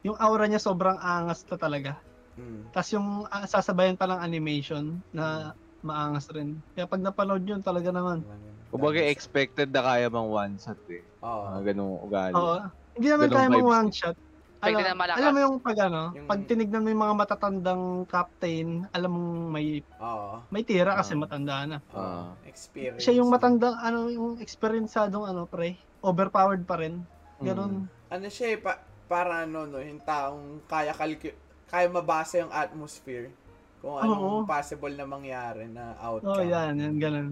[0.00, 1.92] yung aura niya sobrang angas na talaga.
[2.40, 2.72] Mm.
[2.72, 6.56] Tapos yung ah, sasabayan pa ng animation na maangas rin.
[6.72, 8.22] Kaya pag napanood yun, talaga naman.
[8.68, 11.02] Kumbaga expected na kaya mang one shot eh.
[11.20, 11.44] Oo.
[11.50, 12.34] Mga ganung ugali.
[12.34, 12.58] Oo.
[12.92, 13.94] Hindi naman Ganong kaya vibes one eh.
[13.94, 14.16] shot.
[14.56, 19.10] Alam, alam mo yung pag ano, Yung- pag tinignan mo yung mga matatandang captain, alam
[19.12, 19.66] mong may
[20.00, 20.42] Oo.
[20.48, 21.20] may tira kasi Ah.
[21.20, 21.78] matanda na.
[21.86, 22.00] Oo.
[22.00, 22.32] Ah.
[22.42, 22.98] Experience.
[22.98, 27.04] Siya yung matandang ano yung experienceadong ano pre, overpowered pa rin.
[27.38, 27.84] Ganon.
[28.08, 31.36] Ano siya eh, pa, para ano, no, yung taong kaya calcu-
[31.68, 33.30] kaya mabasa yung atmosphere
[33.78, 34.44] kung anong Oo.
[34.44, 36.44] possible na mangyari na Oh, outcome.
[36.44, 37.28] yan, yan ganun.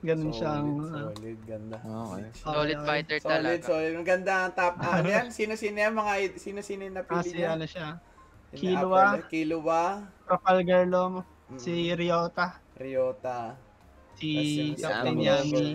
[0.00, 1.76] Ganun siya ang Solid, solid, ganda.
[1.80, 2.24] Okay.
[2.36, 2.84] Solid Okay.
[2.84, 3.64] fighter Solid, talaga.
[3.64, 3.92] solid.
[3.94, 4.74] Ang ganda ang top.
[4.76, 5.26] Ah, ano yan?
[5.30, 5.92] Sino-sino yan?
[5.92, 7.48] Mga, sino-sino yung napili Kasi niya?
[7.50, 7.86] ano siya,
[8.52, 9.82] upper left, Killua.
[10.22, 13.52] Trafalgar Law, Mm, si Ryota, Ryota.
[14.14, 14.28] si
[14.72, 15.40] yung Captain Samurai.
[15.40, 15.66] Yami,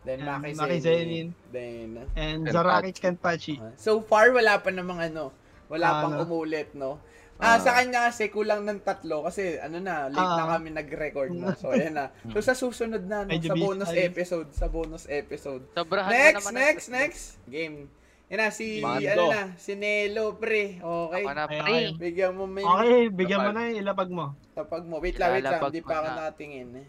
[0.00, 1.28] Then Maki Maki Zenin.
[1.48, 2.52] Then, and Kenpachi.
[2.52, 3.54] Zaraki Kenpachi.
[3.56, 5.32] ah, so far, wala pa namang ano.
[5.66, 6.28] Wala Ah, pang ano?
[6.28, 7.00] umulit, no?
[7.36, 7.58] Ah, Ah.
[7.58, 10.50] sa kanya kasi kulang ng tatlo kasi ano na, late na Ah.
[10.54, 11.52] kami nag-record na.
[11.52, 12.14] So, ayan na.
[12.30, 15.66] So, sa susunod na, no, sa bonus episode, sa bonus episode.
[15.72, 17.22] Sobrahan Next, naman ang- next, next.
[17.44, 17.90] Game.
[18.26, 19.04] Yan na, si, Mando.
[19.04, 20.78] ano na, si Nelo, pre.
[20.78, 21.22] Okay.
[21.22, 21.58] Ako na, pre.
[21.60, 21.84] ay.
[21.92, 24.32] Bigyan mo may Okay, bigyan mo na yung ilapag mo.
[24.54, 24.96] tapag mo.
[24.96, 25.58] Wait lang, wait lang.
[25.58, 26.16] Hindi pa ako na.
[26.24, 26.86] natingin eh.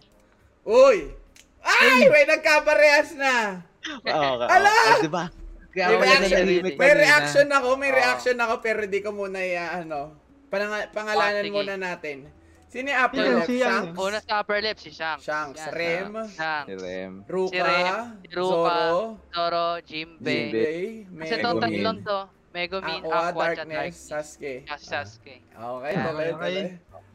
[0.64, 0.98] Uy!
[1.60, 2.06] Ay!
[2.06, 3.66] May nagkaparehas na!
[4.00, 4.48] Oo, okay.
[4.48, 4.74] Ala!
[4.92, 5.26] Oh, di ba?
[5.68, 6.44] Kaya May reaction,
[6.78, 10.16] may reaction ako, may reaction ako, pero di ko muna i- ano,
[10.48, 11.54] panang, pangalanan Ah, sige.
[11.54, 12.18] muna natin.
[12.66, 13.48] Sino yung upper left?
[13.48, 13.56] Si?
[13.58, 13.96] Shanks?
[13.96, 15.24] Una sa upper left, si Shanks.
[15.24, 15.62] Shanks.
[15.62, 15.72] Yan.
[15.72, 16.12] Rem.
[16.30, 16.68] Shanks.
[16.68, 17.12] Si Rem.
[17.26, 17.52] Ruka.
[17.52, 19.00] Si Rem, si Ruka, Zoro.
[19.32, 19.66] Zoro.
[19.82, 20.28] Jimbe.
[20.28, 20.68] Jimbe.
[21.16, 22.20] Kasi itong tatlong to,
[22.52, 23.96] Megumin, Aqua, Aqua, at Darkness.
[24.02, 24.54] Sasuke.
[24.64, 25.36] Kasi Sasuke.
[25.46, 26.32] Okay, tuloy, Okay.
[26.32, 26.64] tuloy.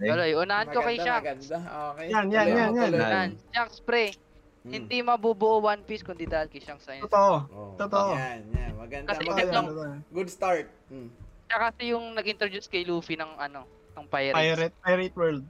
[0.01, 1.25] Tuloy, unahan ko kay Shanks.
[1.49, 1.57] maganda.
[1.93, 2.07] Okay.
[2.09, 2.91] Yan, yan, yan, yan.
[2.93, 2.93] Yan.
[2.93, 4.13] Yan, Shanks, pre.
[4.61, 4.73] Hmm.
[4.77, 6.85] Hindi mabubuo One Piece kundi dahil kay Shanks.
[6.85, 7.33] Totoo.
[7.49, 8.13] Oh, Totoo.
[8.13, 8.73] Yan, yan.
[8.77, 9.61] Maganda, Kasi maganda.
[10.09, 10.69] Good start.
[10.89, 11.09] Hmm.
[11.51, 13.67] Siya kasi yung nag-introduce kay Luffy ng ano,
[13.99, 14.39] ng Pirates.
[14.39, 15.43] Pirate, Pirate World.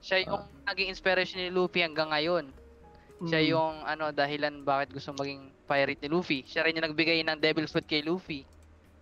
[0.00, 2.48] Siya yung naging inspiration ni Luffy hanggang ngayon.
[3.22, 3.48] Siya Mm.
[3.52, 6.40] yung ano dahilan bakit gusto maging pirate ni Luffy.
[6.42, 8.48] Siya rin yung nagbigay ng Devil Fruit kay Luffy.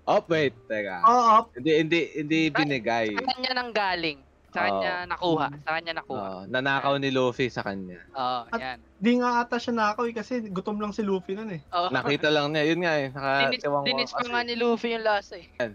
[0.05, 0.51] Oh, wait.
[0.67, 1.07] Teka.
[1.07, 3.15] Oo, Hindi, hindi, hindi binigay.
[3.15, 4.19] Sa kanya nang galing.
[4.51, 4.65] Sa Oo.
[4.67, 5.47] kanya nakuha.
[5.57, 6.19] Sa kanya nakuha.
[6.21, 8.03] Oo, nanakaw ni Luffy sa kanya.
[8.11, 8.79] Oo, At- yan.
[8.99, 11.63] di nga ata siya nakaw eh, kasi gutom lang si Luffy nun eh.
[11.71, 11.95] Oo.
[11.95, 12.67] Nakita lang niya.
[12.67, 13.07] Yun nga eh.
[13.07, 13.15] Dinis,
[13.63, 15.47] Nakatiwang dinis pa nga ni Luffy yung lasa eh.
[15.57, 15.73] Yan.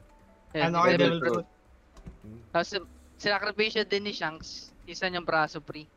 [0.55, 1.47] Ano kay Devil Fruit.
[2.55, 2.69] Tapos
[3.19, 4.71] sinakripisyo din ni Shanks.
[4.87, 5.89] Isa niyang braso pre.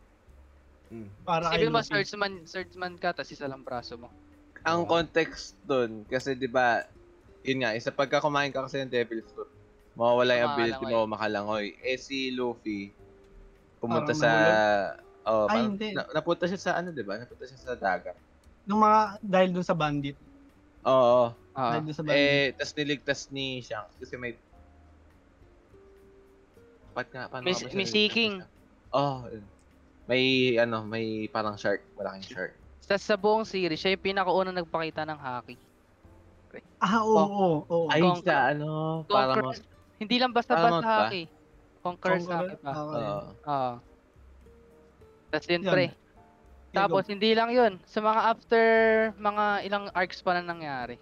[0.89, 1.09] Hmm.
[1.23, 4.09] Para Sabi mo swordsman, swordsman ka, tapos isa lang braso mo.
[4.67, 6.85] ang context dun, kasi di ba,
[7.47, 9.49] yun nga, isa pagka kumain ka kasi ng devil fruit,
[9.95, 11.79] mawawala yung ability mo makalangoy.
[11.81, 12.91] Eh si Luffy,
[13.79, 14.31] pumunta Parang sa...
[15.29, 15.93] Oh, Ay, hindi.
[15.93, 17.21] Na, napunta siya sa ano, di ba?
[17.21, 18.17] Napunta siya sa dagat.
[18.65, 20.17] Nung mga, dahil dun sa bandit.
[20.89, 21.37] Oo.
[21.53, 21.77] Ah.
[21.77, 22.17] Dahil dun sa bandit.
[22.17, 24.37] Eh, tas niligtas ni Shanks kasi may...
[26.95, 28.35] Pat nga, paano Miss- nga ba siya Miss niligtas ni King.
[28.41, 28.97] Shanks?
[28.97, 29.17] Oo.
[29.29, 29.45] yun.
[30.09, 30.25] may,
[30.57, 31.85] ano, may parang shark.
[31.95, 32.53] Malaking shark.
[32.81, 35.57] Sa, sa buong series, siya yung pinakaunang nagpakita ng haki.
[36.81, 37.87] ah, oo, oo, oo.
[37.93, 38.69] Ay, Conquer- sa ano,
[39.05, 39.37] parang...
[39.37, 39.61] Conquerors.
[40.01, 40.99] Hindi lang basta-basta Paramount ba?
[41.05, 41.23] haki.
[41.85, 42.71] Conquerors haki pa.
[42.73, 42.89] Oo.
[42.89, 43.21] Oo.
[43.45, 43.73] Oo.
[45.29, 45.87] Tapos yun, pre.
[46.73, 47.73] Tapos hindi lang yun.
[47.85, 48.65] Sa mga after
[49.17, 50.97] mga ilang arcs pa na nangyari.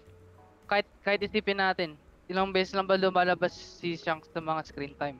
[0.67, 1.95] Kahit kahit isipin natin,
[2.27, 5.19] ilang beses lang ba lumalabas si Shanks sa mga screen time?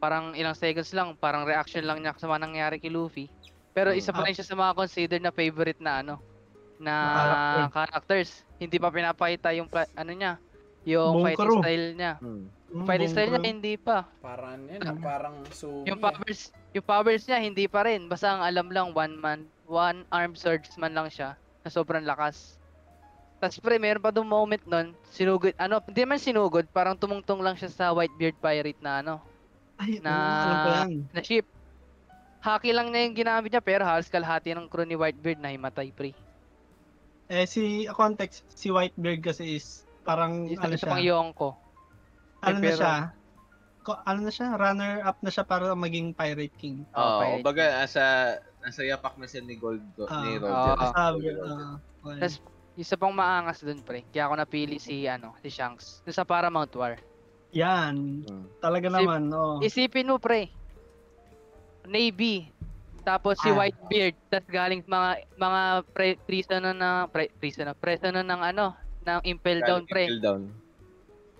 [0.00, 3.28] Parang ilang seconds lang, parang reaction lang niya sa mga nangyari kay Luffy.
[3.70, 6.16] Pero isa pa rin siya sa mga considered na favorite na ano
[6.80, 6.94] na
[7.68, 8.42] characters.
[8.56, 10.40] Hindi pa pinapakita yung pla- ano niya,
[10.88, 12.12] yung Buong fighting style niya.
[12.18, 12.44] Hmm.
[12.70, 13.98] Mm, Fighting style niya hindi pa.
[14.24, 15.90] Parang yan, ah, parang sugi.
[15.92, 16.40] Yung powers,
[16.72, 18.08] yung powers niya hindi pa rin.
[18.08, 22.56] Basta ang alam lang one man, one armed swordsman lang siya na sobrang lakas.
[23.40, 27.56] Tapos pre, meron pa doon moment nun, sinugod, ano, hindi man sinugod, parang tumungtong lang
[27.56, 29.16] siya sa Whitebeard Pirate na ano,
[29.80, 30.90] Ay, na- oo, alam ko yan.
[31.10, 31.46] na ship.
[32.40, 35.88] Haki lang niya yung ginamit niya, pero halos kalahati ng crew ni Whitebeard na himatay
[35.90, 36.12] pre.
[37.26, 41.48] Eh, si, context, si Whitebeard kasi is, parang, Isa, ano isa siya, pang Yonko.
[42.40, 42.94] ano na pero- siya,
[43.80, 46.84] ko- ano na siya, runner up na siya para maging Pirate King.
[46.90, 48.04] Oo, oh, baga, nasa,
[48.58, 50.20] nasa yapak na siya ni Gold, Ah.
[50.20, 50.76] ni Roger.
[50.76, 50.92] Ah.
[50.92, 52.18] Sabi, ah, okay.
[52.18, 52.34] Tas,
[52.74, 56.00] isa pang maangas doon pre, kaya ako napili si, ano, si Shanks.
[56.02, 56.96] Sa Paramount War.
[57.52, 58.44] Yan, Hmm.
[58.58, 59.58] talaga Si- naman, oh.
[59.60, 60.50] Isipin mo, pre.
[61.84, 62.50] Navy.
[63.00, 63.56] Tapos si Ah.
[63.56, 64.14] Whitebeard.
[64.28, 69.88] Tapos galing mga mga pre prisoner na pre prisoner prisoner ng ano ng Impel Down
[69.88, 70.04] pre.
[70.06, 70.52] Kill down.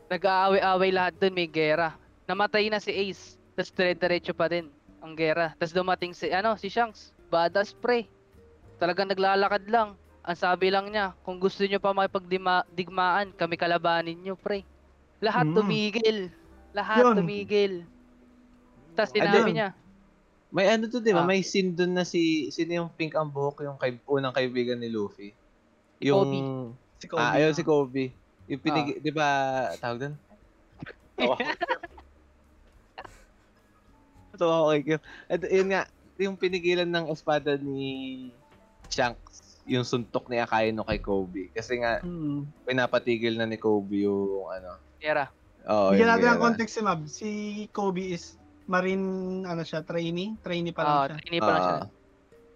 [0.09, 1.95] Nag-aaway-away lahat doon, may gera.
[2.27, 3.37] Namatay na si Ace.
[3.55, 5.53] Tapos dire-diretso pa din ang gera.
[5.55, 7.13] Tapos dumating si ano, si Shanks.
[7.29, 8.09] Badass pre.
[8.81, 9.95] Talagang naglalakad lang.
[10.21, 14.65] Ang sabi lang niya, kung gusto niyo pa makipagdigmaan, kami kalabanin niyo, pre.
[15.21, 15.55] Lahat Mm.
[15.55, 16.19] tumigil.
[16.73, 17.15] Lahat Yun.
[17.21, 17.73] tumigil.
[18.97, 19.25] Tapos Ayun.
[19.25, 19.69] sinabi niya,
[20.51, 21.23] May ano to, di ba?
[21.23, 21.29] Ah.
[21.31, 24.91] May scene dun na si, sino yung pink ang buhok, yung kay, unang kaibigan ni
[24.91, 25.31] Luffy.
[26.03, 26.39] Yung, Kobe.
[26.99, 27.23] Si Kobe.
[27.23, 28.11] ah, ayun si Kobe.
[28.51, 29.29] Yung pinig, di ba,
[29.79, 30.15] tawag dun?
[34.35, 35.01] Tawa ko kay Kim.
[35.31, 35.83] At yun nga,
[36.19, 38.31] yung pinigilan ng espada ni
[38.91, 41.51] Shanks, yung suntok ni Akaino kay Kobe.
[41.51, 42.49] Kasi nga, Hmm.
[42.65, 44.81] pinapatigil na ni Kobe yung ano.
[44.97, 45.29] gera.
[45.63, 47.01] Oh, Bigyan natin ang context si Mab.
[47.07, 47.29] Si
[47.71, 48.37] Kobe is
[48.67, 49.05] marine,
[49.45, 50.37] ano siya, trainee?
[50.41, 51.17] Trainee pa lang Ah, siya.
[51.19, 51.77] trainee pa lang siya.
[51.79, 51.89] Ah,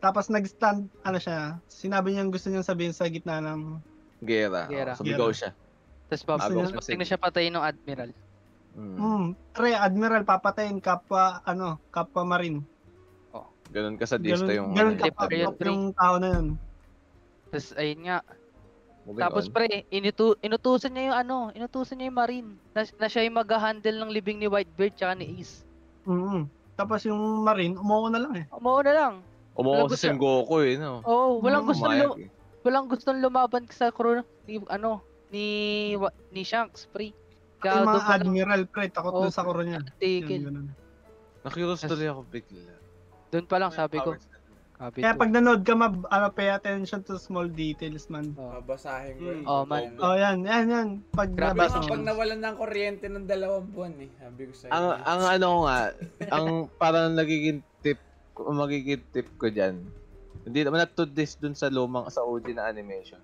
[0.01, 3.81] Tapos nag-stand, ano siya, sinabi niyang gusto niyang sabihin sa gitna ng,
[4.21, 4.69] gera.
[4.69, 4.93] Gera.
[4.93, 5.39] Oh, sumigaw Gera.
[5.39, 5.51] siya.
[6.07, 8.11] Tapos pa, Agaw niya- sa tapos na siya patayin ng admiral.
[8.75, 8.97] Mm.
[8.99, 12.61] hmm, tre, Admiral, papatayin, kapwa, ano, kapwa marine.
[13.73, 14.69] Ganun ka sadista Ganun, yung...
[14.77, 16.47] ganun kapwa yung tao na yun.
[17.55, 18.19] Tapos ayun nga.
[19.05, 19.53] moving Tapos on.
[19.53, 22.51] pre, inutu inutusan niya yung ano, inutusan niya yung marine.
[22.73, 25.63] Na, na siya yung mag-handle ng libing ni Whitebeard tsaka ni Ace.
[26.03, 28.45] mm Tapos yung marine, umuo na lang eh.
[28.51, 29.15] Umuo na lang.
[29.55, 30.99] Wala si Sengoku eh, no?
[31.01, 32.29] Oh, walang Mm, gustong Umayag lu- eh.
[32.61, 34.99] walang gustong lumaban sa crew ni ano
[35.31, 35.47] ni
[35.95, 37.15] wa- ni Shanks, pre.
[37.57, 39.79] Kaya yung mga admiral, pre, takot Oh, dun sa kuro niya.
[39.79, 40.43] Yun, tigil.
[40.45, 40.69] ganun.
[41.41, 42.75] Nakiros tuloy ako bigla.
[43.31, 44.19] Doon pa lang sabi ko,
[44.75, 48.35] copy Kaya pag nanood ka, mab, ano, pay attention to small details, man.
[48.35, 48.59] Oh.
[48.61, 49.45] Babasahin ko yun.
[49.47, 49.95] Oh, man.
[50.03, 50.89] Oh, yan, yan, yan.
[51.15, 51.95] Pag Grabe, nabasa mo.
[51.95, 54.11] pag nawalan ng kuryente ng dalawang buwan eh.
[54.19, 54.73] Sabi ko sa'yo.
[54.75, 55.81] Ang, ang ano ko nga,
[56.35, 56.47] ang
[56.77, 58.01] parang nagiging tip,
[58.35, 59.81] kung magiging tip ko dyan,
[60.45, 63.23] hindi naman na to this dun sa lumang, sa OG na animation.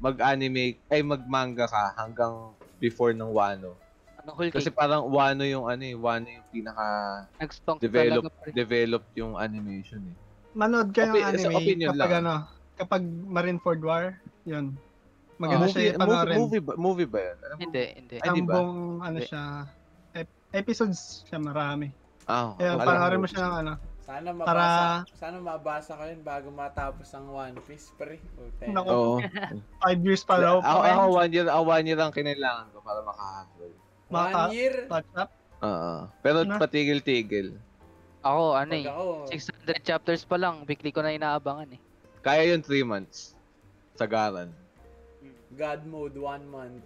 [0.00, 3.76] Mag-anime, ay mag-manga ka hanggang before ng Wano.
[4.24, 6.84] Ano Whole Kasi parang Wano yung ano eh, Wano yung pinaka
[7.36, 8.50] nag-stonk develop, talaga, pre.
[8.56, 10.16] develop yung animation eh.
[10.54, 12.20] Manood ka ng Opi- sa anime opinion kapag lang.
[12.20, 12.34] ano,
[12.74, 14.04] kapag Marineford War,
[14.44, 14.74] yun.
[15.34, 16.30] Maganda movie, siya yung panoorin.
[16.32, 17.36] movie, movie, ba, movie ba yan?
[17.40, 18.16] Ano, Hindi, hindi.
[18.16, 18.52] Ay, di Ang ba?
[18.52, 19.26] buong, ano Hindi.
[19.26, 19.42] siya,
[20.14, 21.90] ep- episodes siya marami.
[22.24, 23.74] Ah, Kaya alam panoorin mo siya ng ano.
[24.00, 28.20] Sana mabasa, Para- sana mabasa ko yun bago matapos ang One Piece, pre.
[28.30, 28.68] Puta.
[28.68, 28.86] Naku.
[28.86, 29.14] Oo.
[29.80, 30.60] Five years pa daw.
[30.60, 33.72] ako, ako one year, ako one year ang kinailangan ko para makahabol.
[34.06, 34.74] One Maka- year?
[34.86, 35.30] Touch up.
[35.58, 35.94] Oo.
[36.20, 36.60] Pero Na?
[36.60, 37.56] patigil-tigil.
[38.24, 41.80] Ako, ano eh, ako, 600 chapters pa lang, weekly ko na inaabangan eh.
[42.24, 43.36] Kaya yun 3 months.
[43.94, 44.48] Sagaran.
[45.54, 46.82] God mode, one month.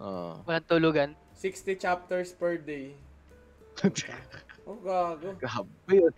[0.00, 0.40] Oo.
[0.42, 1.10] Walang tulugan.
[1.36, 2.96] 60 chapters per day.
[4.62, 5.34] Oh, gago.
[5.42, 6.14] Grabe yun.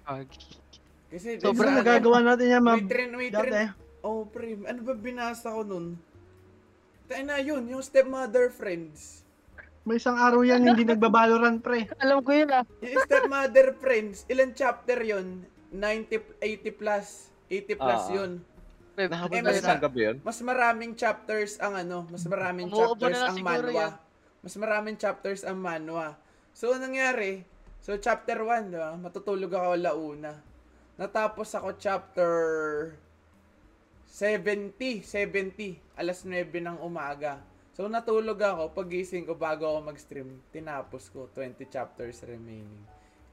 [1.09, 2.77] Kasi, Sobrang Sobrang sa- nagagawa natin yan, ma'am.
[2.77, 3.49] May train, may Dati.
[3.49, 3.69] train.
[4.05, 4.61] Oh, pre.
[4.61, 5.97] Ano ba binasa ko nun?
[7.09, 9.24] Tayo na yun, yung stepmother friends.
[9.85, 11.85] May isang araw yan hindi nagbabalorant pre.
[11.99, 12.65] Alam ko yun ah.
[12.81, 15.45] Yung stepmother friends, ilan chapter yun?
[15.71, 17.29] 90, 80 plus.
[17.47, 18.15] 80 plus Ah.
[18.15, 18.33] yun.
[18.95, 20.17] Web, Eh, Nakapag mas- isang gabi yun?
[20.23, 23.83] Mas maraming chapters ang ano, mas maraming Umuubo chapters na lang ang siguro manwa.
[23.83, 23.93] yan.
[24.41, 26.07] Mas maraming chapters ang manwa.
[26.53, 27.43] So, anong nangyari?
[27.81, 28.95] So, chapter 1, di ba?
[28.95, 30.33] Matutulog ako launa.
[30.95, 32.33] Natapos ako chapter
[34.07, 37.43] 70, 70, alas 9 ng umaga.
[37.75, 42.71] So, natulog ako, pagising ko bago ako mag-stream, tinapos ko 20 chapters remaining.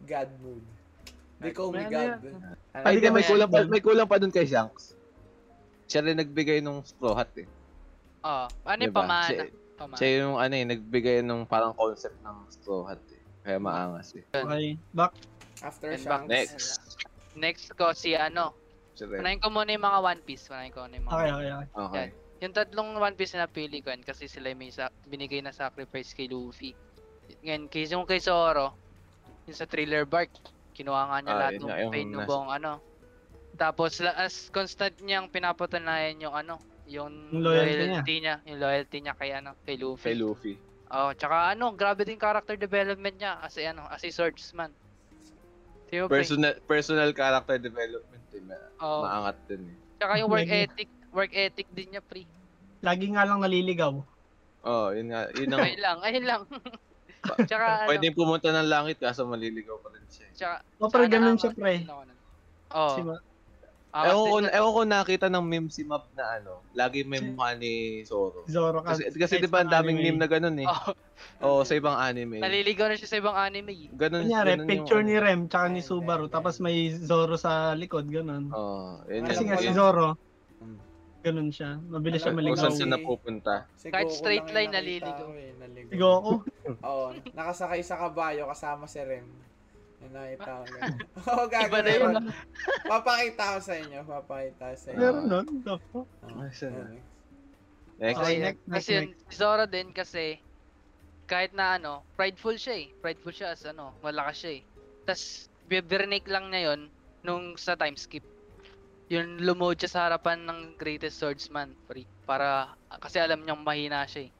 [0.02, 0.66] God mood.
[1.38, 2.02] They call me Ano God.
[2.02, 2.18] yan?
[2.74, 4.98] Ano, Ay, Hindi di, may kulang pa, may kulang pa dun kay Shanks.
[5.86, 7.46] Siya rin nagbigay nung straw hat eh.
[8.22, 9.02] Oh, ano yung Diba?
[9.02, 9.30] pamana?
[9.30, 9.44] Siya,
[9.78, 9.98] Pamana.
[9.98, 13.22] siya yung ano eh, nagbigay nung parang concept ng straw hat eh.
[13.42, 14.26] Kaya maangas eh.
[14.30, 14.78] Okay.
[14.94, 15.14] Back.
[15.62, 16.30] After And back Shanks.
[16.30, 16.70] Next.
[17.34, 18.54] Next ko si ano.
[18.98, 20.50] Unahin ko muna yung mga One Piece.
[20.50, 21.70] Unahin ko muna yung mga Okay, okay, okay.
[21.82, 22.08] Okay.
[22.42, 25.54] Yung tatlong One Piece na napili ko yan kasi sila yung may sa binigay na
[25.54, 26.74] sacrifice kay Luffy.
[27.46, 28.74] Ngayon, kay yung kay Zoro,
[29.46, 30.34] yung sa thriller bark,
[30.74, 32.82] kinuha nga niya Ah, lahat yun ng pain ng buong ano.
[33.54, 36.58] Tapos la- as constant niyang pinapatunayan yung ano,
[36.90, 38.36] yung Yung loyalty loyalty niya.
[38.44, 40.10] yung loyalty niya kay ano, kay Luffy.
[40.10, 40.54] Kay Luffy.
[40.92, 44.74] Oh, tsaka ano, grabe din character development niya as a, ano, as a swordsman.
[45.88, 46.08] Diba?
[46.08, 48.42] Personal personal character development eh.
[48.42, 49.76] Ma- Oh, Maangat din eh.
[50.02, 52.24] tsaka yung work ethic, work ethic din niya, pre.
[52.82, 53.94] Lagi nga lang naliligaw.
[54.62, 55.30] Oh, yun nga.
[55.38, 56.42] Yun ang, Ayun lang, ayun lang.
[57.46, 60.28] tsaka ano, pwedeng pumunta ng langit kaso maliligaw pa rin siya.
[60.34, 61.74] tsaka, O pre, tsaka ganun siya pre.
[61.86, 62.14] ano.
[62.72, 63.22] Oh, Si Ma-
[63.92, 67.52] ah, ewan, ko, ewan ko nakita ng meme si Map na ano, lagi may mukha
[67.60, 68.48] ni Zoro.
[68.48, 70.70] Zoro Kasi, kasi, kasi di ba ang daming meme na ganun eh.
[71.42, 72.40] Oh, Oo, sa ibang anime.
[72.40, 73.70] naliligaw na siya sa ibang anime.
[73.76, 73.90] eh.
[73.94, 78.08] Ganun, Kunyari, ganun picture yung, ni Rem tsaka ni Subaru, tapos may Zoro sa likod,
[78.08, 78.50] ganun.
[78.56, 79.70] Oh, yun Kasi nga si.
[79.76, 80.16] Zoro.
[81.22, 81.78] Ganun siya.
[81.78, 82.62] Mabilis siya ko Kung maligaw.
[82.62, 83.56] saan si- siya napupunta.
[83.78, 85.94] Si Kahit straight line, ko eh, naligaw.
[85.94, 86.32] Sigo ako.
[86.90, 89.30] Oo, nakasakay sa kabayo kasama si Rem.
[90.02, 90.98] Yung nakita ko ganun.
[91.30, 92.14] Oo, gago Iba na yun.
[92.90, 95.00] Papakita ko sa inyo, papakita ko sa inyo.
[95.00, 95.48] Meron nun.
[95.62, 95.80] Ah,
[96.50, 97.02] okay.
[98.02, 98.18] Next.
[98.18, 100.42] Okay, Kasi, next, next, kasi yun, si Zoro din kasi
[101.30, 102.88] kahit na ano, prideful siya eh.
[102.98, 104.62] Prideful siya as ano, malakas siya eh.
[105.06, 106.90] Tapos, bibirnake lang niya yun
[107.22, 108.26] nung sa time skip.
[109.12, 112.08] Yung lumuhod siya sa harapan ng greatest swordsman, pre.
[112.24, 112.72] Para,
[113.04, 114.32] kasi alam niyang mahina siya eh.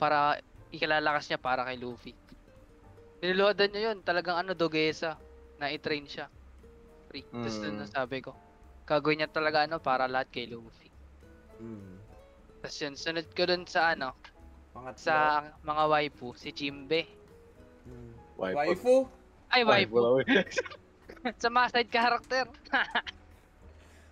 [0.00, 0.40] Para
[0.72, 2.16] ikilalakas niya para kay Luffy.
[3.20, 5.20] Niluluhodan niya yun, talagang ano, dogesa.
[5.60, 6.32] Na i-train siya.
[7.12, 7.20] Pre.
[7.20, 7.62] Tapos Mm.
[7.68, 8.32] dun nasabi ko,
[8.88, 10.88] gagawin niya talaga ano, para lahat kay Luffy.
[11.60, 12.00] Mm.
[12.64, 14.16] Tapos yun, sunod ko dun sa ano,
[14.72, 15.04] Pangatlo.
[15.04, 15.16] sa
[15.60, 17.04] mga waifu, si Jimbe.
[17.84, 18.40] Mm.
[18.40, 18.56] Waifu.
[18.56, 18.96] Waifu?
[19.52, 20.00] Ay, waifu.
[21.44, 22.48] sa mga side character.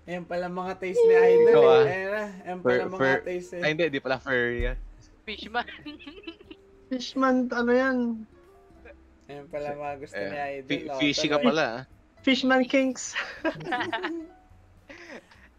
[0.02, 1.70] Ayan pala mga taste ni Idol Ikaw, eh.
[1.70, 1.84] ah.
[1.86, 3.62] Ayan na, ayan Fur- pala mga fur- taste eh.
[3.62, 4.76] Ay, hindi, di pala furry yan.
[5.22, 5.66] Fishman.
[6.90, 7.96] Fishman, ano yan?
[9.24, 10.66] Ayan pala mga gusto ni Eh, Idol.
[10.68, 10.98] fi- oh.
[10.98, 11.82] fishy ka pala ah.
[12.20, 13.14] Fishman Kings.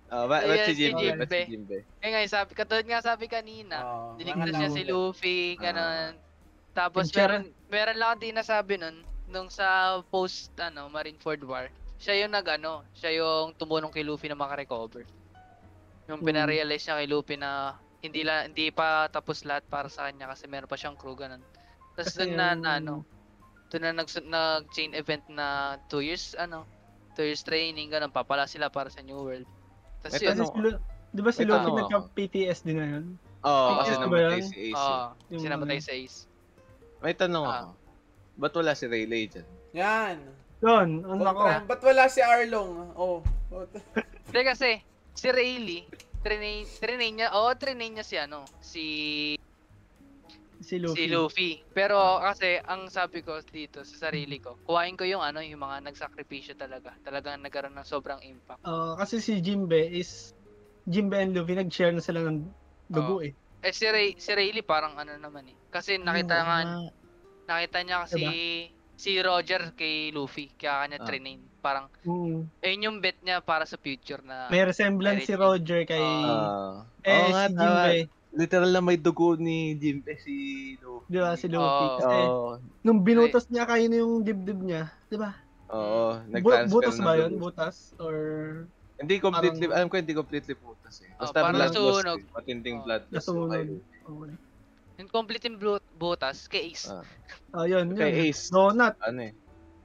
[0.08, 1.08] Ah, ba, ba't Ayan, si Jimbe?
[1.18, 1.78] Ba't si Jimbe.
[1.98, 4.84] Kaya nga, sabi, katulad nga sabi kanina, Oo, dinignan mga niya si.
[4.84, 6.16] Luffy, ganun.
[6.72, 7.20] Tapos Picture.
[7.22, 9.66] meron, meron lang din nasabi nun, nung sa
[10.06, 11.68] post, ano, Marineford War,
[12.04, 15.08] siya yung nag, ano, siya yung tumulong kay Luffy na makarecover.
[16.12, 16.28] Yung Hmm.
[16.28, 20.44] pinarealize niya kay Luffy na hindi la, hindi pa tapos lahat para sa kanya kasi
[20.52, 21.40] meron pa siyang crew ganun.
[21.96, 23.08] Tapos Kasi doon na, na ano,
[23.72, 26.68] doon na nag, nag chain event na 2 years ano,
[27.16, 29.48] 2 years training ganun, papala sila para sa New World.
[30.04, 30.60] Tapos yun, Kasi tanong si
[31.14, 33.06] di ba si Luffy tanong nagka-PTSD na yun?
[33.48, 33.78] Oo, Oo.
[33.80, 34.76] kasi Ano namatay si Ace.
[34.76, 35.32] Oo, eh.
[35.32, 35.88] Yung sinamatay ano.
[35.88, 36.18] sa Ace.
[37.00, 37.56] May tanong Ah.
[37.64, 37.72] ako.
[38.34, 39.48] Ba't wala si Rayleigh dyan?
[39.72, 40.18] Yan.
[40.64, 41.44] Yun, ano ako.
[41.68, 42.96] Ba't wala si Arlong?
[42.96, 43.20] Oh.
[43.52, 43.66] oh.
[44.32, 44.80] Hindi kasi,
[45.14, 45.86] si Rayleigh,
[46.24, 48.86] trainay, trainay niya, oo, trainay niya si ano, si
[50.64, 50.96] Si Luffy.
[50.96, 51.52] si Luffy.
[51.76, 55.84] Pero kasi ang sabi ko dito sa sarili ko, kuhain ko yung ano, yung mga
[55.92, 56.96] nagsakripisyo talaga.
[57.04, 58.64] Talagang nagkaroon ng sobrang impact.
[58.64, 60.32] Ah, kasi si Jimbe is
[60.88, 62.48] Jimbe and Luffy nag-share na sila ng
[62.88, 63.36] dugo eh.
[63.60, 65.58] Eh si Ray, si Rayleigh parang ano naman eh.
[65.68, 66.80] Kasi nakita Oo nga, nga.
[67.52, 68.24] nakita niya kasi
[69.04, 71.06] si Roger kay Luffy, kaya kanya Ah.
[71.06, 71.44] trainin.
[71.60, 72.48] Parang, Mm.
[72.58, 75.36] ayun yung bet niya para sa future na May resemblance si.
[75.36, 76.88] Roger kay Ah.
[77.02, 77.44] eh Oo nga,
[77.90, 78.08] si.
[78.34, 80.34] Literal na may dugo ni Jimbe si
[80.80, 81.06] Luffy.
[81.06, 81.62] Di ba si Luffy?
[81.86, 81.98] Oo.
[82.00, 82.52] Kasi Oo.
[82.82, 85.36] nung binutas niya kayo yung dibdib niya, di ba?
[85.70, 86.18] Oo.
[86.18, 87.32] Bu- Nag-transfer butas ng ba yun?
[87.38, 87.76] Butas?
[87.98, 88.16] Or
[88.96, 91.12] Hindi completely, Parang- alam ko hindi completely putas eh.
[91.14, 92.20] Oh, Basta parang blood loss nasunog.
[92.32, 92.84] Matinding Oh.
[92.84, 93.16] blood loss.
[93.20, 93.68] nasunog?
[94.00, 94.34] Okay.
[94.98, 96.90] Yung complete yung blu- butas kay Ace.
[96.90, 97.02] Ah.
[97.54, 97.98] Ah, yun, yun.
[97.98, 98.50] Kay Ace.
[98.50, 98.98] Donut.
[98.98, 99.34] Ano eh.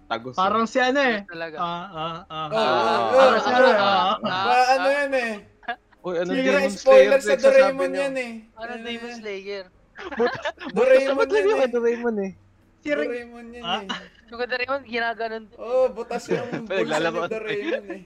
[0.09, 0.33] Tagos.
[0.33, 1.21] Parang si ano eh.
[1.29, 1.57] Talaga.
[1.61, 2.47] Ah, ah, ah.
[2.49, 3.05] Oh, ah.
[3.13, 3.77] oh, Parang oh, si ano eh.
[3.77, 4.17] ah, ah.
[4.25, 4.65] ah.
[4.73, 5.33] Ano yan eh?
[6.09, 8.33] Uy, ano Demon spoiler Slayer sa pinagsasabi Doraemon yan eh.
[8.57, 9.65] Ano Demon Slayer?
[10.77, 11.69] Doraemon ko eh.
[11.69, 12.33] Doraemon eh?
[12.81, 13.81] Si Doraemon yan Ah?
[13.85, 13.89] eh.
[14.33, 15.59] Yung Doraemon, ginaganon din.
[15.61, 18.03] Oh, butas yung bulsa ni Doraemon eh.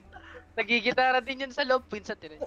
[0.52, 1.86] Nagigitara din yun sa loob.
[1.86, 2.44] Pinsan din niya.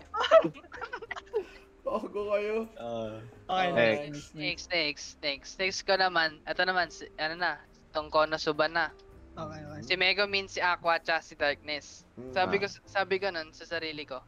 [1.85, 2.65] Bago kayo.
[2.75, 3.21] Ah.
[3.45, 4.33] Okay, Next.
[4.33, 5.51] Next, next, next.
[5.55, 6.41] Next ko naman.
[6.43, 7.61] Ito naman, si, ano na.
[7.93, 8.89] Tong Konosuba na.
[9.31, 9.81] okay, okay.
[9.83, 12.03] Si Megumin, si Aqua, tsaka si Darkness.
[12.15, 12.33] Hmm.
[12.33, 12.61] Sabi Ah.
[12.61, 14.19] ko, sabi ko nun sa sarili ko,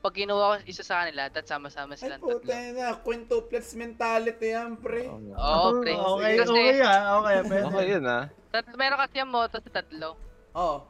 [0.00, 2.74] pag kinuha ko isa sa kanila, at sama-sama Ay, silang puta tatlo.
[2.74, 2.88] na.
[2.96, 5.06] Quintuplets mentality yan, pre.
[5.06, 5.30] Oo.
[5.30, 5.92] Oo, pre.
[5.94, 7.00] Okay, Kasi, okay ah.
[7.20, 7.64] Okay, pwede.
[7.68, 8.24] Okay yun ah.
[8.50, 10.10] tat- meron kasi yung motto sa tatlo.
[10.52, 10.82] Oh.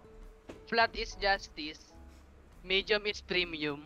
[0.65, 1.93] Flat is justice,
[2.63, 3.85] medium is premium,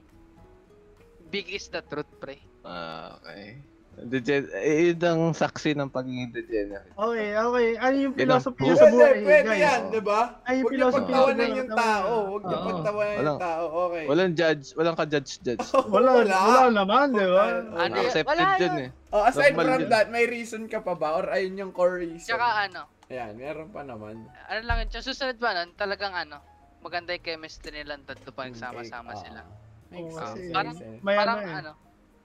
[1.26, 2.38] big is the truth, pre.
[2.62, 3.60] Ah, okay.
[3.96, 6.92] Degen- eh, yun ang saksi ng pagiging degenerate.
[6.92, 7.66] Okay, okay.
[7.78, 8.76] Ano yung philosophy niyo proof.
[8.76, 9.64] sa Pwede, buhay, pwede guys?
[9.64, 10.20] yan, di ba?
[10.42, 12.12] Ay, yung Huwag niyo philosophy pagtawanan sa yung tao.
[12.28, 13.64] Huwag niyo pagtawanan yung Walang- tao.
[13.86, 14.04] Okay.
[14.04, 15.64] Walang judge, walang ka-judge-judge.
[15.96, 17.44] Wala, wala naman, di ba?
[17.64, 18.04] Oh, Ano yun?
[18.04, 18.74] Accepted Wala yun.
[18.76, 18.88] eh.
[19.08, 19.88] Oh, aside Normal from yun.
[19.88, 21.08] that, may reason ka pa ba?
[21.16, 22.28] Or ayun yung core reason?
[22.28, 24.28] Tsaka ano, Ayan, meron pa naman.
[24.28, 26.36] ano lang yun, susunod pa nun, talagang ano,
[26.78, 29.40] maganda yung chemistry nilang tatlo pag nagsama-sama Okay, sila.
[29.40, 29.64] ah.
[29.88, 31.00] Makes sense, makes sense.
[31.00, 31.54] May parang ano eh.
[31.56, 31.70] ano,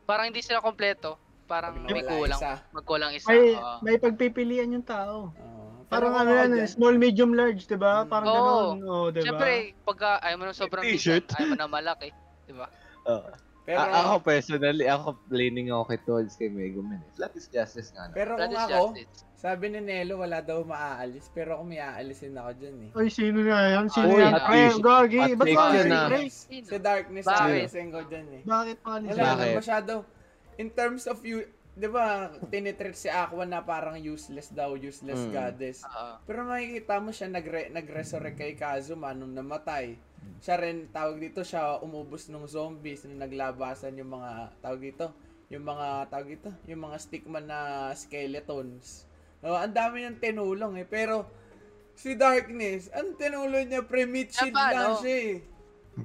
[0.04, 1.16] parang hindi sila kompleto,
[1.46, 2.54] parang Pag may kulang, isa.
[2.72, 3.28] magkulang isa.
[3.28, 3.76] May, oo.
[3.82, 5.30] may pagpipilian yung tao.
[5.32, 5.60] Oh.
[5.86, 8.02] Parang ano yan, eh, dyan, small, medium, large, di ba?
[8.02, 8.08] Mm.
[8.08, 8.36] Parang Oo.
[8.36, 8.78] ganun.
[8.82, 9.26] Oo, di ba?
[9.28, 9.50] Siyempre,
[9.84, 11.28] pagka ayaw mo ng sobrang T-shirt.
[11.36, 12.10] ayaw mo na malaki.
[12.48, 12.68] Di ba?
[13.06, 13.28] Oo.
[13.62, 16.98] Pero, A- ako personally, ako leaning ako kay Toads kay Megumin.
[16.98, 17.12] eh.
[17.14, 18.08] Flat is justice nga.
[18.08, 18.16] no?
[18.16, 19.20] pero That kung is ako, justice.
[19.42, 21.26] Sabi ni Nelo, wala daw maaalis.
[21.28, 22.90] Pero ako may aalisin ako dyan eh.
[22.94, 23.86] Ay, sino nga yan?
[23.90, 24.32] Sino Uy, yan?
[24.32, 25.18] at Pre, least- gagi.
[25.18, 26.30] at Ba't least ba yun
[26.62, 27.42] si Darkness Bakit?
[27.42, 28.42] aalisin ko dyan eh.
[28.44, 29.18] Bakit pa Wala alisin?
[29.20, 29.42] Bakit?
[29.42, 29.94] lang masyado.
[30.56, 31.42] In terms of you,
[31.74, 32.06] di ba,
[32.46, 35.32] tinitreat si Aqua na parang useless daw, useless Mm.
[35.32, 35.82] goddess.
[36.22, 39.98] Pero makikita mo siya nagre nag-resurrect kay Kazuma nung namatay.
[40.38, 45.10] Siya rin, tawag dito, siya umubos ng zombies nung naglabasan yung mga, tawag dito,
[45.50, 47.60] yung mga, tawag dito, yung mga stickman na
[47.96, 49.10] skeletons.
[49.42, 50.86] Oh, ang dami niyang tinulong eh.
[50.86, 51.26] Pero,
[51.98, 55.02] si Darkness, ang tinulong niya, pre-meat shield Tama, lang no?
[55.02, 55.34] siya eh.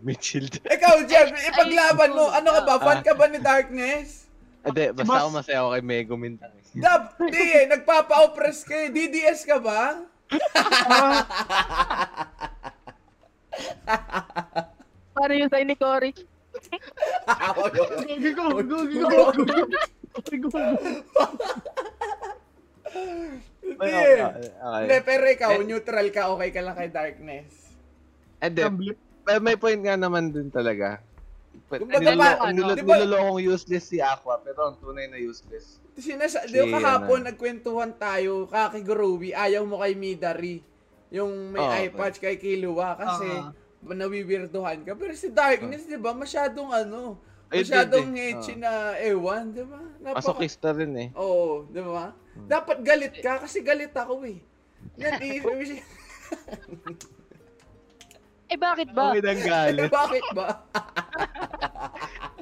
[0.03, 0.49] Mitchell.
[0.77, 2.33] Ikaw, Jeff, ipaglaban mo.
[2.33, 2.75] Ano ka ba?
[2.75, 2.83] Ah.
[2.83, 4.27] Fan ka ba ni Darkness?
[4.67, 6.35] Hindi, basta Boss- ako masaya ako kay Megumin.
[6.43, 6.65] lang eh.
[6.77, 7.65] Dab, di eh.
[7.71, 8.89] Nagpapa-oppress ka eh.
[8.91, 10.03] DDS ka ba?
[15.15, 16.13] Paano yung sign ni Cory?
[16.13, 16.25] Ko.
[16.57, 16.77] Hindi
[17.29, 17.63] Ay, eh.
[17.63, 17.81] okay,
[20.51, 20.97] okay.
[23.67, 25.67] Hindi, pero ikaw, Eh.
[25.67, 27.51] neutral ka, okay ka lang kay Darkness.
[28.39, 28.63] Hindi,
[29.25, 31.03] pero may point nga naman dun talaga.
[31.67, 35.83] Nilolokong useless si Aqua, pero ang tunay na useless.
[35.97, 37.29] Sinasa, Si, di ba kahapon ano.
[37.33, 40.61] nagkwentuhan tayo, kakiguruwi, ayaw mo kay Midari.
[41.09, 41.97] Yung may Oh, eye okay.
[41.97, 43.51] patch kay Killua kasi Ah.
[43.83, 44.93] nawiwirduhan ka.
[44.95, 47.17] Pero si Darkness, di ba, masyadong ano,
[47.49, 48.61] masyadong hindi, hechi ah.
[48.61, 49.81] na ewan, di ba?
[50.05, 51.09] Napaka- Masokista rin eh.
[51.17, 52.13] Oo, di ba?
[52.37, 52.49] Hmm.
[52.53, 54.39] Dapat galit ka kasi galit ako eh.
[55.01, 55.41] Yan, eh,
[58.47, 59.11] Eh bakit ba?
[59.11, 59.91] Okay nang galit.
[60.03, 60.63] bakit ba?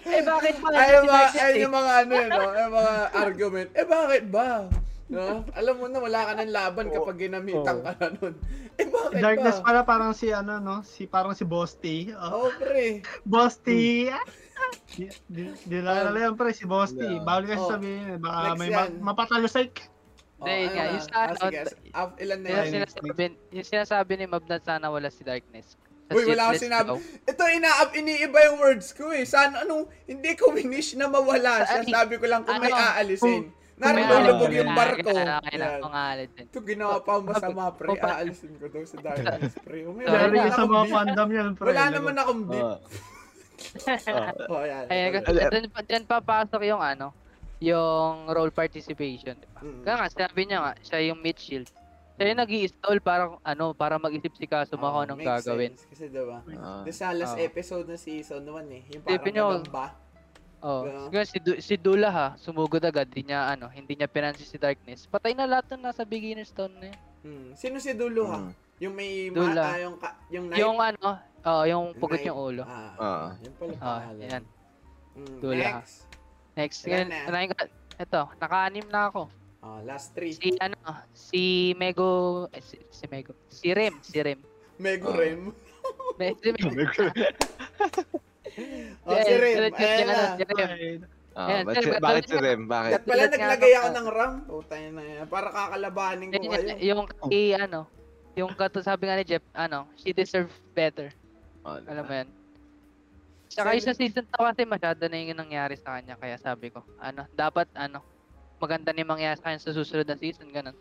[0.04, 0.68] Eh bakit ba?
[0.76, 1.62] ay, yung mga, ay, eh.
[1.64, 2.48] yung mga ano yun, no?
[2.52, 3.68] Yung mga argument.
[3.72, 4.68] Eh, bakit ba?
[5.08, 5.48] No?
[5.56, 8.34] Alam mo na, wala ka ng laban kapag ginamitan ka na nun.
[8.76, 9.64] Eh, bakit Darkness ba?
[9.64, 12.12] pala parang si ano no, si parang si Boss T.
[12.20, 13.00] Oh, Oh, pre.
[13.24, 13.68] Boss T.
[14.94, 17.00] Di, di, di lang pre, si Boss T.
[17.00, 17.20] Yeah.
[17.20, 17.70] Bawal kasi Oh.
[17.70, 18.92] sabihin, eh, baka Next may ma- yan.
[19.00, 19.66] mapatalusay.
[20.34, 21.58] Oh, Hindi, nga, yung sa Ah, ano, sige.
[21.90, 22.64] Ah, ilan na yan?
[22.68, 23.08] sinasabi,
[23.50, 25.78] yung sinasabi ni Mab na sana wala si Darkness.
[26.04, 26.88] Sa Uy, wala akong sinabi.
[26.90, 26.98] daw.
[27.00, 29.24] Ito, inaap, iniiba yung words ko eh.
[29.24, 31.80] Sana, anong, hindi ko winish na mawala siya.
[32.04, 33.48] Ko lang kung may ano, aalisin.
[33.74, 35.10] kung may Narulubog yung barko.
[35.10, 37.96] Ito ginawa pa masama, pre.
[37.96, 39.88] Aalisin ko daw sa darkness, pre.
[39.88, 41.66] Oh, may Dahil naman sa mga fandom yan pre.
[41.72, 42.68] Wala naman akong beef.
[44.48, 44.84] Oh, yan.
[44.86, 47.14] Dyan, pa- dyan papasok yung ano,
[47.58, 49.34] yung role participation.
[49.34, 49.60] Diba?
[49.60, 49.82] Mm.
[49.82, 51.68] Kaya nga, sabi niya nga, siya yung mid shield.
[52.14, 55.72] Siya yung nag stall para, ano, para mag-isip si Kazuma Oh, kung anong makes gagawin.
[55.72, 55.86] sense.
[55.88, 56.82] Kasi diba, Ah.
[56.82, 57.42] the sa last Ah.
[57.42, 58.82] episode ng season 1 eh.
[58.88, 59.86] Yung parang nyo, nagamba.
[60.60, 61.00] Oh, Yeah.
[61.04, 64.56] siguro si, du- si Dula ha, sumugod agad, di niya ano, hindi niya pinansin si
[64.56, 65.04] Darkness.
[65.04, 67.00] Patay na lahat ng nasa beginner stone na yun.
[67.20, 67.50] Hmm.
[67.52, 68.40] Sino si Dulo ha?
[68.40, 68.52] Mm.
[68.80, 69.60] Yung may Dula.
[69.64, 70.60] mata, yung, ka, yung knife?
[70.60, 71.08] Yung ano,
[71.44, 72.62] oh, yung Yung pugot yung ulo.
[72.62, 73.26] Ah, Ah.
[73.38, 74.24] Yun pala Ah, pangalan.
[74.24, 74.42] yan.
[75.14, 75.64] Mm, Dula.
[75.78, 75.96] Next.
[76.54, 77.46] Next, ngayon, na.
[77.48, 79.22] ko- ito, naka-anim na ako.
[79.60, 80.32] Ah, last three.
[80.32, 80.76] Si ano,
[81.10, 81.42] si
[81.74, 82.10] Mego,
[82.48, 84.40] eh, si, si Mego, si Rem, si Rem.
[84.76, 85.16] Mego Ah.
[85.16, 85.40] Rem.
[86.18, 87.02] Me- si Mego.
[89.02, 89.74] Oh, si Eh, Rem.
[89.74, 90.36] Ayan na.
[90.36, 91.00] si Rem.
[91.34, 92.60] Ah, Ayan, ba't sir, si- ba't- bakit si Rem?
[92.64, 92.92] Bakit?
[92.92, 94.32] At pala naglagay ako ng RAM.
[94.46, 95.26] Puta na yan.
[95.26, 96.62] Para kakalabanin ko kayo.
[96.78, 97.80] Yung, yung kay ano,
[98.34, 101.10] yung kato sabi nga ni Jeff, ano, she deserve better.
[101.64, 102.28] Oh, Alam mo yan.
[103.46, 106.14] Tsaka yung sa season 2 kasi masyado na yung nangyari sa kanya.
[106.14, 108.04] Kaya sabi ko, ano, dapat ano,
[108.58, 110.76] maganda na yung mangyari sa kanya sa susunod na season, ganun.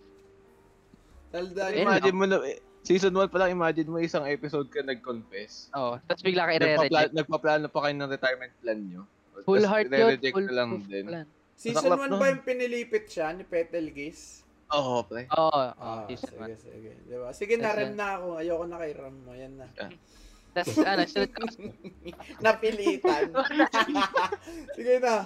[1.32, 1.40] Mo.
[1.72, 5.72] Imagine mo na, eh, season 1 pa lang, imagine mo isang episode ka nag-confess.
[5.74, 5.98] Oo.
[6.04, 7.14] Tapos bigla ka Nagpapla- i-reject.
[7.16, 9.02] nagpaplano pa kayo ng retirement plan nyo.
[9.42, 9.98] Full heart yun.
[10.00, 11.06] i-reject Full, ka lang full din.
[11.06, 11.26] plan.
[11.56, 12.20] Season Naklap 1 nun.
[12.20, 14.42] ba yung pinilipit siya ni Petelgis?
[14.70, 15.30] Oo, pre.
[15.30, 15.54] Oo.
[15.54, 16.58] Ah, Oh, season sige, 1.
[16.60, 16.90] sige.
[17.04, 17.30] Diba?
[17.32, 17.96] Sige na, Yes, rem sir.
[17.96, 18.28] na ako.
[18.36, 19.32] Ayoko na kay Ram mo.
[19.32, 19.66] Yan na.
[20.54, 21.44] Tapos ano, ko.
[22.46, 23.24] Napilitan.
[24.78, 25.26] sige na.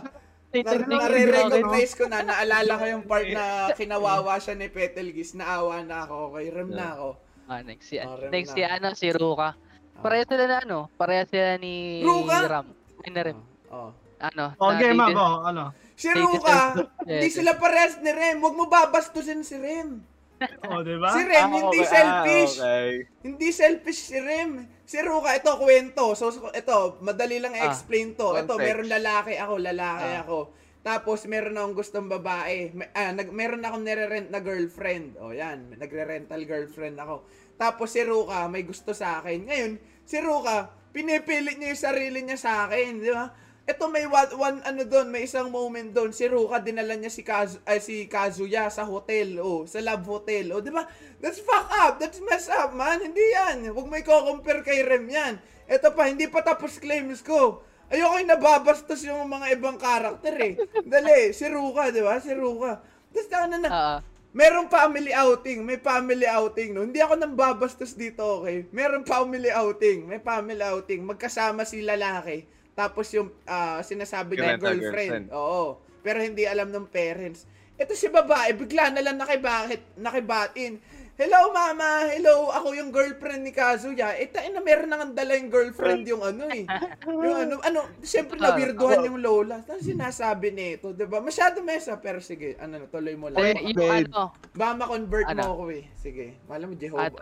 [0.56, 2.24] Nare-recognize ko na.
[2.24, 3.46] Naalala ko yung part na
[3.76, 5.36] kinawawa siya ni Petelgis.
[5.36, 6.32] Naawa na ako.
[6.32, 7.10] Okay, rem na ako.
[7.48, 9.52] Ah, next si, Ah, rem next si ano, si Ruka.
[9.52, 10.02] Ah.
[10.02, 12.38] Pareha sila na ano, pareha sila ni Ruka?
[12.48, 12.68] Ram.
[13.04, 13.40] Ay, na Rem.
[13.68, 13.92] Oh.
[14.18, 14.46] Ano?
[14.58, 15.64] Okay, na- Mako, ano?
[15.98, 16.58] Si Ruka,
[17.04, 18.40] hindi sila pares ni Rem.
[18.40, 20.00] Huwag mo babastusin si Rem.
[20.70, 21.10] Oh, di ba?
[21.12, 21.90] Si Rem, Ah, hindi okay.
[21.90, 22.56] selfish.
[22.58, 22.90] Ah, okay.
[23.26, 24.52] Hindi selfish si Rem.
[24.86, 26.14] Si Ruka, ito, kwento.
[26.14, 28.38] So, ito, madali lang i-explain to.
[28.38, 28.68] Ito, context.
[28.68, 30.22] meron lalaki ako, lalaki Ah.
[30.24, 30.38] ako.
[30.80, 32.72] Tapos, meron akong gustong babae.
[32.72, 35.20] May, ah, nag, meron akong nire-rent na girlfriend.
[35.20, 35.76] O, yan.
[35.76, 37.28] Nagre-rental girlfriend ako.
[37.58, 39.44] Tapos, si Ruka, may gusto sa akin.
[39.44, 39.72] Ngayon,
[40.06, 43.04] si Ruka, pinipilit niya yung sarili niya sa akin.
[43.04, 43.28] Di ba?
[43.68, 46.16] Ito may one, one ano doon, may isang moment doon.
[46.16, 50.56] Si Ruka dinala niya si Kazu, ay, si Kazuya sa hotel, oh, sa love hotel.
[50.56, 50.88] Oh, 'di ba?
[51.20, 52.00] That's fuck up.
[52.00, 53.04] That's mess up, man.
[53.04, 53.76] Hindi 'yan.
[53.76, 55.36] Huwag mo i-compare kay Rem 'yan.
[55.68, 57.60] Ito pa, hindi pa tapos claims ko.
[57.92, 60.54] Ayoko yung nababastos yung mga ibang karakter eh.
[60.88, 62.24] Dali, si Ruka, 'di ba?
[62.24, 62.80] Si Ruka.
[63.12, 64.00] Tapos ano na, Ah,
[64.38, 66.86] Merong family outing, may family outing, no?
[66.86, 68.70] Hindi ako nang babastos dito, okay?
[68.70, 71.02] Merong family outing, may family outing.
[71.04, 72.46] Magkasama si lalaki.
[72.78, 75.26] Tapos yung ah, sinasabi niya Girlfriend, girlfriend.
[75.26, 75.26] girlfriend.
[75.34, 75.82] Oo.
[76.00, 77.50] Pero hindi alam ng parents.
[77.74, 80.78] Ito si babae, bigla na lang nakibakit, nakibatin.
[81.18, 82.06] Hello, mama.
[82.06, 84.14] Hello, ako yung girlfriend ni Kazuya.
[84.14, 86.62] Eh, tain na meron nang dala yung girlfriend yung ano eh.
[87.10, 89.66] Yung ano, ano, siyempre nabirduhan yung lola.
[89.66, 91.18] Tapos sinasabi nito, 'di ba?
[91.18, 93.42] Masyado mesa, pero sige, ano, tuloy mo lang.
[93.42, 95.42] eh, yung ano, Baka ma-convert Ano?
[95.42, 95.84] mo ako eh.
[95.96, 96.38] Sige.
[96.46, 97.10] Malam mo, Jehovah.
[97.10, 97.18] ano,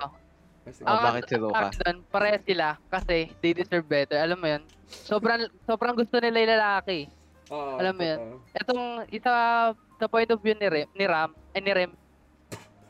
[0.81, 1.69] Ah, Ah, bakit si Ruka?
[1.69, 4.17] akin doon, pareha sila kasi they deserve better.
[4.17, 4.63] Alam mo yun?
[4.87, 6.99] Sobrang sobrang gusto nila yung lalaki.
[7.47, 8.35] Oo, alam mo totoo.
[8.55, 9.33] Itong isa
[9.71, 11.93] sa point of view ni Rem, ni Ram, eh, ni Rem,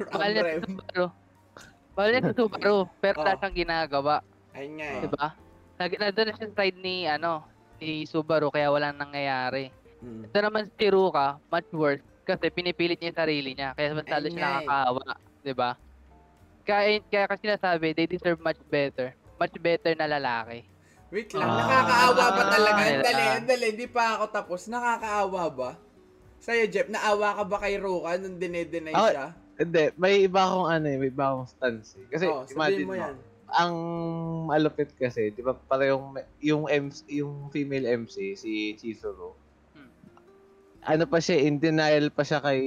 [0.07, 1.05] mahal niya si Subaru.
[1.93, 3.37] Mahal niya si Subaru, pero wala Oh.
[3.37, 4.15] siyang ginagawa.
[4.53, 5.01] Ayun nga eh.
[5.01, 5.27] Di ba?
[5.75, 7.43] Nag nandun na siya sa side ni, ano,
[7.77, 9.67] ni Subaru, kaya walang nangyayari.
[9.99, 10.23] Mm.
[10.25, 14.25] Ito naman si Ruka, much worse, kasi pinipilit niya yung sarili niya, kaya mas lalo
[14.25, 14.47] Ayun siya eh.
[14.63, 15.07] nakakaawa.
[15.41, 15.69] Di ba?
[16.65, 19.13] Kaya, kaya kasi nasabi, they deserve much better.
[19.37, 20.65] Much better na lalaki.
[21.13, 21.61] Wait lang, Ah.
[21.61, 22.81] nakakaawa ba talaga?
[22.81, 23.01] Ah.
[23.05, 24.65] Dali, dali, hindi pa ako tapos.
[24.65, 25.71] Nakakaawa ba?
[26.41, 29.27] Sa'yo, Jeff, naawa ka ba kay Roka nung dinedenay Ah, siya?
[29.55, 32.05] Hindi, may iba akong ano eh, may iba akong stance eh.
[32.11, 33.15] Kasi Oo, imagine mo, mo yan.
[33.47, 33.75] ang
[34.45, 36.11] malupit kasi, di ba parehong
[36.43, 39.31] yung MC, yung female MC si Chizuru.
[39.71, 39.89] Hmm.
[40.83, 42.61] Ano pa siya, in denial pa siya kay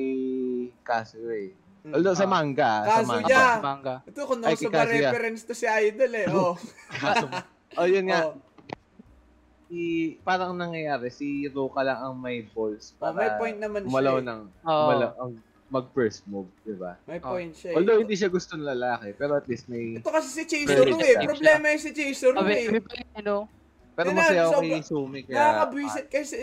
[0.81, 1.53] Kazuya eh.
[1.89, 1.95] Mm.
[1.97, 2.31] Although sa Ah.
[2.31, 3.09] manga, sa Kazuya!
[3.09, 3.41] manga.
[3.41, 3.57] Ah.
[3.59, 3.95] Manga.
[4.05, 6.29] Ito, kung kay ba reference to si Idol eh.
[6.29, 6.55] Oh.
[7.77, 8.29] Oh, yun nga.
[8.29, 8.37] oh.
[9.69, 9.81] Si,
[10.23, 13.93] parang nangyayari, si Ruka lang ang may balls Oh, para may point naman siya.
[13.93, 14.25] umalaw eh.
[14.25, 14.85] ng, Oo.
[14.89, 15.33] umalaw, ang
[15.69, 16.97] mag-first move, di ba?
[17.05, 17.37] May Oh.
[17.37, 17.77] point siya eh.
[17.77, 20.01] Although hindi siya gusto ng lalaki, pero at least may...
[20.01, 21.21] Ito kasi si Chizuru eh.
[21.21, 22.65] Problema yung si Chizuru eh.
[22.67, 22.81] yun,
[23.15, 23.45] ano,
[23.93, 25.37] Pero masaya ako kay Sumi, kaya...
[25.37, 26.35] Nakakabwisit kasi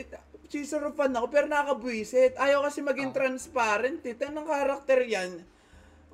[0.46, 2.38] Chizuru fan ako pero nakakabwisit.
[2.38, 3.16] Ayaw kasi maging Ah.
[3.24, 4.16] transparent eh.
[4.16, 5.42] Tanong karakter yan.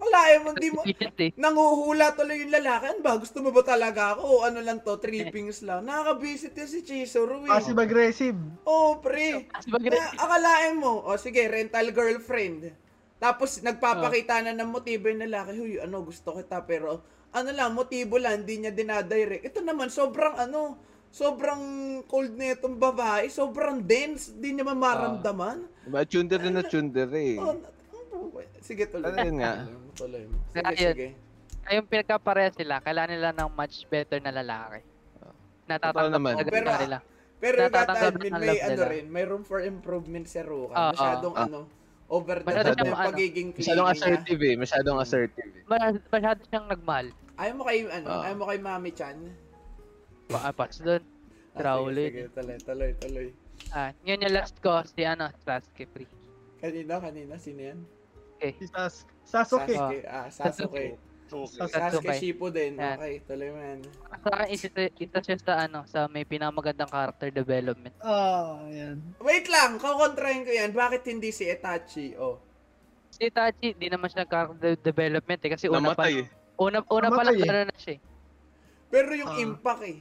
[0.01, 0.81] Wala eh, hindi mo...
[0.81, 1.29] Eh.
[1.37, 2.89] Nanguhula tuloy yung lalaki.
[2.89, 3.21] Ano ba?
[3.21, 4.23] Gusto mo ba talaga ako?
[4.25, 4.97] O ano lang to?
[4.97, 5.85] Trippings lang.
[5.85, 7.53] Nakakabisit yan si Chizuru eh.
[7.53, 8.39] Passive aggressive.
[8.65, 9.45] Oo, pre.
[9.45, 12.73] Kasi mag Na, akalain mo, o sige, rental girlfriend.
[13.21, 18.17] Tapos nagpapakita na ng motibo yung lalaki, huy, ano, gusto kita, pero ano lang, motibo
[18.17, 19.45] lang, hindi niya dinadirect.
[19.45, 20.81] Ito naman, sobrang ano,
[21.11, 21.61] sobrang
[22.07, 25.67] cold na itong babae, sobrang dense, hindi niya mamaramdaman.
[25.83, 27.35] Diba, chunder na chunder eh.
[27.35, 27.71] Oh, na-
[28.15, 28.31] oh,
[28.63, 29.11] sige, tuloy.
[29.11, 29.53] Ano yun nga?
[29.99, 30.39] Tuloy mo.
[30.49, 30.93] Sige, Ayun.
[30.95, 31.07] sige.
[31.61, 34.81] Ayun pinagkapareha sila, kailangan nila ng much better na lalaki.
[35.67, 36.33] Natatanggap naman.
[36.33, 36.97] talaga Pero, nila.
[37.38, 38.85] Pero Natatanggap ng may ano nila.
[38.88, 40.73] rin, may room for improvement si Ruka.
[40.73, 41.45] Ah, Masyadong ah.
[41.45, 41.59] ano,
[42.07, 43.91] over the top yung ano, pagiging Masyadong clingy niya.
[43.93, 44.55] assertive eh.
[44.55, 45.63] Masyadong assertive eh.
[45.65, 47.07] Mas- Masyado siyang nagmahal.
[47.35, 49.17] Ayaw mo kay, ano, ayaw mo kay Mami Chan?
[50.31, 51.03] Pa, pas doon.
[51.51, 52.07] Ah, Crowley.
[52.07, 53.27] Sige, sige, tuloy, tuloy, tuloy.
[53.69, 56.07] Ah, yun yung last ko, si ano, Sasuke Free.
[56.57, 57.79] Kanina, kanina, sino yan?
[58.39, 59.75] Si Sas Sasuke.
[59.75, 59.99] Sasuke.
[60.03, 60.85] Ah, Sasuke.
[61.27, 62.11] Sasuke Sasuke.
[62.15, 62.75] Shippuden.
[62.75, 62.97] Yan.
[62.97, 63.79] Okay, tuloy mo yan.
[64.17, 67.93] Sa akin, isa, isa siya sa ano, sa may pinamagandang character development.
[67.99, 68.97] Ah, yan.
[69.19, 70.71] Wait lang, kukontrahin ko yan.
[70.71, 72.15] Bakit hindi si Itachi?
[72.15, 72.39] Oh.
[73.11, 76.27] Si Itachi, di naman siya character development eh, kasi una pa, Namatay eh.
[76.57, 77.45] una, una pa lang Namatay eh.
[77.45, 77.99] gano'n na siya eh.
[78.87, 79.39] Pero yung Ah.
[79.39, 79.97] impact eh.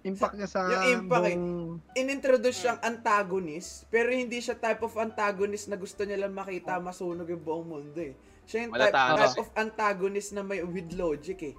[0.00, 1.36] Impact niya sa Yung impact eh.
[1.36, 1.76] buong...
[1.92, 7.28] inintroduce siyang antagonist, pero hindi siya type of antagonist na gusto niya lang makita masunog
[7.28, 8.16] yung buong mundo eh.
[8.48, 11.54] Siya yung Wala type, type of antagonist na may with logic eh.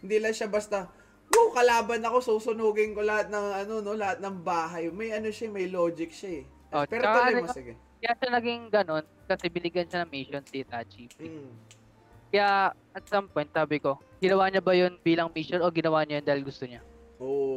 [0.00, 0.88] Hindi lang siya basta,
[1.28, 4.88] Wow, kalaban ako, susunugin ko lahat ng ano no, lahat ng bahay.
[4.88, 6.44] May ano siya, may logic siya eh.
[6.72, 7.72] Oh, pero tuloy ano- mo, sige.
[7.98, 11.04] Kaya siya naging ganun kasi binigyan siya ng mission si Itachi.
[11.18, 11.50] Mm.
[12.30, 16.22] Kaya at some point sabi ko, ginawa niya ba yun bilang mission o ginawa niya
[16.22, 16.80] yun dahil gusto niya?
[17.18, 17.47] Oo.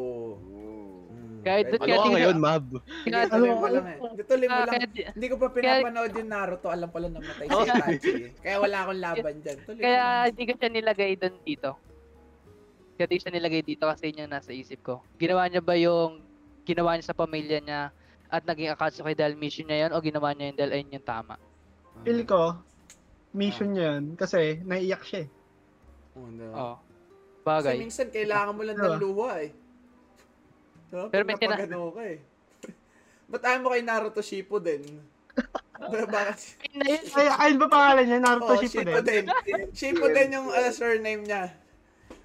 [1.42, 2.66] Kahit Ano Kaya ka tingnan- ngayon, Mab?
[3.02, 3.98] Hindi, mo ano- lang eh.
[4.00, 4.82] Hindi, tuloy mo Ah, lang.
[5.12, 6.68] Hindi ko pa pinapanood yung Naruto.
[6.70, 8.32] Alam ko lang namatay si Itachi eh.
[8.38, 9.58] Kaya wala akong laban dyan.
[9.64, 11.72] Tuloy mo Kaya hindi ko siya nilagay doon dito.
[12.94, 15.02] Kaya di siya nilagay dito kasi yun yung nasa isip ko.
[15.18, 16.22] Ginawa niya ba yung
[16.62, 17.82] ginawa niya sa pamilya niya
[18.30, 21.36] at naging Akatsuki dahil mission niya yun o ginawa niya yun dahil ayun yung tama?
[22.02, 22.62] Feel ko,
[23.34, 24.14] mission niya yun.
[24.14, 25.30] Kasi naiyak siya eh.
[26.14, 26.54] Oo, diba?
[26.54, 26.76] Oo.
[27.42, 27.76] Kasi Bagay.
[27.82, 28.86] minsan kailangan mo lang Diba?
[28.88, 29.50] ng luha eh.
[30.92, 31.08] Diba?
[31.08, 32.20] Pero may tina- ka eh.
[33.32, 34.84] Ba't ayaw mo kay Naruto Shippuden?
[35.82, 36.38] Bakit?
[37.16, 38.20] Ay, ayun ba pangalan niya?
[38.20, 38.92] Naruto Oh, Shippuden?
[38.92, 39.24] Shippuden.
[39.80, 41.44] Shippuden yung uh, surname niya.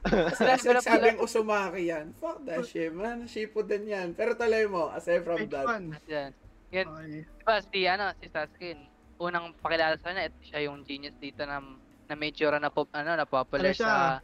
[0.06, 2.14] Pala, Nagsabing Usumaki yan.
[2.18, 3.26] Fuck that shit, man.
[3.26, 4.08] Shippuden yan.
[4.14, 5.66] Pero tuloy mo, aside from that.
[5.66, 5.94] one.
[6.06, 6.30] yan.
[6.74, 7.22] Yan, Okay.
[7.22, 8.74] diba si, ano, si Sasuke,
[9.22, 11.62] unang pakilala sa kanya, ito siya yung genius dito na,
[12.10, 13.86] na tsura na, pop, ano, na popular Ano siya?
[13.86, 14.20] sa...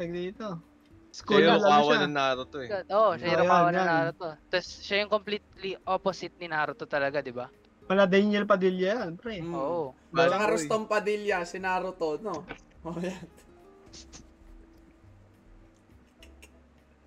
[0.00, 0.71] Tag dito.
[1.12, 2.00] Siya School yung na ano kawa siya.
[2.00, 2.68] ng Naruto eh.
[2.72, 3.84] Oo, oh, siya yung na yan.
[3.84, 4.28] Naruto.
[4.48, 7.52] Tapos siya yung completely opposite ni Naruto talaga, di ba?
[7.84, 9.44] Wala Daniel Padilla yan, pre.
[9.44, 9.52] Mm.
[9.52, 9.92] Oo.
[10.08, 10.50] Tsaka boy.
[10.56, 12.34] Rustom Padilla, si Naruto, no?
[12.82, 13.14] Oh, yan.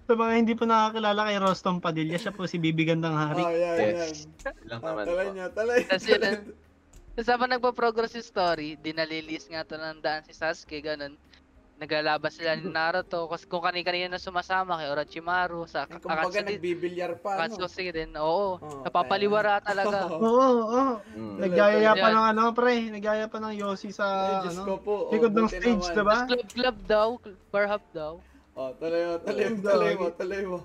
[0.06, 3.42] Sa mga hindi po nakakilala kay Rostom Padilla, siya po si Bibigandang Hari.
[3.42, 3.96] Oh, yan, yan.
[3.98, 4.30] Yes.
[4.64, 5.34] Lang Ah, naman talay po.
[5.34, 5.80] niya, talay.
[5.84, 6.38] Tapos yun, ah,
[7.12, 11.18] Tapos habang nagpa-progress yung story, dinalilis nga to ng daan si Sasuke, ganun.
[11.76, 17.20] Naglalaban sila ni Naruto, kasi kung kani-kanina na sumasama kay Orochimaru, sa Ay, Kumbaga, nagbibilyar
[17.20, 17.60] pa, no?
[17.60, 18.64] Akatsuki din, oo.
[18.64, 20.08] Oo, napapaliwara talaga.
[20.08, 20.24] Oo.
[20.40, 20.84] Oo, oo.
[21.12, 21.36] Mm.
[21.44, 22.88] Nagyayaya pa ng ano, pre.
[22.88, 24.96] Nagyaya pa ng Yossi sa, Ay, Diyos ko ano, po.
[25.08, 25.96] Oh, likod ng stage, naman.
[26.00, 26.20] diba?
[26.32, 27.08] Club club daw,
[27.52, 28.14] bar hop daw.
[28.56, 30.16] Oh, tuloy mo, tuloy mo, Oo, tuloy mo, dog.
[30.16, 30.60] tuloy mo.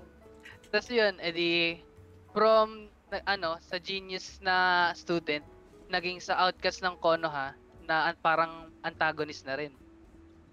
[0.71, 1.83] Tapos yun, edi,
[2.31, 2.87] from,
[3.27, 5.43] ano, sa genius na student,
[5.91, 7.51] naging sa outcast ng Konoha,
[7.83, 9.75] na an- parang antagonist na rin.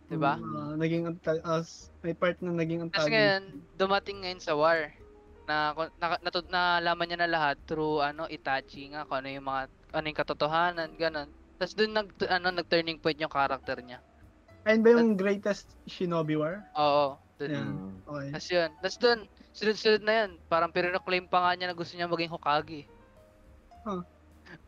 [0.09, 0.41] Diba?
[0.41, 3.13] Ah, naging anta- as may part na naging antagonist.
[3.13, 3.43] ngayon,
[3.77, 4.89] dumating ngayon sa war.
[5.45, 9.63] Na, na, na, nalaman niya na lahat through ano Itachi nga kung ano yung mga
[9.97, 11.29] ano yung katotohanan ganun.
[11.61, 14.01] Tapos doon nag ano nag-turning point yung character niya.
[14.69, 16.65] Ayun ba yung greatest Shinobi War?
[16.77, 17.53] Oo, doon.
[17.53, 17.69] Yan.
[17.69, 17.93] Mm.
[18.05, 18.29] Okay.
[18.33, 18.71] Tapos yun.
[18.81, 19.19] Tapos doon,
[19.57, 20.31] sunod-sunod na yun.
[20.49, 22.85] Parang pinoclaim pa nga niya na gusto niya maging Hokage.
[23.89, 24.05] Huh.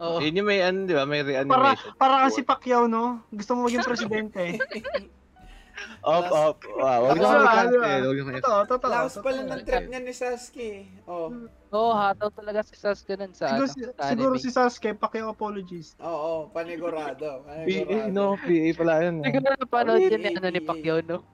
[0.00, 0.18] Oo.
[0.20, 1.04] Yun yung may ano, di ba?
[1.04, 1.92] May Para, reanimation.
[1.96, 3.20] para kasi Pacquiao, no?
[3.32, 4.56] Gusto mo maging presidente.
[6.00, 6.56] Up, up.
[6.80, 7.86] Wow, huwag Ano na ba, kami ano ba?
[7.86, 8.02] cancel.
[8.02, 8.90] Huwag na kami Totoo, totoo.
[8.90, 9.22] Totoo.
[9.22, 10.70] pala ng trip niya ni Sasuke.
[11.04, 11.28] Oh.
[11.70, 15.28] Oo, hataw talaga si Sasuke nun sa, Siguro, ano, si- sa siguro si Sasuke, Pacquiao
[15.28, 15.94] apologies.
[15.98, 17.42] Oo, panigurado.
[17.42, 18.08] PA, panigurado.
[18.10, 18.26] no?
[18.34, 19.14] PA pala yun.
[19.20, 19.24] eh.
[19.26, 21.18] Siguro napanood yun ni, ano, ni Pacquiao, no?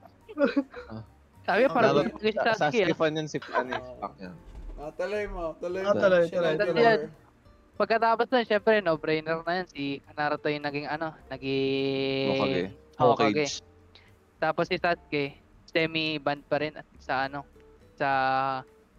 [0.87, 1.01] Ah.
[1.47, 2.97] Sabi niya, parang gusto ko si Sa- Sasuke, Sasuke ah.
[2.97, 3.73] fan yun si ano.
[3.97, 4.33] Pacquiao.
[4.77, 5.97] Oh, tuloy mo, tuloy Ah, mo.
[5.97, 7.09] tuloy, tuloy, tuloy.
[7.77, 9.67] Pagkatapos nun, syempre, no-brainer na yan.
[9.67, 12.29] Si Naruto yung naging, ano, naging...
[12.31, 12.63] Hokage.
[12.97, 13.45] Hokage.
[14.37, 15.33] Tapos si Sasuke,
[15.65, 17.43] semi-band pa rin sa, ano,
[17.97, 18.09] sa...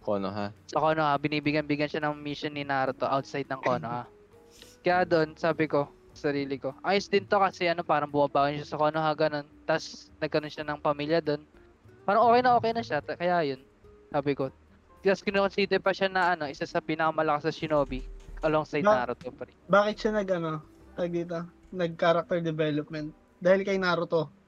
[0.03, 0.51] Konoha.
[0.67, 4.03] Sa Konoha, binibigyan-bigyan siya ng mission ni Naruto outside ng Konoha.
[4.83, 8.75] Kaya doon, sabi ko, sa sarili ko, ayos din to kasi ano, parang bumabawan siya
[8.75, 9.47] sa Konoha, ganun.
[9.63, 11.43] Tapos, nagkaroon siya ng pamilya doon.
[12.03, 13.61] Parang okay na okay na siya, kaya yun,
[14.11, 14.51] sabi ko.
[14.99, 18.03] Tapos, kinoconsider pa siya na ano, isa sa pinakamalakas sa shinobi
[18.43, 19.55] alongside Ba- Naruto pa rin.
[19.71, 20.51] Bakit siya nag, ano,
[20.95, 21.39] tag dito,
[21.71, 23.15] nag-character development?
[23.39, 24.38] Dahil kay Naruto.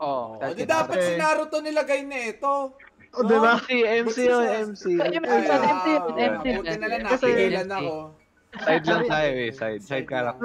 [0.00, 0.40] Oo.
[0.40, 2.72] Oh, di dapat si Naruto nilagay na ito.
[3.10, 3.58] O, di ba?
[3.58, 3.70] MC,
[4.06, 4.84] MC yun, MC.
[4.96, 5.86] Ayun, Ay, MC, ah, MC,
[6.16, 6.44] MC.
[6.56, 7.94] Buti na lang ako.
[8.50, 9.82] Side lang tayo eh, side.
[9.82, 10.42] Side character.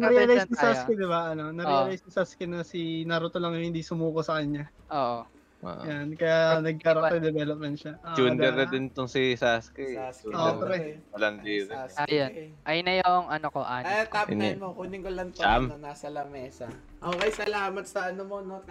[0.00, 0.56] Na-realize ni.
[0.56, 1.36] Sasuke, di ba?
[1.36, 4.72] Ano, na-realize ni Sasuke na si Naruto lang yung hindi sumuko sa kanya.
[4.88, 5.28] Oo.
[5.62, 5.78] Ah.
[5.86, 7.94] Yan, kaya nag-character development siya.
[8.02, 9.94] Ah, Chunder da- na din tong si Sasuke.
[9.94, 10.34] Sasuke.
[10.34, 10.66] Oo, Chunder.
[10.66, 10.78] pre.
[11.14, 11.68] Walang deal.
[11.70, 12.08] Sasuke.
[12.08, 12.30] Ayun.
[12.66, 14.10] Ayun na yung ano ko, Ay, ani.
[14.10, 14.48] top Ini.
[14.56, 14.68] 9 mo.
[14.74, 16.66] Kunin ko lang to ano, nasa lamesa.
[17.02, 18.62] Okay, salamat sa ano mo, no?
[18.62, 18.70] 9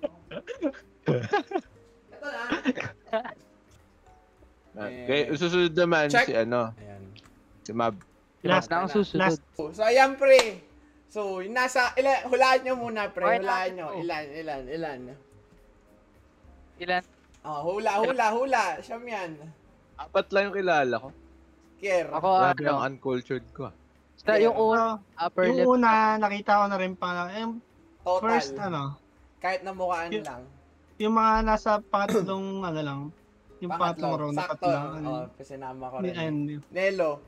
[0.00, 0.08] mo.
[2.08, 2.44] Ito na.
[4.76, 6.28] Okay, susunod naman Check.
[6.28, 7.02] si ano, Ayan.
[7.62, 7.96] si Mab.
[8.40, 9.20] Last, Na ang susunod.
[9.26, 10.60] last, So, ayan, pre.
[11.08, 13.24] So, yung nasa, ilan, hulaan nyo muna, pre.
[13.26, 13.86] Okay, Hulaan nyo.
[13.96, 14.98] Ilan, ilan, ilan.
[16.76, 17.02] Ilan?
[17.42, 18.64] Oh, hula, hula, hula.
[18.80, 19.36] Siyam yan.
[19.96, 21.08] Apat lang yung kilala ko.
[21.76, 22.06] Kier.
[22.08, 23.74] Ako, Grabe ang ano, uncultured ko ah.
[24.16, 25.56] sa yung una, upper left.
[25.56, 27.60] yung una, nakita ko na rin pa, yung
[28.06, 28.22] Total.
[28.22, 28.94] first, ano,
[29.36, 30.42] Kahit na mukhaan Yung- lang.
[30.96, 33.00] yung mga nasa pangatlong, ano lang,
[33.58, 34.62] Yung pangatlong round, Sakto.
[34.62, 35.10] tatlo.
[35.26, 36.16] Oh, sinama ko Ni rin.
[36.16, 36.54] Andy.
[36.70, 37.18] Nelo.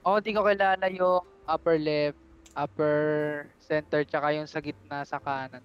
[0.00, 2.20] Ako di ko kilala yung upper left,
[2.54, 2.96] upper
[3.58, 5.64] center, tsaka yung sa gitna sa kanan.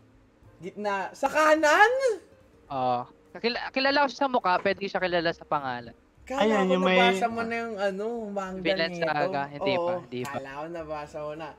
[0.60, 1.11] Gitna.
[1.11, 1.91] Sa kanan?
[2.69, 3.05] Oo.
[3.31, 5.95] Kakila- kilala ko siya sa mukha, pwede ko siya kilala sa pangalan.
[6.23, 9.03] Kala Ayan, ko yung may- nabasa mo na yung ano, manga Vinland nito.
[9.05, 9.43] Saga.
[9.47, 10.31] Hindi Oo, pa, hindi pa.
[10.34, 11.49] Kala ko nabasa mo na.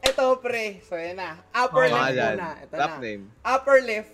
[0.00, 1.36] Ito pre, so yan na.
[1.50, 1.92] Upper Okay.
[1.92, 2.50] left muna.
[2.58, 2.98] Ito Top na.
[2.98, 3.22] name.
[3.42, 4.12] Upper left,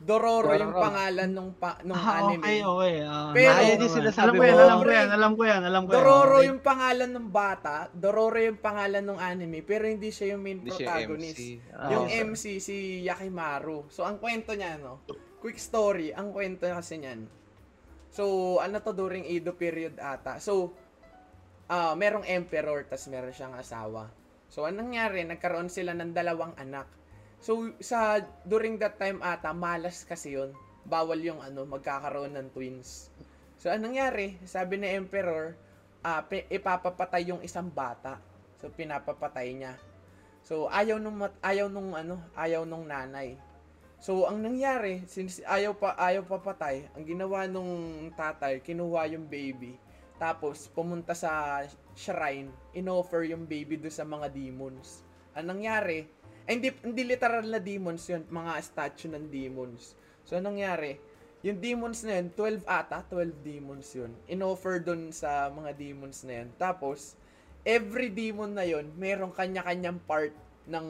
[0.00, 0.80] Dororo, yung Dororo.
[0.80, 2.40] pangalan nung, pa, nung Ah, anime.
[2.40, 2.94] okay, okay.
[3.04, 3.92] Ah, Pero- yung yan.
[3.92, 5.94] sinasabi alam ko yan, alam ko yan, alam ko yan, alam ko yan.
[5.94, 6.48] Dororo Okay.
[6.48, 10.72] yung pangalan ng bata, Dororo yung pangalan ng anime, pero hindi siya yung main Hindi
[10.72, 11.36] siya yung protagonist.
[11.36, 11.42] MC.
[11.92, 12.20] Yung Ah.
[12.24, 13.78] MC, si Yakimaru.
[13.86, 15.04] So, ang kwento niya, no?
[15.36, 17.28] Quick story, ang kwento kasi niyan.
[18.08, 18.24] So,
[18.56, 20.40] ano to during Edo period ata.
[20.40, 20.72] So,
[21.66, 24.08] ah merong emperor, tas meron siyang asawa.
[24.50, 25.22] So, anong nangyari?
[25.22, 26.90] Nagkaroon sila ng dalawang anak.
[27.38, 30.50] So, sa during that time ata, malas kasi yun.
[30.82, 33.14] Bawal yung ano, magkakaroon ng twins.
[33.62, 34.42] So, anong nangyari?
[34.42, 35.54] Sabi ni emperor,
[36.26, 38.18] pi- ipapapatay yung isang bata.
[38.58, 39.78] So, pinapapatay niya.
[40.42, 43.38] So, ayaw nung mat- ayaw nung ano, ayaw nung nanay.
[44.00, 49.28] So, ang nangyari, since ayaw pa ayaw pa patay, ang ginawa nung tatay, kinuha yung
[49.28, 49.76] baby.
[50.16, 51.64] Tapos pumunta sa
[52.00, 55.04] shrine, inoffer yung baby do sa mga demons.
[55.36, 56.08] Ang nangyari,
[56.48, 59.92] ay hindi, hindi literal na demons yun, mga statue ng demons.
[60.24, 60.96] So, anong nangyari?
[61.44, 64.12] Yung demons na yun, 12 ata, 12 demons yun.
[64.26, 66.48] Inoffer dun sa mga demons na yun.
[66.56, 67.20] Tapos,
[67.64, 70.32] every demon na yun, merong kanya-kanyang part
[70.64, 70.86] ng,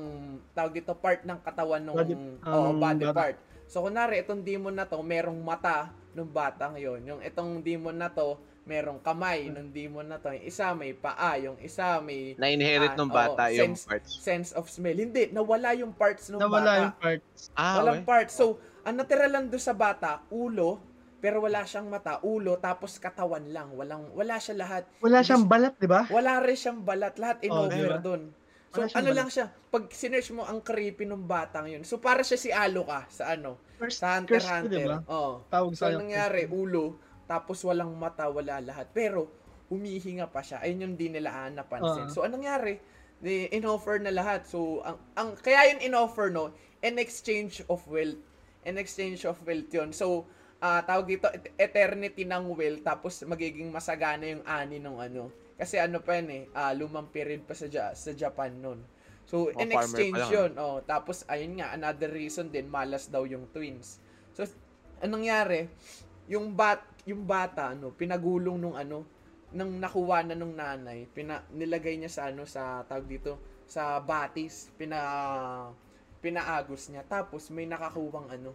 [0.55, 3.15] tawag dito, part ng katawan ng Body- um, body bata.
[3.15, 3.37] part.
[3.71, 8.11] So, kunwari, itong demon na to, merong mata ng batang yon Yung itong demon na
[8.11, 10.31] to, merong kamay ng demon na to.
[10.31, 14.11] Yung isa may paa, yung isa may Na-inherit nung oo, bata yung sense- parts.
[14.17, 14.95] sense of smell.
[14.95, 16.81] Hindi, nawala yung parts ng Nawala bata.
[16.81, 17.21] yung part.
[17.53, 18.07] Ah, Walang okay.
[18.07, 18.33] parts.
[18.33, 20.79] So, ang natira lang doon sa bata, ulo,
[21.19, 23.73] pero wala siyang mata, ulo, tapos katawan lang.
[23.73, 24.83] Walang, wala siya lahat.
[24.99, 26.07] Wala siyang balat, di ba?
[26.07, 27.17] Wala rin siyang balat.
[27.17, 27.99] Lahat Oh, in-over diba?
[27.99, 28.23] doon.
[28.71, 29.17] So, ano balat.
[29.17, 31.83] lang siya, pag sinerch mo ang creepy ng batang yun.
[31.83, 34.79] So, para siya si Aloka sa ano, First sa Hunter curse Hunter.
[34.79, 34.99] di ba?
[35.09, 35.43] Oo.
[35.45, 36.47] Tawag So, sa nangyari?
[36.47, 36.97] Ulo,
[37.31, 38.91] tapos walang mata, wala lahat.
[38.91, 39.31] Pero,
[39.71, 40.59] humihinga pa siya.
[40.67, 42.11] Ayun yung di nila ah, napansin.
[42.11, 42.13] Oo.
[42.13, 42.83] So, anong nangyari?
[43.55, 44.51] In-offer na lahat.
[44.51, 46.51] So, ang, ang, kaya yun in-offer, no?
[46.83, 48.19] In exchange of wealth.
[48.67, 49.95] In exchange of wealth yun.
[49.95, 50.27] So,
[50.61, 55.33] ah tawag dito, et- eternity ng wealth, tapos magiging masagana yung ani ng ano.
[55.57, 58.83] Kasi ano pa yun eh, ah, lumang period pa sa, Ja- sa Japan nun.
[59.25, 60.53] So, Mga in exchange yun.
[60.59, 64.03] Oh, tapos, ayun nga, another reason din, malas daw yung twins.
[64.35, 64.43] So,
[64.99, 65.71] anong nangyari?
[66.27, 69.07] Yung bat, yung bata, ano, pinagulong nung ano,
[69.51, 74.71] nang nakuha na nung nanay, pina, nilagay niya sa ano, sa, tawag dito, sa batis,
[74.79, 74.99] pina,
[76.21, 77.03] pinaagos niya.
[77.07, 78.53] Tapos, may nakakuwang ano,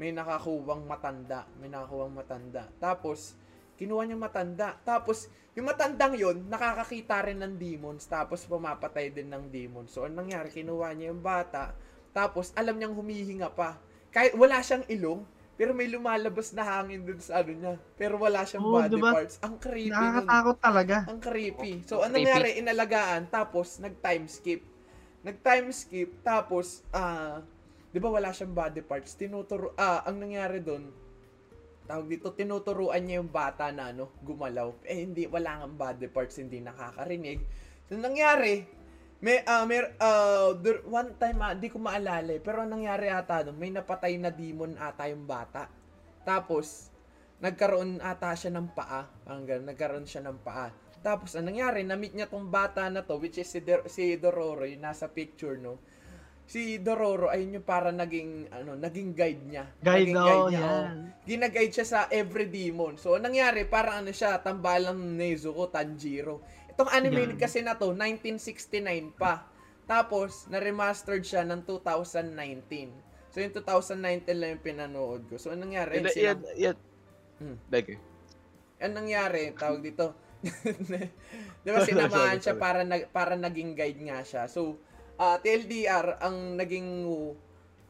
[0.00, 2.70] may nakakuwang matanda, may nakakuwang matanda.
[2.78, 3.36] Tapos,
[3.76, 4.78] kinuha niya matanda.
[4.86, 8.08] Tapos, yung matandang yon nakakakita rin ng demons.
[8.08, 9.92] Tapos, pumapatay din ng demons.
[9.92, 10.48] So, anong nangyari?
[10.48, 11.76] Kinuha niya yung bata.
[12.16, 13.76] Tapos, alam niyang humihinga pa.
[14.12, 15.24] Kahit wala siyang ilong,
[15.62, 17.78] pero may lumalabas na hangin dun sa ano niya.
[17.94, 19.14] Pero wala siyang Oo, body diba?
[19.14, 19.38] parts.
[19.46, 20.02] Ang creepy nun.
[20.02, 20.96] Nakakatakot talaga.
[21.06, 21.72] Ang creepy.
[21.86, 22.58] So, ano nangyari?
[22.58, 23.30] Inalagaan.
[23.30, 24.66] Tapos, nag-time skip.
[25.22, 26.18] Nag-time skip.
[26.26, 27.38] Tapos, ah,
[27.94, 29.14] di ba wala siyang body parts?
[29.14, 30.90] Tinuturo, ah, ang nangyari doon,
[31.86, 34.82] tawag dito, tinuturuan niya yung bata na ano, gumalaw.
[34.82, 37.38] Eh, hindi, wala nga body parts, hindi nakakarinig.
[37.86, 38.66] So, nangyari,
[39.22, 39.86] may, ah, may,
[40.58, 44.18] dur- one time, ah, di ko maalala eh, pero ang nangyari ata doon, may napatay
[44.18, 45.70] na demon ata yung bata.
[46.26, 46.90] Tapos,
[47.38, 49.06] nagkaroon ata siya ng paa.
[49.22, 50.74] Parang ganun, nagkaroon siya ng paa.
[51.02, 54.62] Tapos, ang nangyari, na-meet niya tong bata na to, which is si, Dor- si Dororo,
[54.62, 55.82] yung nasa picture, no?
[56.46, 59.64] Si Dororo, ayun yung para naging, ano, naging guide niya.
[59.82, 60.70] Guide, naging oh, niya, oh.
[60.86, 60.94] yan.
[61.26, 62.98] Ginaguide siya sa every demon.
[62.98, 66.42] So, ang nangyari, parang ano siya, tambalang Nezuko, Tanjiro.
[66.82, 67.38] Itong anime Yan.
[67.38, 69.46] kasi na to, 1969 pa.
[69.86, 72.90] Tapos, na-remastered siya ng 2019.
[73.30, 75.38] So, yung 2019 lang yung pinanood ko.
[75.38, 76.02] So, anong nangyari?
[76.02, 76.76] Yan, Yun, yan, yan.
[77.38, 77.56] Hmm.
[77.70, 78.02] Like,
[78.82, 80.10] ang nangyari, tawag dito,
[81.62, 84.50] di ba sinamahan siya para, nag, para naging guide nga siya.
[84.50, 84.74] So,
[85.22, 87.06] ah TLDR, ang naging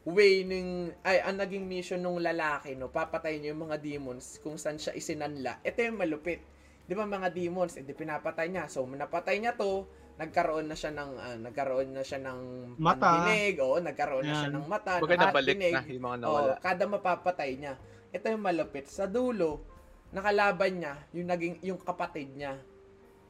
[0.04, 4.60] way ng, ay, ang naging mission ng lalaki, no, papatay niya yung mga demons kung
[4.60, 5.64] saan siya isinanla.
[5.64, 6.44] Ito yung malupit.
[6.92, 8.68] Di ba mga demons, edi pinapatay niya.
[8.68, 9.88] So, napatay niya to,
[10.20, 12.40] nagkaroon na siya ng, ah, nagkaroon na siya ng
[12.76, 13.00] Mata.
[13.00, 14.60] pandinig, o, nagkaroon na siya Yan.
[14.60, 15.72] ng mata, Baga ng pandinig.
[15.72, 16.54] na yung mga Oo, nawala.
[16.60, 17.80] kada mapapatay niya.
[18.12, 18.92] Ito yung malupit.
[18.92, 19.64] Sa dulo,
[20.12, 22.60] nakalaban niya yung naging yung kapatid niya.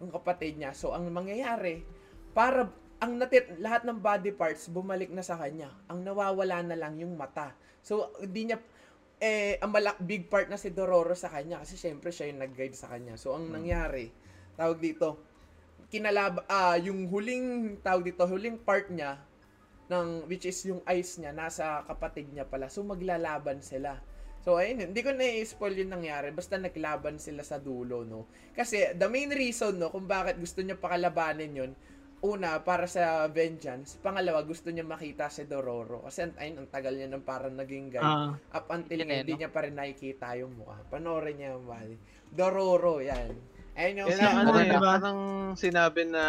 [0.02, 0.74] Yung kapatid niya.
[0.74, 1.86] So ang mangyayari,
[2.34, 2.66] para
[2.98, 5.70] ang natit lahat ng body parts bumalik na sa kanya.
[5.86, 7.54] Ang nawawala na lang yung mata.
[7.78, 8.58] So hindi niya
[9.22, 12.74] eh, ang malak big part na si Dororo sa kanya kasi syempre siya yung nag-guide
[12.74, 13.14] sa kanya.
[13.14, 14.10] So, ang nangyari,
[14.58, 15.22] tawag dito,
[15.92, 19.20] kinalab ah yung huling tawag dito, huling part niya
[19.92, 22.72] ng which is yung eyes niya nasa kapatid niya pala.
[22.72, 24.00] So maglalaban sila.
[24.40, 26.32] So ayun, hindi ko na i-spoil yung nangyari.
[26.32, 28.26] Basta naglaban sila sa dulo, no.
[28.56, 31.72] Kasi the main reason, no, kung bakit gusto niya pakalabanin yun,
[32.22, 33.98] una, para sa vengeance.
[33.98, 36.06] Pangalawa, gusto niya makita si Dororo.
[36.06, 38.02] Kasi ayun, ang tagal niya nang parang naging guy.
[38.02, 39.38] Ah, Up until Yun eh, hindi no?
[39.42, 40.78] niya pa rin nakikita yung mukha.
[40.86, 41.98] Panoorin niya yung mali.
[42.30, 43.34] Dororo, yan.
[43.74, 45.18] Ayun yung Yan Si ang ano ano eh, parang
[45.58, 46.24] sinabi na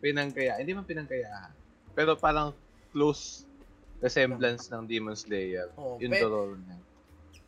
[0.00, 0.56] pinangkaya.
[0.56, 1.52] Hindi man pinangkaya.
[1.92, 2.56] Pero parang
[2.96, 3.44] close
[4.00, 5.68] resemblance ng Demon Slayer.
[5.76, 6.80] Oh, yung pe- Dororo niya.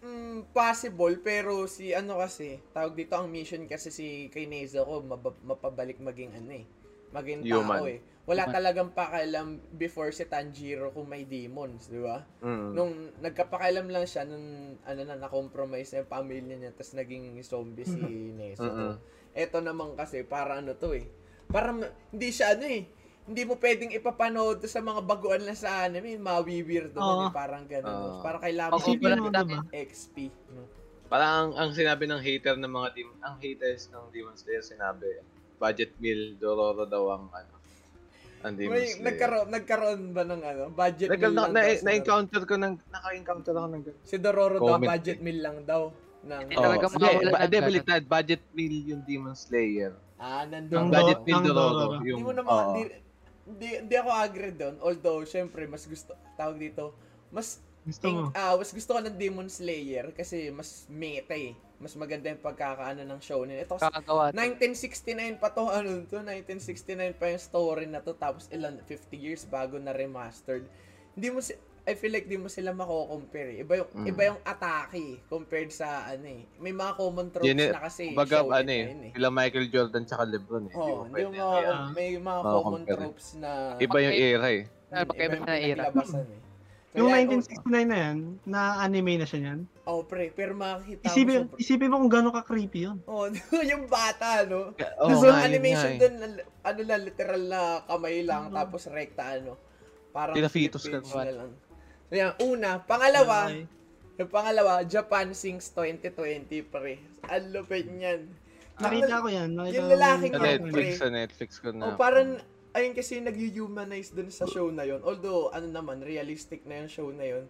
[0.03, 5.41] Mm, possible, pero si ano kasi, tawag dito ang mission kasi si kay Nezuko, mab-
[5.47, 6.67] mapabalik maging ano eh.
[7.13, 7.81] Maging tao Human.
[7.89, 7.99] eh.
[8.23, 8.55] Wala Human.
[8.55, 12.23] talagang pakialam before si Tanjiro kung may demons, di ba?
[12.41, 12.71] Mm.
[12.73, 14.47] Nung nagkapakialam lang siya, nung
[14.81, 17.99] ano na, na-compromise na yung pamilya niya, tapos naging zombie si
[18.33, 18.65] Nezuko.
[18.65, 18.95] Mm-mm.
[19.33, 21.05] Eto naman kasi, para ano to eh.
[21.47, 21.75] Para
[22.09, 22.87] hindi siya ano eh.
[23.23, 27.23] Hindi mo pwedeng ipapanood sa mga baguan na sa anime, mawiwir doon Oo.
[27.27, 28.19] eh, parang gano'n.
[28.19, 28.19] Oo.
[28.19, 29.63] Parang kailangan mo wala- diba?
[29.71, 30.17] XP.
[30.51, 30.67] No?
[31.07, 35.23] Parang ang, ang sinabi ng hater ng mga demon, ang haters ng Demon Slayer sinabi,
[35.63, 37.55] budget meal, Dororo daw ang ano,
[38.43, 39.05] ang Demon May, Slayer.
[39.07, 42.73] nagkaroon, nagkaroon ba ng ano, budget Nagka, meal na, lang na, daw na-encounter ko ng,
[42.91, 43.83] naka-encounter ako ng.
[44.03, 44.91] Si Dororo daw, Comment.
[44.91, 45.83] budget meal lang daw.
[46.23, 47.69] Ng, Hindi talaga hindi, makawala ba- ng hindi, ganun.
[47.69, 49.93] baliktad, budget meal yung Demon Slayer.
[50.17, 50.79] ah, Ang nandun.
[50.81, 51.71] do- budget meal ang Dororo.
[51.73, 51.95] Dororo.
[52.01, 52.73] Yung, Hindi mo naman, oo.
[52.73, 52.83] di,
[53.53, 54.75] di, di ako agree doon.
[54.79, 56.95] Although, syempre, mas gusto, tawag dito,
[57.29, 58.21] mas gusto mo.
[58.33, 61.55] Ah, mas gusto ko ng Demon Slayer kasi mas meta eh.
[61.83, 63.67] Mas maganda yung pagkakaano ng show nila.
[63.67, 64.31] Ito, Kakagawa.
[64.31, 69.43] 1969 pa to, ano to, 1969 pa yung story na to, tapos ilan, 50 years
[69.45, 70.63] bago na remastered.
[71.13, 71.53] Hindi mo si,
[71.83, 73.67] I feel like di mo sila mako-compare eh.
[73.67, 74.07] Iba yung, Mm.
[74.07, 76.47] iba yung atake compared sa ano eh.
[76.57, 79.13] May mga common tropes Yun eh, na kasi Baga, show ano eh, eh.
[79.13, 80.75] sila Michael Jordan tsaka Lebron eh.
[80.79, 81.51] Oh, Hindi mo
[81.91, 82.97] may mga common compare.
[83.03, 83.51] tropes na
[83.83, 84.63] Iba yung era eh.
[84.95, 85.35] Iba era.
[85.43, 86.41] pinaglabasan eh.
[86.93, 89.61] Yung Kaya, 1969 na yan, na anime na siya yan.
[89.83, 92.99] Oh, pre, pero makikita mo Isipin, sobrang- isipin mo kung gano'ng ka-creepy yun.
[93.07, 93.25] Oh,
[93.73, 94.77] yung bata, no?
[95.01, 96.01] Oo Tapos nga, animation nga eh.
[96.05, 96.15] doon,
[96.63, 99.57] ano lang, literal na kamay lang, tapos rekta, ano.
[100.13, 101.51] Parang Tila fetus flip ka na lang.
[102.07, 102.71] So yan, una.
[102.79, 103.65] Pangalawa, Okay.
[104.21, 107.01] yung pangalawa, Japan Sings 2020, pre.
[107.25, 108.29] Ang lupit niyan.
[108.77, 109.49] Nakita ko yan.
[109.51, 110.89] Nakita Yung ko lalaking Sa yan, Netflix, pre.
[110.93, 111.83] sa Netflix ko na.
[111.83, 112.37] Oh, parang,
[112.73, 117.09] ayun kasi nag-humanize dun sa show na yon Although, ano naman, realistic na yung show
[117.13, 117.45] na yon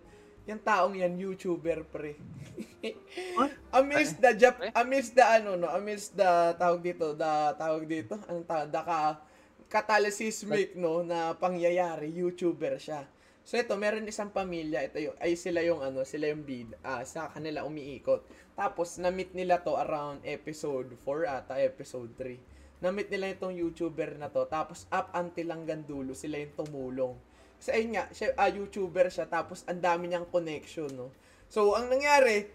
[0.47, 2.19] Yung taong yan, YouTuber, pre.
[3.79, 8.47] Amidst the Jap amidst the ano no, amidst the tawag dito, the tawag dito, anong
[8.51, 9.01] tawag, the ka,
[9.71, 11.07] catalysismic no?
[11.07, 13.07] Na pangyayari, YouTuber siya.
[13.43, 17.03] So ito, meron isang pamilya, ito yung, ay sila yung ano, sila yung bid, ah,
[17.03, 18.23] sa kanila umiikot.
[18.55, 22.52] Tapos, na-meet nila to around episode 4 ata, episode 3.
[22.83, 27.15] Na-meet nila itong YouTuber na to, tapos up until hanggang dulo, sila yung tumulong.
[27.63, 31.15] Kasi ayun nga, siya, ah, YouTuber siya, tapos ang dami niyang connection, no.
[31.47, 32.51] So, ang nangyari,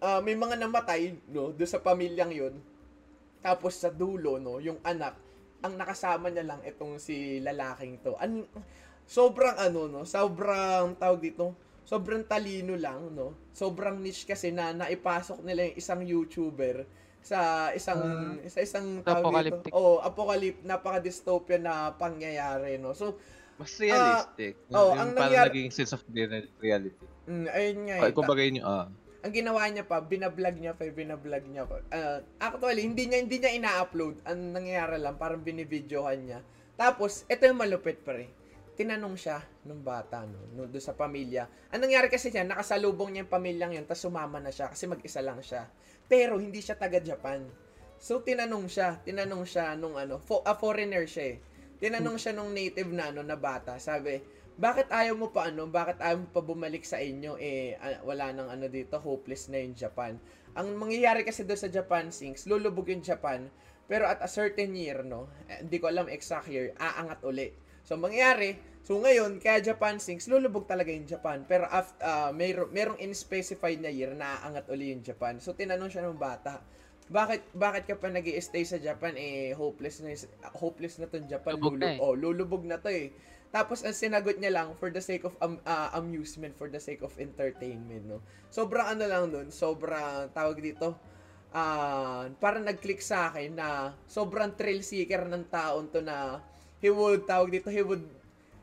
[0.00, 2.56] ah, may mga namatay, no, doon sa pamilyang yun.
[3.44, 5.12] Tapos sa dulo, no, yung anak,
[5.60, 8.16] ang nakasama niya lang itong si lalaking to.
[8.16, 8.48] An
[9.04, 11.52] sobrang ano, no, sobrang tawag dito,
[11.84, 13.36] sobrang talino lang, no.
[13.52, 16.76] Sobrang niche kasi na naipasok nila yung isang YouTuber
[17.28, 17.40] sa
[17.76, 18.00] isang
[18.48, 19.68] sa isang Apocalyptic.
[19.68, 19.76] dito.
[19.76, 22.96] Oh, apocalyptic, napaka-dystopian na pangyayari, no.
[22.96, 23.20] So,
[23.60, 24.56] Mas realistic.
[24.72, 26.96] oh, yung ang parang nangyari- naging sense of reality.
[27.28, 27.96] mm, ayun nga.
[28.00, 28.14] Ay, eh.
[28.16, 28.88] kumbaga yun yung, ah.
[29.20, 31.76] ang ginawa niya pa, binablog niya pa, binablog niya pa.
[31.92, 34.24] Ah, actually, hindi niya hindi niya ina-upload.
[34.24, 36.40] Ang nangyayari lang, parang binibidyohan niya.
[36.78, 38.30] Tapos, ito yung malupit pa rin.
[38.78, 41.50] Tinanong siya nung bata, no, no doon sa pamilya.
[41.74, 45.18] Ang nangyari kasi siya, nakasalubong niya yung pamilyang yun, tapos sumama na siya kasi mag-isa
[45.18, 45.66] lang siya.
[46.08, 47.44] Pero, hindi siya taga-Japan.
[48.00, 51.36] So, tinanong siya, tinanong siya nung ano, fo- a foreigner siya eh.
[51.78, 53.78] Tinanong siya nung native na ano, na bata.
[53.78, 54.18] Sabi,
[54.58, 58.34] bakit ayaw mo pa ano, bakit ayaw mo pa bumalik sa inyo eh ah, wala
[58.34, 60.18] nang ano dito, hopeless na yung Japan.
[60.58, 63.46] Ang mangyayari kasi doon sa Japan Sinks, lulubog yung Japan,
[63.86, 67.54] pero at a certain year, no, eh, hindi ko alam exact year, aangat uli.
[67.86, 72.66] So, mangyayari, so ngayon, kaya Japan Sinks, lulubog talaga yung Japan, pero after, uh, mayro,
[72.70, 75.38] merong in-specified na year na aangat uli yung Japan.
[75.42, 76.62] So, tinanong siya ng bata,
[77.08, 80.12] bakit bakit ka pa nag stay sa Japan eh hopeless na
[80.60, 81.98] hopeless na tong Japan Lubog na eh.
[82.04, 83.16] oh lulubog na to eh
[83.48, 87.00] tapos ang sinagot niya lang for the sake of um, ah, amusement for the sake
[87.00, 88.20] of entertainment no
[88.52, 91.00] sobrang ano lang nun sobrang tawag dito
[91.56, 96.44] ah parang nag-click sa akin na sobrang thrill seeker ng taon to na
[96.84, 98.04] he would tawag dito he would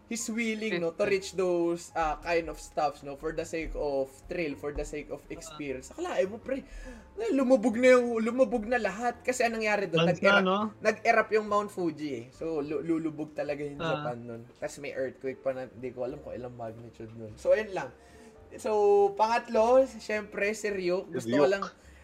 [0.05, 4.07] he's willing no to reach those uh, kind of stuffs no for the sake of
[4.29, 5.89] thrill for the sake of experience.
[5.89, 6.61] Akalain mo pre
[7.15, 9.17] eh, lumubog na yung lumubog na lahat.
[9.25, 10.05] Kasi anong nangyari doon?
[10.05, 10.69] Nag-erupt no?
[10.83, 12.25] nag-erupt yung Mount Fuji eh.
[12.35, 13.97] So lu- lulubog talaga yung Ah.
[13.97, 14.41] Japan nun.
[14.61, 17.33] Tapos may earthquake pa na hindi ko alam kung ilang magnitude nun.
[17.39, 17.89] So ayun lang.
[18.61, 18.71] So
[19.17, 21.09] pangatlo syempre si Ryuk.
[21.09, 21.63] Gusto ko lang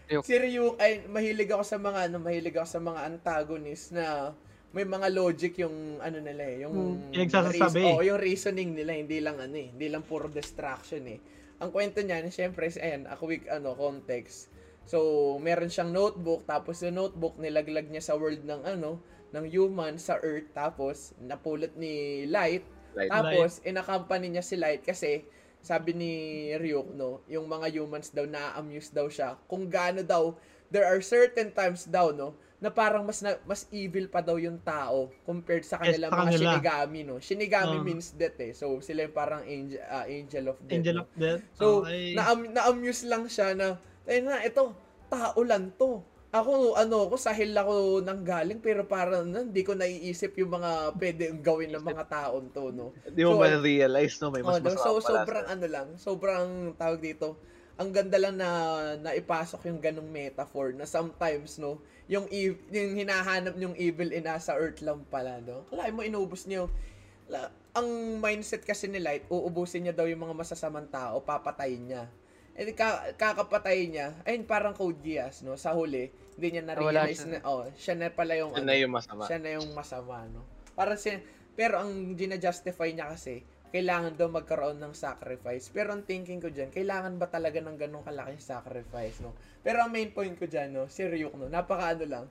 [0.10, 0.24] Ryuk.
[0.26, 4.34] si Ryuk ay mahilig ako sa mga ano mahilig ako sa mga antagonist na
[4.72, 7.82] may mga logic yung ano nila eh, yung Hmm, pinagsasasabi.
[7.82, 11.20] reas- oh, yung reasoning nila, hindi lang ano eh, hindi lang puro distraction eh.
[11.60, 14.48] Ang kwento niya, syempre, ayan, a quick ano, context.
[14.84, 14.98] So,
[15.38, 18.98] meron siyang notebook, tapos yung notebook nilaglag niya sa world ng ano,
[19.32, 25.24] ng human sa Earth, tapos napulot ni Light, Like, tapos inaccompany niya si Light kasi
[25.62, 26.12] sabi ni
[26.54, 30.36] Ryuk, no, yung mga humans daw na-amuse daw siya kung gaano daw
[30.68, 34.62] there are certain times daw, no, na parang mas na, mas evil pa daw yung
[34.62, 36.38] tao compared sa Yes, kanila sa mga kanila.
[36.38, 37.18] Shinigami, no.
[37.18, 37.84] Shinigami Oh.
[37.84, 38.54] means death eh.
[38.54, 40.78] So sila yung parang angel, ah, angel of death.
[40.78, 41.04] Angel no?
[41.04, 41.42] of Death.
[41.58, 42.14] So, okay.
[42.14, 44.78] na na-amuse lang siya na, ayun na, ito,
[45.10, 46.06] tao lang to.
[46.32, 50.96] Ako, ano, ako, sahil ako nang galing, pero parang na, hindi ko naiisip yung mga
[50.96, 52.96] pwede gawin ng mga taon to, no?
[53.04, 55.88] Hindi mo So, ba realize no may Oh, mas no, masama so sobrang ano lang,
[56.00, 57.36] sobrang tawag dito.
[57.76, 58.50] Ang ganda lang na
[59.02, 64.52] naipasok yung ganong metaphor na sometimes no, yung ev- yung hinahanap yung evil in nasa
[64.60, 65.64] earth lang pala no.
[65.72, 66.68] Kalahin mo inubos niyo
[67.32, 72.04] la, ang mindset kasi ni Light, uubusin niya daw yung mga masasamang tao, papatayin niya.
[72.52, 77.24] Eh di ka, kakapatay niya, ayun parang Code Geass, no, sa huli, hindi niya na-realize
[77.24, 77.40] siya.
[77.40, 79.24] na, oh, siya na pala yung, Yun ano, na yung masama.
[79.24, 80.44] siya na yung masama, no?
[80.76, 81.16] Para si
[81.56, 85.72] pero ang gina-justify niya kasi, kailangan daw magkaroon ng sacrifice.
[85.72, 89.32] Pero ang thinking ko dyan, kailangan ba talaga ng ganong kalaking sacrifice, no?
[89.64, 92.26] Pero ang main point ko dyan, no, si Ryuk, no, napaka ano lang,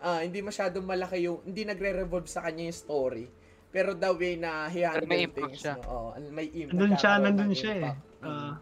[0.00, 3.26] ah, hindi masyadong malaki yung, hindi nagre-revolve sa kanya yung story.
[3.68, 5.76] Pero the way na he handle impact things, siya.
[5.84, 5.84] no?
[5.84, 6.72] Oh, may impact.
[6.80, 7.94] Nandun siya, nandun siya eh.
[8.24, 8.56] Ah.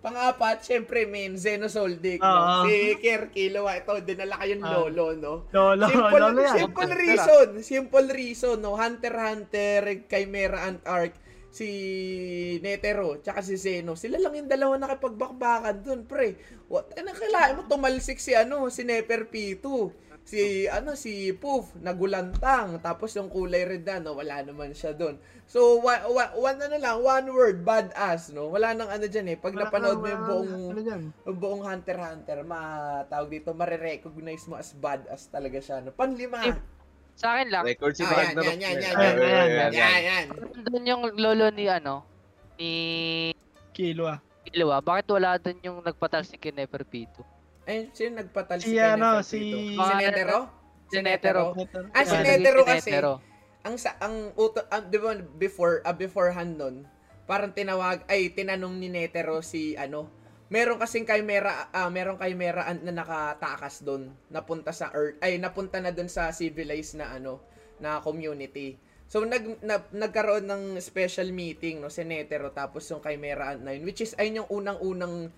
[0.00, 2.30] Pang-apat, syempre, men, Zeno Soldic, no?
[2.30, 2.64] Oo.
[2.64, 4.72] Si Kier Killua, ito, dinala kayong Ah.
[4.78, 5.34] lolo, no?
[5.52, 6.56] Lolo, simple, lolo yan.
[6.56, 7.46] simple reason.
[7.60, 8.78] Simple reason, no?
[8.80, 11.12] Hunter Hunter, Chimera Ant Arc,
[11.50, 11.68] si
[12.62, 13.98] Netero, tsaka si Zeno.
[13.98, 16.38] Sila lang yung dalawa nakipagbakbakan dun, pre.
[16.70, 16.94] What?
[16.94, 19.66] Ano kailangan mo tumalsik si ano, si Nefer P2.
[20.20, 25.18] Si ano si Poof nagulantang tapos yung kulay red na no wala naman siya doon.
[25.48, 28.46] So wa, wa, one ano lang one word badass no.
[28.52, 29.36] Wala nang ano diyan eh.
[29.40, 30.80] Pag Wala napanood mo yung buong ano
[31.34, 35.82] buong Hunter x Hunter, matawag dito, marirecognize mo as badass talaga siya.
[35.82, 35.90] No?
[35.96, 36.46] Panlima.
[36.46, 36.54] Eh,
[37.20, 38.44] Sa akin lang, Record si Ah, yan, Ragnarok.
[38.46, 40.00] yan, yan, yan, Ayan, yan, ayan, Yan, ayan.
[40.00, 40.26] yan.
[40.64, 41.94] doon yung lolo ni ano,
[42.56, 42.70] ni
[43.70, 44.18] Kilo ah.
[44.42, 44.80] Ilwa.
[44.80, 47.20] Bakit wala doon yung nagpatalsik kay Nefer P2?
[47.62, 49.84] Ay, sino nagpatal Si kay ano, si- Pito?
[49.84, 50.38] Si Netero?
[50.88, 51.42] Si Netero.
[51.92, 52.88] Ah, si Netero si kasi.
[52.88, 53.12] Netero.
[53.60, 56.88] Ang sa ang uto, ah, di ba before ah, beforehand nun,
[57.28, 60.08] parang tinawag ay tinanong ni Netero si ano,
[60.50, 65.94] meron kasing chimera ah, meron chimera na nakatakas doon, napunta sa Earth, ay napunta na
[65.94, 67.38] doon sa civilized na ano,
[67.78, 68.76] na community.
[69.10, 73.74] So nag na, nagkaroon ng special meeting no si Netero tapos yung Chimera Ant na
[73.74, 75.30] yun, which is ayun yung unang-unang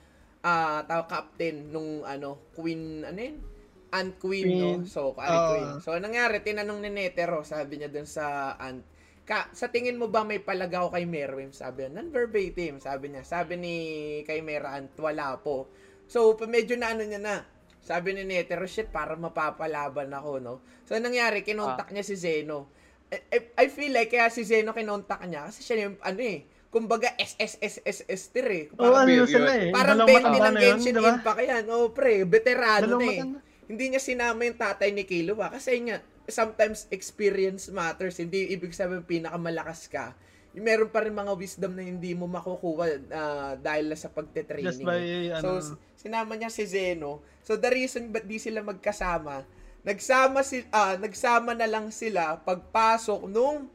[0.43, 3.37] ah tao captain nung ano Queen ano yun?
[3.93, 4.69] Ant Queen, no.
[4.81, 4.83] Queen.
[4.89, 5.49] So, Ari Oo.
[5.53, 5.71] Queen.
[5.85, 8.81] So, nangyari, tinanong ni Netero, sabi niya dun sa Ant,
[9.23, 11.55] ka, sa tingin mo ba may palagaw kay Merwim?
[11.55, 13.23] Sabi niya, non-verbatim, sabi niya.
[13.23, 13.75] Sabi ni
[14.27, 15.71] kay Mera Ant, wala po.
[16.11, 17.37] So, medyo na ano niya na.
[17.83, 20.55] Sabi ni Netero, shit, para mapapalaban ako, no?
[20.87, 22.71] So, anong nangyari, kinontak niya si Zeno.
[23.11, 26.47] I, I- I feel like kaya si Zeno kinontak niya kasi siya yung, ano eh,
[26.73, 28.65] kumbaga SSSSS tir eh.
[28.73, 29.63] Oo, Parang, ano yun, sila yun.
[29.69, 29.73] eh.
[29.73, 31.11] parang Dalawang 20 matanda ng Genshin diba?
[31.15, 31.65] Impact yan.
[31.69, 35.49] Oh, pre, veterano Dalawang na eh hindi niya sinama yung tatay ni Kilo ba?
[35.49, 35.97] Kasi nga,
[36.33, 38.17] sometimes experience matters.
[38.17, 40.17] Hindi ibig sabihin pinakamalakas ka.
[40.53, 44.81] Meron pa rin mga wisdom na hindi mo makukuha ah, dahil lang sa pagte-training.
[44.81, 47.21] Just by, ano, So, sinama niya si Zeno.
[47.41, 49.45] So, the reason ba't di sila magkasama,
[49.85, 53.69] nagsama si ah, nagsama na lang sila pagpasok nung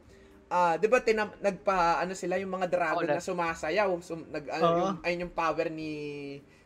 [0.48, 3.20] ah, 'di ba tinam, nagpa ano sila yung mga dragon Ulan.
[3.20, 3.90] na sumasayaw.
[4.00, 4.78] Sum, nag ano, Oo.
[4.78, 5.92] yung ayun yung power ni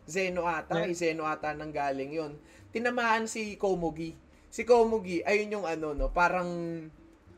[0.07, 0.95] Zeno ata, Yeah.
[0.95, 2.33] Zeno ata nang galing yun.
[2.75, 4.15] Tinamaan si Komugi.
[4.53, 6.45] Si Komugi, ayun yung ano, no, parang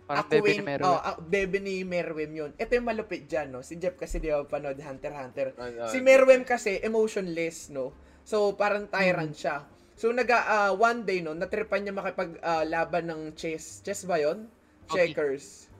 [0.05, 0.83] Parang bebe ni Meru.
[0.85, 2.51] oh, ah, bebe ni Merwem yun.
[2.59, 3.63] Ito yung malupit dyan, no?
[3.63, 5.49] Si Jeff kasi di ba panood Hunter x Hunter.
[5.57, 7.95] Ano, Si Merwem kasi emotionless, no?
[8.27, 9.41] So, parang tyrant Hmm.
[9.41, 9.57] siya.
[9.95, 13.79] So, naga, ah, one day, no, natripan niya makipag-laban ng chess.
[13.81, 14.51] Chess ba yun?
[14.91, 15.15] Okay.
[15.15, 15.71] Checkers.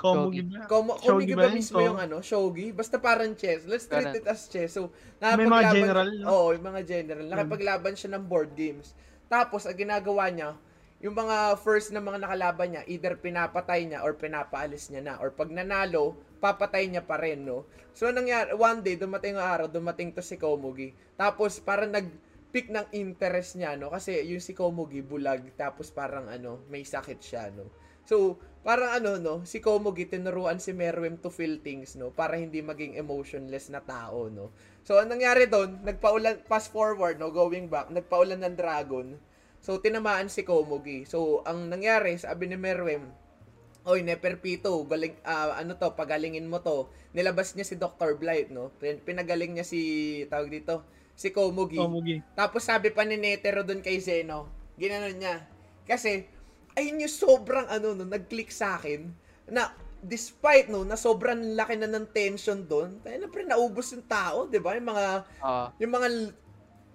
[0.00, 0.64] Komugi ba?
[0.64, 2.72] Komo, Komugi ba mismo yung ano, shogi?
[2.72, 3.68] Basta parang chess.
[3.68, 4.72] Let's treat it as chess.
[4.72, 4.88] So,
[5.20, 6.24] May mga general, no?
[6.30, 7.26] Oo, yung mga general.
[7.28, 8.96] Nakipaglaban siya ng board games.
[9.30, 10.58] Tapos, ang ginagawa niya,
[11.00, 15.14] yung mga first na mga nakalaban niya, either pinapatay niya or pinapaalis niya na.
[15.22, 17.64] Or pag nanalo, papatay niya pa rin, no?
[17.94, 20.92] So, nangyari, one day, dumating ang araw, dumating to si Komugi.
[21.14, 23.88] Tapos, parang nag-pick ng interest niya, no?
[23.88, 25.46] Kasi yung si Komugi, bulag.
[25.54, 27.70] Tapos, parang ano, may sakit siya, no?
[28.04, 29.34] So, parang ano, no?
[29.46, 32.10] Si Komugi, tinuruan si Meruem to feel things, no?
[32.10, 34.52] Para hindi maging emotionless na tao, no?
[34.84, 35.80] So, anong nangyari doon?
[35.84, 37.30] Nagpaulan, fast forward, no?
[37.30, 39.20] Going back, nagpaulan ng dragon.
[39.60, 41.04] So, tinamaan si Komugi.
[41.04, 43.12] So, ang nangyari, sabi ni Meruem,
[43.84, 46.92] Oy, Neperpito, galing, ah, ano to, pagalingin mo to.
[47.16, 48.20] Nilabas niya si Dr.
[48.20, 48.72] Blight, no?
[48.76, 49.80] Pin- Pinagaling niya si,
[50.28, 50.84] tawag dito,
[51.16, 51.80] si Komugi.
[51.80, 52.20] Komugi.
[52.36, 55.44] Tapos sabi pa ni Netero doon kay Zeno, ginanon niya.
[55.88, 56.24] Kasi,
[56.76, 59.12] ayun yung sobrang ano, no, nag-click sa akin,
[59.48, 64.04] na despite no, na sobrang laki na ng tension doon, tayo na pre, naubos yung
[64.08, 64.72] tao, di ba?
[64.76, 65.06] Yung mga,
[65.44, 65.64] Oo.
[65.76, 66.08] yung mga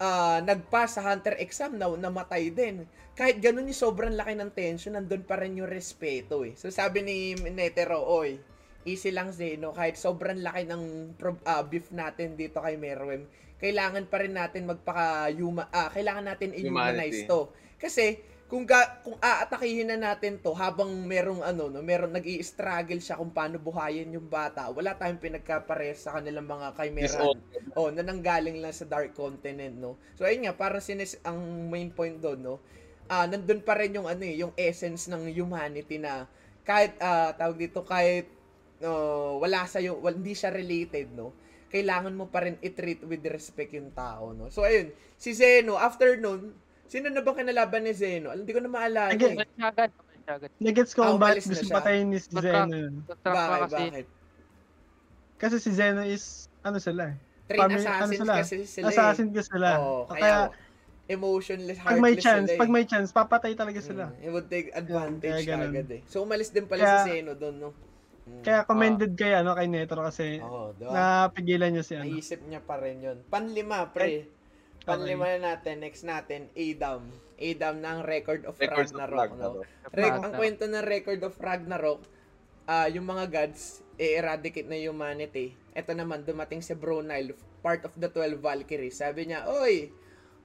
[0.02, 2.84] ah, nagpass sa Hunter exam na namatay din.
[3.16, 6.52] Kahit ganun yung sobrang laki ng tension, nandun pa rin yung respeto eh.
[6.58, 8.36] So sabi ni Netero, oy,
[8.84, 10.82] easy lang Zeno, kahit sobrang laki ng
[11.16, 13.26] pro- ah, beef natin dito kay Meruem,
[13.56, 17.50] kailangan pa rin natin magpaka huma ah, kailangan natin i-humanize to.
[17.80, 23.18] Kasi kung ga, kung aatakihin na natin to habang merong ano no, merong nag-i-struggle siya
[23.18, 27.34] kung paano buhayin yung bata, wala tayong pinagkapares sa kanilang mga chimeran.
[27.74, 29.98] Oh, na nanggaling lang sa Dark Continent, no?
[30.14, 31.36] So, ayun nga, parang sinis, ang
[31.68, 32.56] main point doon, no?
[33.10, 36.30] Ah, nandun pa rin yung ano eh, yung essence ng humanity na
[36.62, 38.30] kahit, ah, tawag dito, kahit
[38.78, 41.34] no, wala sa wal, hindi siya related, no?
[41.66, 44.54] Kailangan mo pa rin i-treat with respect yung tao, no?
[44.54, 46.54] So, ayun, si Zeno, after nun,
[46.86, 48.30] sino na bang kinalaban ni Zeno?
[48.30, 49.12] Alam, Hindi ko na maalala.
[49.12, 49.46] Again, eh.
[49.62, 49.90] Agad.
[50.58, 52.76] Nagets ko Ah, kung bakit umalis na gusto patayin ni si Zeno
[53.06, 53.84] Bakit, kasi.
[53.86, 54.06] bakit?
[55.36, 56.24] Kasi si Zeno is,
[56.60, 57.16] ano sila eh.
[57.46, 58.34] Train Family- ano assassins sila?
[58.34, 58.90] kasi sila eh.
[58.90, 59.68] Assassin ka sila.
[59.78, 60.38] Oo, kaya, kaya,
[61.06, 62.58] emotionless, pag may heartless chance, sila eh.
[62.58, 64.04] pag may chance, papatay talaga sila.
[64.10, 65.70] Mm, it would take advantage ganun.
[65.70, 66.02] agad eh.
[66.10, 67.70] So, umalis din pala Kaya- si Zeno doon, no?
[68.26, 68.42] Mm.
[68.42, 70.90] Kaya commended kay ano kay Netro kasi Oo, diba?
[70.90, 72.10] napigilan niya si ano.
[72.10, 73.18] Naisip niya pa rin yun.
[73.30, 74.26] Panlima, pre.
[74.86, 75.82] Panlima na natin.
[75.82, 77.10] Next natin, Adam.
[77.36, 79.60] Adam ng Record of Records of Ragnarok, no?
[79.60, 79.64] Ragnarok.
[79.92, 80.38] Reg, ang Ragnarok.
[80.38, 82.00] kwento ng Record of Ragnarok,
[82.70, 85.52] ah yung mga gods, i-eradicate na humanity.
[85.74, 89.02] Ito naman, dumating si Brunel, part of the 12 Valkyries.
[89.02, 89.90] Sabi niya, Oy,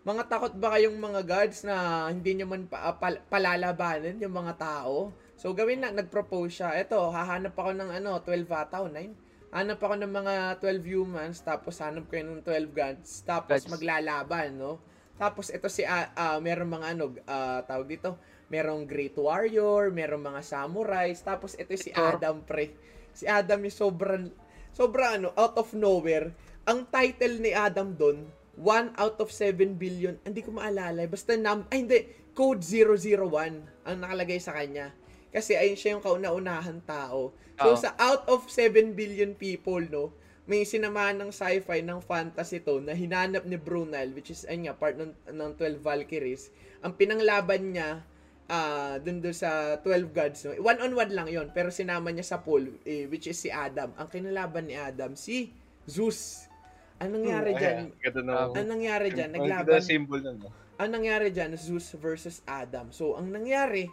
[0.02, 4.34] mga takot ba kayong mga gods na hindi nyo man pa, ah, pal- palalabanan yung
[4.34, 5.14] mga tao?
[5.38, 6.74] So, gawin na, nag-propose siya.
[6.78, 9.31] Ito, hahanap ako ng ano, 12 ata o 9.
[9.52, 10.34] Hanap ako ng mga
[10.64, 13.68] 12 humans, tapos hanap ko yun ng 12 gods, tapos Gods.
[13.68, 14.80] maglalaban, no?
[15.20, 18.16] Tapos ito si, ah ah, merong mga ano, ah, tawag dito,
[18.48, 21.92] merong great warrior, merong mga samurais, tapos ito si.
[21.92, 22.72] Adam, pre.
[23.12, 24.32] Si Adam yung sobrang,
[24.72, 26.32] sobrang ano, out of nowhere.
[26.64, 31.68] Ang title ni Adam doon, 1 out of 7 billion, hindi ko maalala, basta num,
[31.68, 32.00] ay hindi,
[32.32, 34.96] code 001 ang nakalagay sa kanya.
[35.32, 37.32] Kasi ayun siya yung kauna-unahan tao.
[37.56, 37.80] So Oo.
[37.80, 40.12] sa out of 7 billion people, no,
[40.44, 44.76] may sinamahan ng sci-fi, ng fantasy to, na hinanap ni Brunel, which is, ayun nga,
[44.76, 46.52] part ng, ng 12 Valkyries.
[46.84, 48.04] Ang pinanglaban niya,
[48.52, 50.52] ah dun dun sa 12 gods, no?
[50.60, 53.96] One-on-one lang yon pero sinama niya sa pool, eh, which is si Adam.
[53.96, 55.56] Ang kinalaban ni Adam, si
[55.88, 56.52] Zeus.
[57.00, 57.78] Anong nangyari dyan?
[58.04, 58.34] Ganda na.
[58.52, 59.30] Anong nangyari dyan?
[59.34, 60.38] Ang Naglaban, ganda symbol nun.
[60.44, 60.52] no?
[60.82, 62.90] ang nangyari dyan, Zeus versus Adam.
[62.90, 63.86] So, ang nangyari,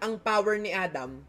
[0.00, 1.20] ang power ni Adam,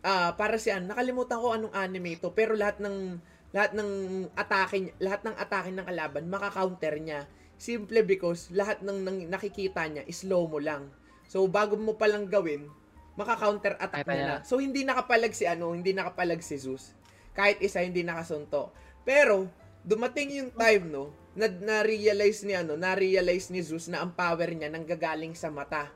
[0.00, 3.20] ah para siya, nakalimutan ko anong anime ito, pero lahat ng,
[3.52, 3.90] lahat ng
[4.32, 7.28] atake, lahat ng atake ng kalaban, maka-counter niya.
[7.56, 10.88] Simple because, lahat ng, ng nakikita niya, is slow mo lang.
[11.28, 12.68] So, bago mo palang gawin,
[13.16, 14.36] maka-counter attack niya na.
[14.44, 16.92] So, hindi nakapalag si ano, hindi nakapalag si Zeus.
[17.32, 18.72] Kahit isa, hindi nakasunto.
[19.04, 19.48] Pero,
[19.84, 24.72] dumating yung time, no, na, na-realize ni ano, na-realize ni Zeus na ang power niya
[24.72, 25.92] nanggagaling sa mata.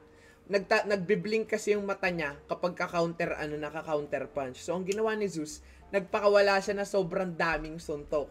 [0.51, 4.59] Nagta, nagbiblink kasi yung mata niya kapag ka-counter, ano, naka-counter punch.
[4.59, 5.62] So, ang ginawa ni Zeus,
[5.94, 8.27] nagpakawala siya na sobrang daming suntok.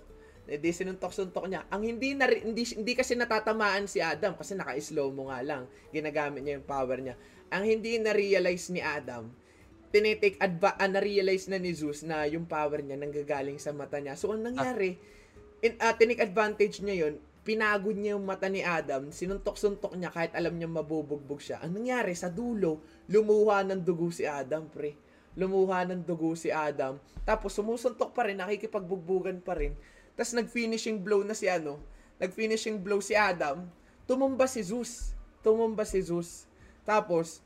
[0.50, 1.64] Eh, di sinuntok-suntok niya.
[1.72, 5.64] Ang hindi, na, hindi, hindi kasi natatamaan si Adam kasi naka-slow mo nga lang.
[5.96, 7.16] Ginagamit niya yung power niya.
[7.56, 9.32] Ang hindi na-realize ni Adam,
[9.90, 14.20] tinitake adva ah, na-realize na ni Zeus na yung power niya nanggagaling sa mata niya.
[14.20, 15.00] So, ang nangyari,
[15.64, 20.36] in, uh, tinake advantage niya yun, pinagod niya yung mata ni Adam, sinuntok-suntok niya kahit
[20.36, 21.64] alam niya mabubugbog siya.
[21.64, 24.96] Ang nangyari, sa dulo, lumuha ng dugo si Adam, pre.
[25.40, 27.00] Lumuha ng dugo si Adam.
[27.24, 29.74] Tapos sumusuntok pa rin, nakikipagbugbugan pa rin.
[30.20, 31.80] Tapos nag-finishing blow na si ano,
[32.20, 33.66] nag-finishing blow si Adam,
[34.04, 35.16] tumumba si Zeus.
[35.40, 36.50] Tumumba si Zeus.
[36.84, 37.40] Tapos,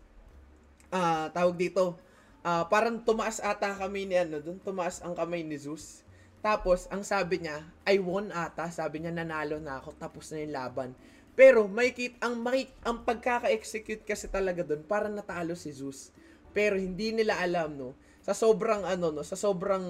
[0.89, 1.95] ah tawag dito,
[2.41, 6.02] ah parang tumaas ata kami ni ano, doon tumaas ang kamay ni Zeus.
[6.43, 8.67] Tapos, ang sabi niya, I won ata.
[8.67, 9.95] Sabi niya, nanalo na ako.
[9.95, 10.91] Tapos na yung laban.
[11.33, 16.13] Pero may kit ang makik ang pagkaka-execute kasi talaga doon para natalo si Zeus.
[16.53, 17.97] Pero hindi nila alam no.
[18.21, 19.83] Sa sobrang ano no, sa sobrang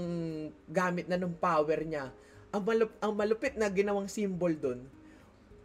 [0.72, 2.16] gamit na ng power niya,
[2.56, 4.88] ang malup ang malupit na ginawang symbol doon.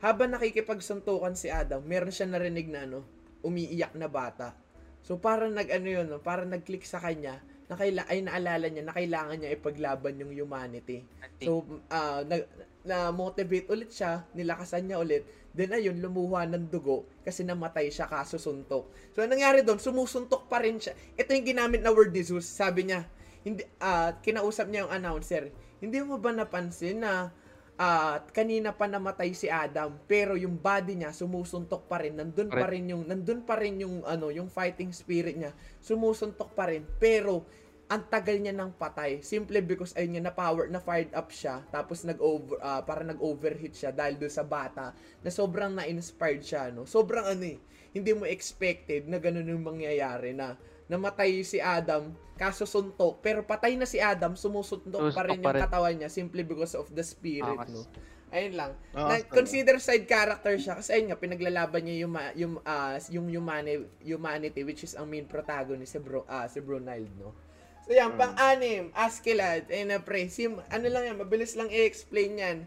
[0.03, 3.07] Habang nakikipagsuntukan si Adam, meron siya narinig na ano,
[3.47, 4.59] umiiyak na bata.
[5.07, 6.19] So parang nag ano yun, no?
[6.19, 7.39] parang nag-click sa kanya
[7.69, 11.05] na kaila ay naalala niya na kailangan niya ipaglaban yung humanity.
[11.45, 12.41] So, ah na,
[12.89, 15.29] na-motivate ulit siya, nilakasan niya ulit.
[15.53, 18.89] Then ayun, lumuha ng dugo kasi namatay siya kaso suntok.
[19.13, 19.77] So, anong nangyari doon?
[19.77, 20.97] Sumusuntok pa rin siya.
[21.21, 22.49] Ito yung ginamit na word ni Zeus.
[22.49, 23.05] Sabi niya,
[23.45, 27.31] hindi, ah kinausap niya yung announcer, hindi mo ba napansin na
[27.79, 32.19] ah kanina pa namatay si Adam pero yung body niya sumusuntok pa rin.
[32.19, 35.55] Nandun pa rin yung nandun pa rin yung ano yung fighting spirit niya.
[35.79, 37.47] Sumusuntok pa rin pero
[37.89, 39.25] ang tagal niya ng patay.
[39.25, 41.63] Simply because ayun nga na power na fired up siya.
[41.71, 44.93] Tapos nag over para nag overheat siya dahil doon sa bata
[45.23, 46.85] na sobrang na-inspired siya no?
[46.85, 47.59] Sobrang ano eh
[47.95, 53.75] hindi mo expected na ganun yung mangyayari na namatay si Adam kaso suntok pero patay
[53.75, 57.85] na si Adam sumusuntok pa rin yung katawan niya simply because of the spirit no
[58.29, 62.35] ayun lang Ah, na, consider side character siya kasi ayun nga pinaglalaban niya yung ma-
[62.35, 67.13] yung ah, yung humani- humanity which is ang main protagonist si Bro ah si Brunilde
[67.15, 67.33] no
[67.81, 68.21] So yan, Hmm.
[68.21, 70.29] pang-anim, Askeladd, ayun na pre.
[70.29, 72.59] Sim, ano lang yan, mabilis lang i-explain yan.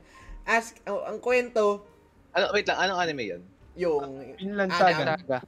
[0.49, 1.85] Ask, oh, ang kwento,
[2.33, 3.41] Ano, wait lang, anong anime yun?
[3.77, 4.81] yung, Vinland Adam.
[4.81, 5.13] Saga.
[5.21, 5.39] Saga.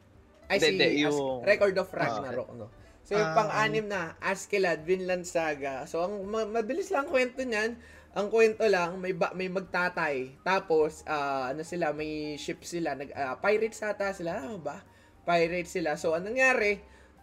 [0.47, 2.67] Ay Hindi, si, As- yung- Record of Ah, Ragnarok, no?
[3.03, 5.83] So yung Ah, pang-anim na, Askeladd, Vinland Saga.
[5.83, 7.75] So ang ma- mabilis lang kwento niyan.
[8.13, 10.39] Ang kwento lang, may ba- may magtatay.
[10.41, 12.93] Tapos, ah, ano sila, may ship sila.
[12.93, 14.79] Nag, ah, pirates ata sila, ano ba?
[15.23, 15.97] Pirates sila.
[15.97, 16.77] So, anong nangyari?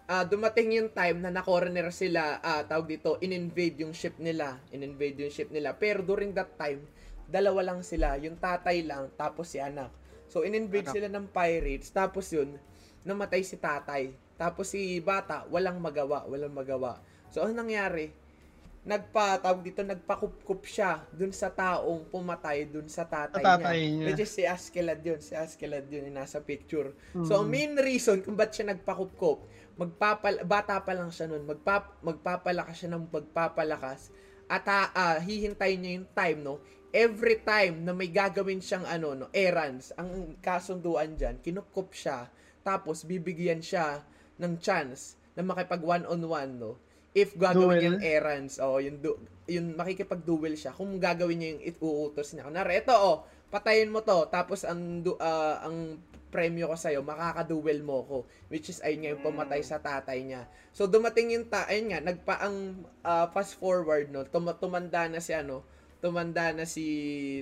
[0.04, 4.58] Ah, dumating yung time na na-corner sila, ah, tawag dito, in-invade yung ship nila.
[4.74, 5.78] In-invade yung ship nila.
[5.78, 6.82] Pero during that time,
[7.24, 8.18] dalawa lang sila.
[8.18, 9.94] Yung tatay lang, tapos si anak.
[10.26, 10.94] So, in-invade Anak.
[10.98, 11.94] sila ng pirates.
[11.94, 12.58] Tapos yun,
[13.04, 14.12] namatay si tatay.
[14.36, 17.00] Tapos si bata, walang magawa, walang magawa.
[17.28, 18.08] So, ano nangyari?
[18.80, 23.92] Nagpa, tawag dito, nagpakup-kup siya dun sa taong pumatay dun sa tatay, tatay niya.
[23.92, 24.06] niya.
[24.08, 25.20] Which is si Askeladd yun.
[25.20, 26.96] Si Askeladd yun yung nasa picture.
[27.28, 27.52] So, ang Mm.
[27.52, 29.44] main reason kung ba't siya nagpakup-kup,
[29.76, 34.12] magpapal bata pa lang siya nun, magpap magpapalakas siya ng magpapalakas
[34.50, 36.58] at ah, hihintayin niya yung time, no?
[36.90, 42.26] Every time na may gagawin siyang ano, no, errands, ang kasunduan dyan, kinukup siya,
[42.60, 44.04] tapos bibigyan siya
[44.40, 46.76] ng chance na makipag one-on-one, no?
[47.10, 47.80] If gagawin Duel?
[47.80, 49.20] niya yung errands, o yung, du-
[49.50, 52.46] yung makikipag-duel siya, kung gagawin niya yung iuutos niya.
[52.46, 55.98] Kunwari, ito, oh, patayin mo to, tapos ang, du- ah, ang
[56.30, 58.18] premyo ko sa'yo, makakaduel mo ko.
[58.46, 60.46] Which is, ayun nga, yung pumatay sa tatay niya.
[60.70, 65.18] So, dumating yung ta, ayun nga, nagpa, ang ah, fast forward, no, tum- tumanda na
[65.18, 65.66] si, ano,
[66.00, 66.84] tumanda na si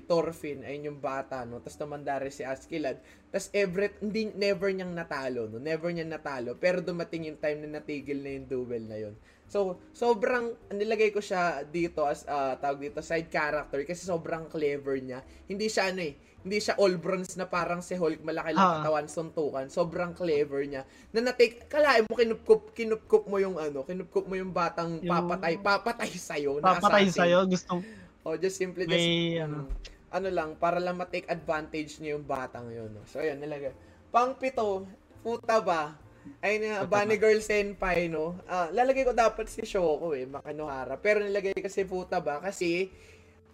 [0.05, 2.99] Thorfinn, ayun yung bata, no, tapos tumanda rin si Askeladd.
[3.31, 6.55] Tapos, every, hindi, never niyang natalo, no, never niyang natalo.
[6.55, 9.15] Pero dumating yung time na natigil na yung duel na yun.
[9.49, 14.99] So, sobrang, nilagay ko siya dito as, ah, tawag dito, side character, kasi sobrang clever
[14.99, 15.21] niya.
[15.47, 18.75] Hindi siya, ano eh, hindi siya all bronze na parang si Hulk, malaki lang Ah.
[18.81, 19.67] katawan, suntukan.
[19.69, 20.83] Sobrang clever niya.
[21.13, 25.55] Na natake, kalahin mo, kinupkup, kinupkup mo yung ano, kinupkup mo yung batang Yung- papatay,
[25.59, 26.59] papatay sa'yo.
[26.59, 27.21] na Papatay assassin.
[27.23, 27.81] sa'yo, gustong
[28.29, 29.73] O, just simply, just, may ano, ano.
[30.13, 32.93] ano lang, para lang matake advantage niya yung batang yun.
[32.93, 33.03] No?
[33.09, 33.73] So, ayun, nilagay.
[34.13, 34.85] Pang pito,
[35.25, 35.97] puta ba?
[36.45, 38.37] Ay na, Bunny Girl Senpai, no?
[38.45, 41.01] Ah, lalagay ko dapat si Shoko, eh, Makinohara.
[41.01, 42.45] Pero nilagay ko si puta ba?
[42.45, 42.93] Kasi,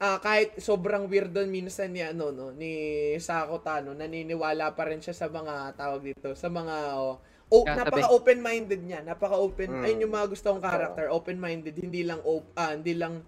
[0.02, 4.98] ah, kahit sobrang weird doon minsan ni, ano, no, ni Sako Tano, naniniwala pa rin
[4.98, 7.22] siya sa mga, tawag dito, sa mga, oh,
[7.55, 9.01] oh, Kaya sabi- napaka-open-minded niya.
[9.06, 9.68] Napaka-open.
[9.70, 9.84] Mm.
[9.86, 11.06] Ayun yung mga gusto kong character.
[11.14, 11.74] Open-minded.
[11.78, 13.22] Hindi lang, op, ah, hindi lang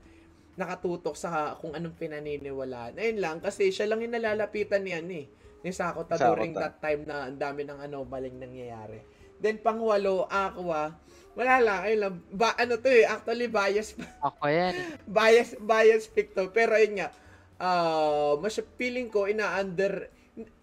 [0.57, 2.97] nakatutok sa kung anong pinaniniwalaan.
[2.97, 5.27] Ayun lang, kasi siya lang yung nalalapitan ni ano eh,
[5.61, 6.33] ni Sakota Sakota.
[6.33, 9.05] during that time na ang dami ng ano, maling nangyayari.
[9.37, 10.97] Then pangwalo, Aqua,
[11.37, 13.93] wala lang, ayun lang, ba, ano to eh, actually bias,
[14.25, 14.75] Ako yan.
[15.05, 17.13] bias, bias pick to, pero ayun nga,
[17.61, 20.09] uh, mas feeling ko ina-under,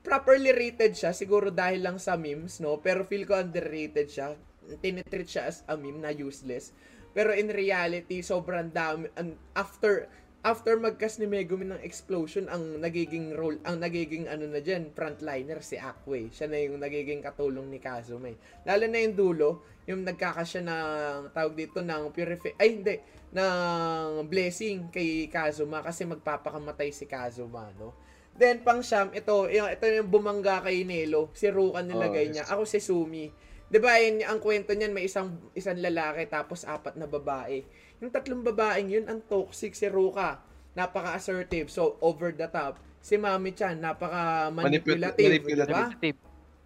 [0.01, 4.33] properly rated siya, siguro dahil lang sa memes, no, pero feel ko underrated siya,
[4.81, 6.73] tinitreat siya as a meme na useless.
[7.13, 10.09] Pero in reality, sobrang dami, an- after,
[10.41, 15.61] after magkas ni Megumi ng explosion, ang nagiging role, ang nagiging ano na dyan, frontliner
[15.61, 16.33] si Akwe.
[16.33, 18.35] Siya na yung nagiging katulong ni Kazume.
[18.65, 19.49] Lalo na yung dulo,
[19.85, 20.89] yung nagkakasya ng,
[21.31, 22.95] tawag dito, ng purify, ay hindi,
[23.33, 27.93] ng blessing kay Kazuma kasi magpapakamatay si Kazuma, no?
[28.33, 31.29] Then, pang siyam, ito, yung, ito yung bumangga kay Nelo.
[31.37, 32.43] Si Ruka nilagay Oh, niya.
[32.49, 33.29] Ako si Sumi.
[33.73, 37.65] 'Di ba yun, ang kwento niyan may isang isang lalaki tapos apat na babae.
[38.05, 40.45] Yung tatlong babaeng yun ang toxic si Ruka.
[40.77, 42.77] Napaka-assertive, so over the top.
[43.03, 45.67] si Mami Chan, napaka Manipul- manipulative, manipulative.
[45.67, 45.85] di ba?
[45.99, 46.17] Tip.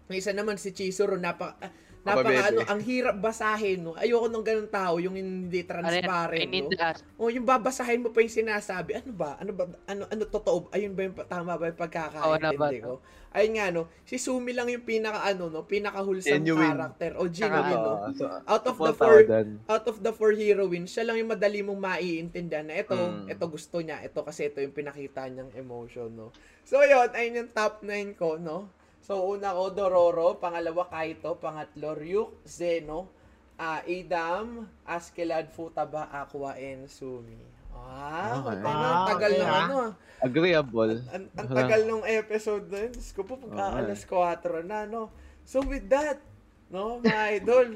[0.06, 1.72] May isa naman si Chizuru, napaka
[2.04, 3.92] napaka ano, ang hirap basahin, no.
[3.94, 6.70] Ayoko ng ganung tao, yung hindi transparent, no.
[7.16, 9.36] Oh, yung babasahin mo pa yung sinasabi, ano ba?
[9.36, 9.64] Ano ba?
[9.84, 10.70] Ano ano totoo?
[10.70, 12.92] Ayun ba yung pa- tama ba yung pagkakaintindi na ba ko?
[13.28, 16.72] Ayun nga no, si Sumi lang yung pinaka ano no, pinaka wholesome Genuine.
[16.72, 17.92] character o genuine no.
[18.16, 19.20] So, Out of the four
[19.68, 23.28] out of the four heroines, siya lang yung madali mong maiintindihan na ito, Mm.
[23.28, 26.32] ito gusto niya, ito kasi ito yung pinakita niyang emotion, no.
[26.64, 28.72] So, yun, ayun yung top 9 ko, no.
[29.08, 33.08] So, una ko, Dororo, pangalawa, Kaito, pangatlo, Ryuk, Zeno,
[33.56, 37.40] ah Idam, Askeladd, Futaba, Aqua, and Sumi.
[37.72, 38.60] Ah, Okay.
[38.60, 38.68] okay.
[38.68, 39.64] Ah, tagal okay, nung ah.
[39.64, 39.78] ano.
[40.20, 40.94] Agreeable.
[41.08, 42.92] Ang, ang tagal nung episode na yun.
[42.92, 43.78] Diyos ko po, pagka eh.
[43.80, 45.08] alas 4 na, no?
[45.48, 46.20] So, with that,
[46.68, 47.68] no, mga idol,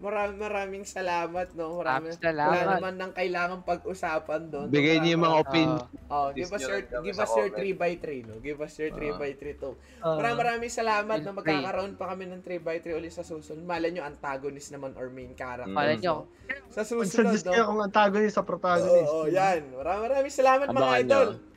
[0.00, 1.76] maraming maraming salamat, no?
[1.76, 2.50] Maraming, salamat.
[2.50, 4.66] Wala naman nang kailangan pag-usapan doon.
[4.66, 5.80] Bigay niyo yung mga opinion.
[6.08, 7.70] Oh, Please give us your give us your comment.
[7.70, 8.34] 3 by 3 no.
[8.38, 9.14] Give us your 3 Ah.
[9.14, 9.70] by 3 to.
[10.00, 13.60] Uh, Maraming maraming salamat na magkakaroon pa kami ng 3 by 3 ulit sa susunod.
[13.62, 15.68] Malay nyo antagonist naman or main character.
[15.68, 16.26] Malay nyo.
[16.68, 17.68] Sa susunod, Mag-suggest kayo no?
[17.68, 19.06] kung antagonist sa protagonist.
[19.06, 19.70] Oo, yan.
[19.70, 21.28] Maraming maraming salamat mga idol.
[21.30, 21.48] nyo.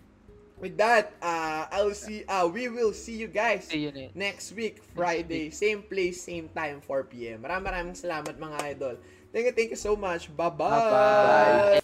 [0.63, 4.09] With that, uh, I'll see uh, we will see you guys See yun eh.
[4.15, 7.43] next week, Friday, same place, same time, 4 p.m.
[7.43, 8.95] Maraming maraming salamat mga idol.
[9.35, 10.31] Thank you, thank you so much.
[10.31, 10.63] Bye-bye.
[10.63, 11.83] Bye-bye.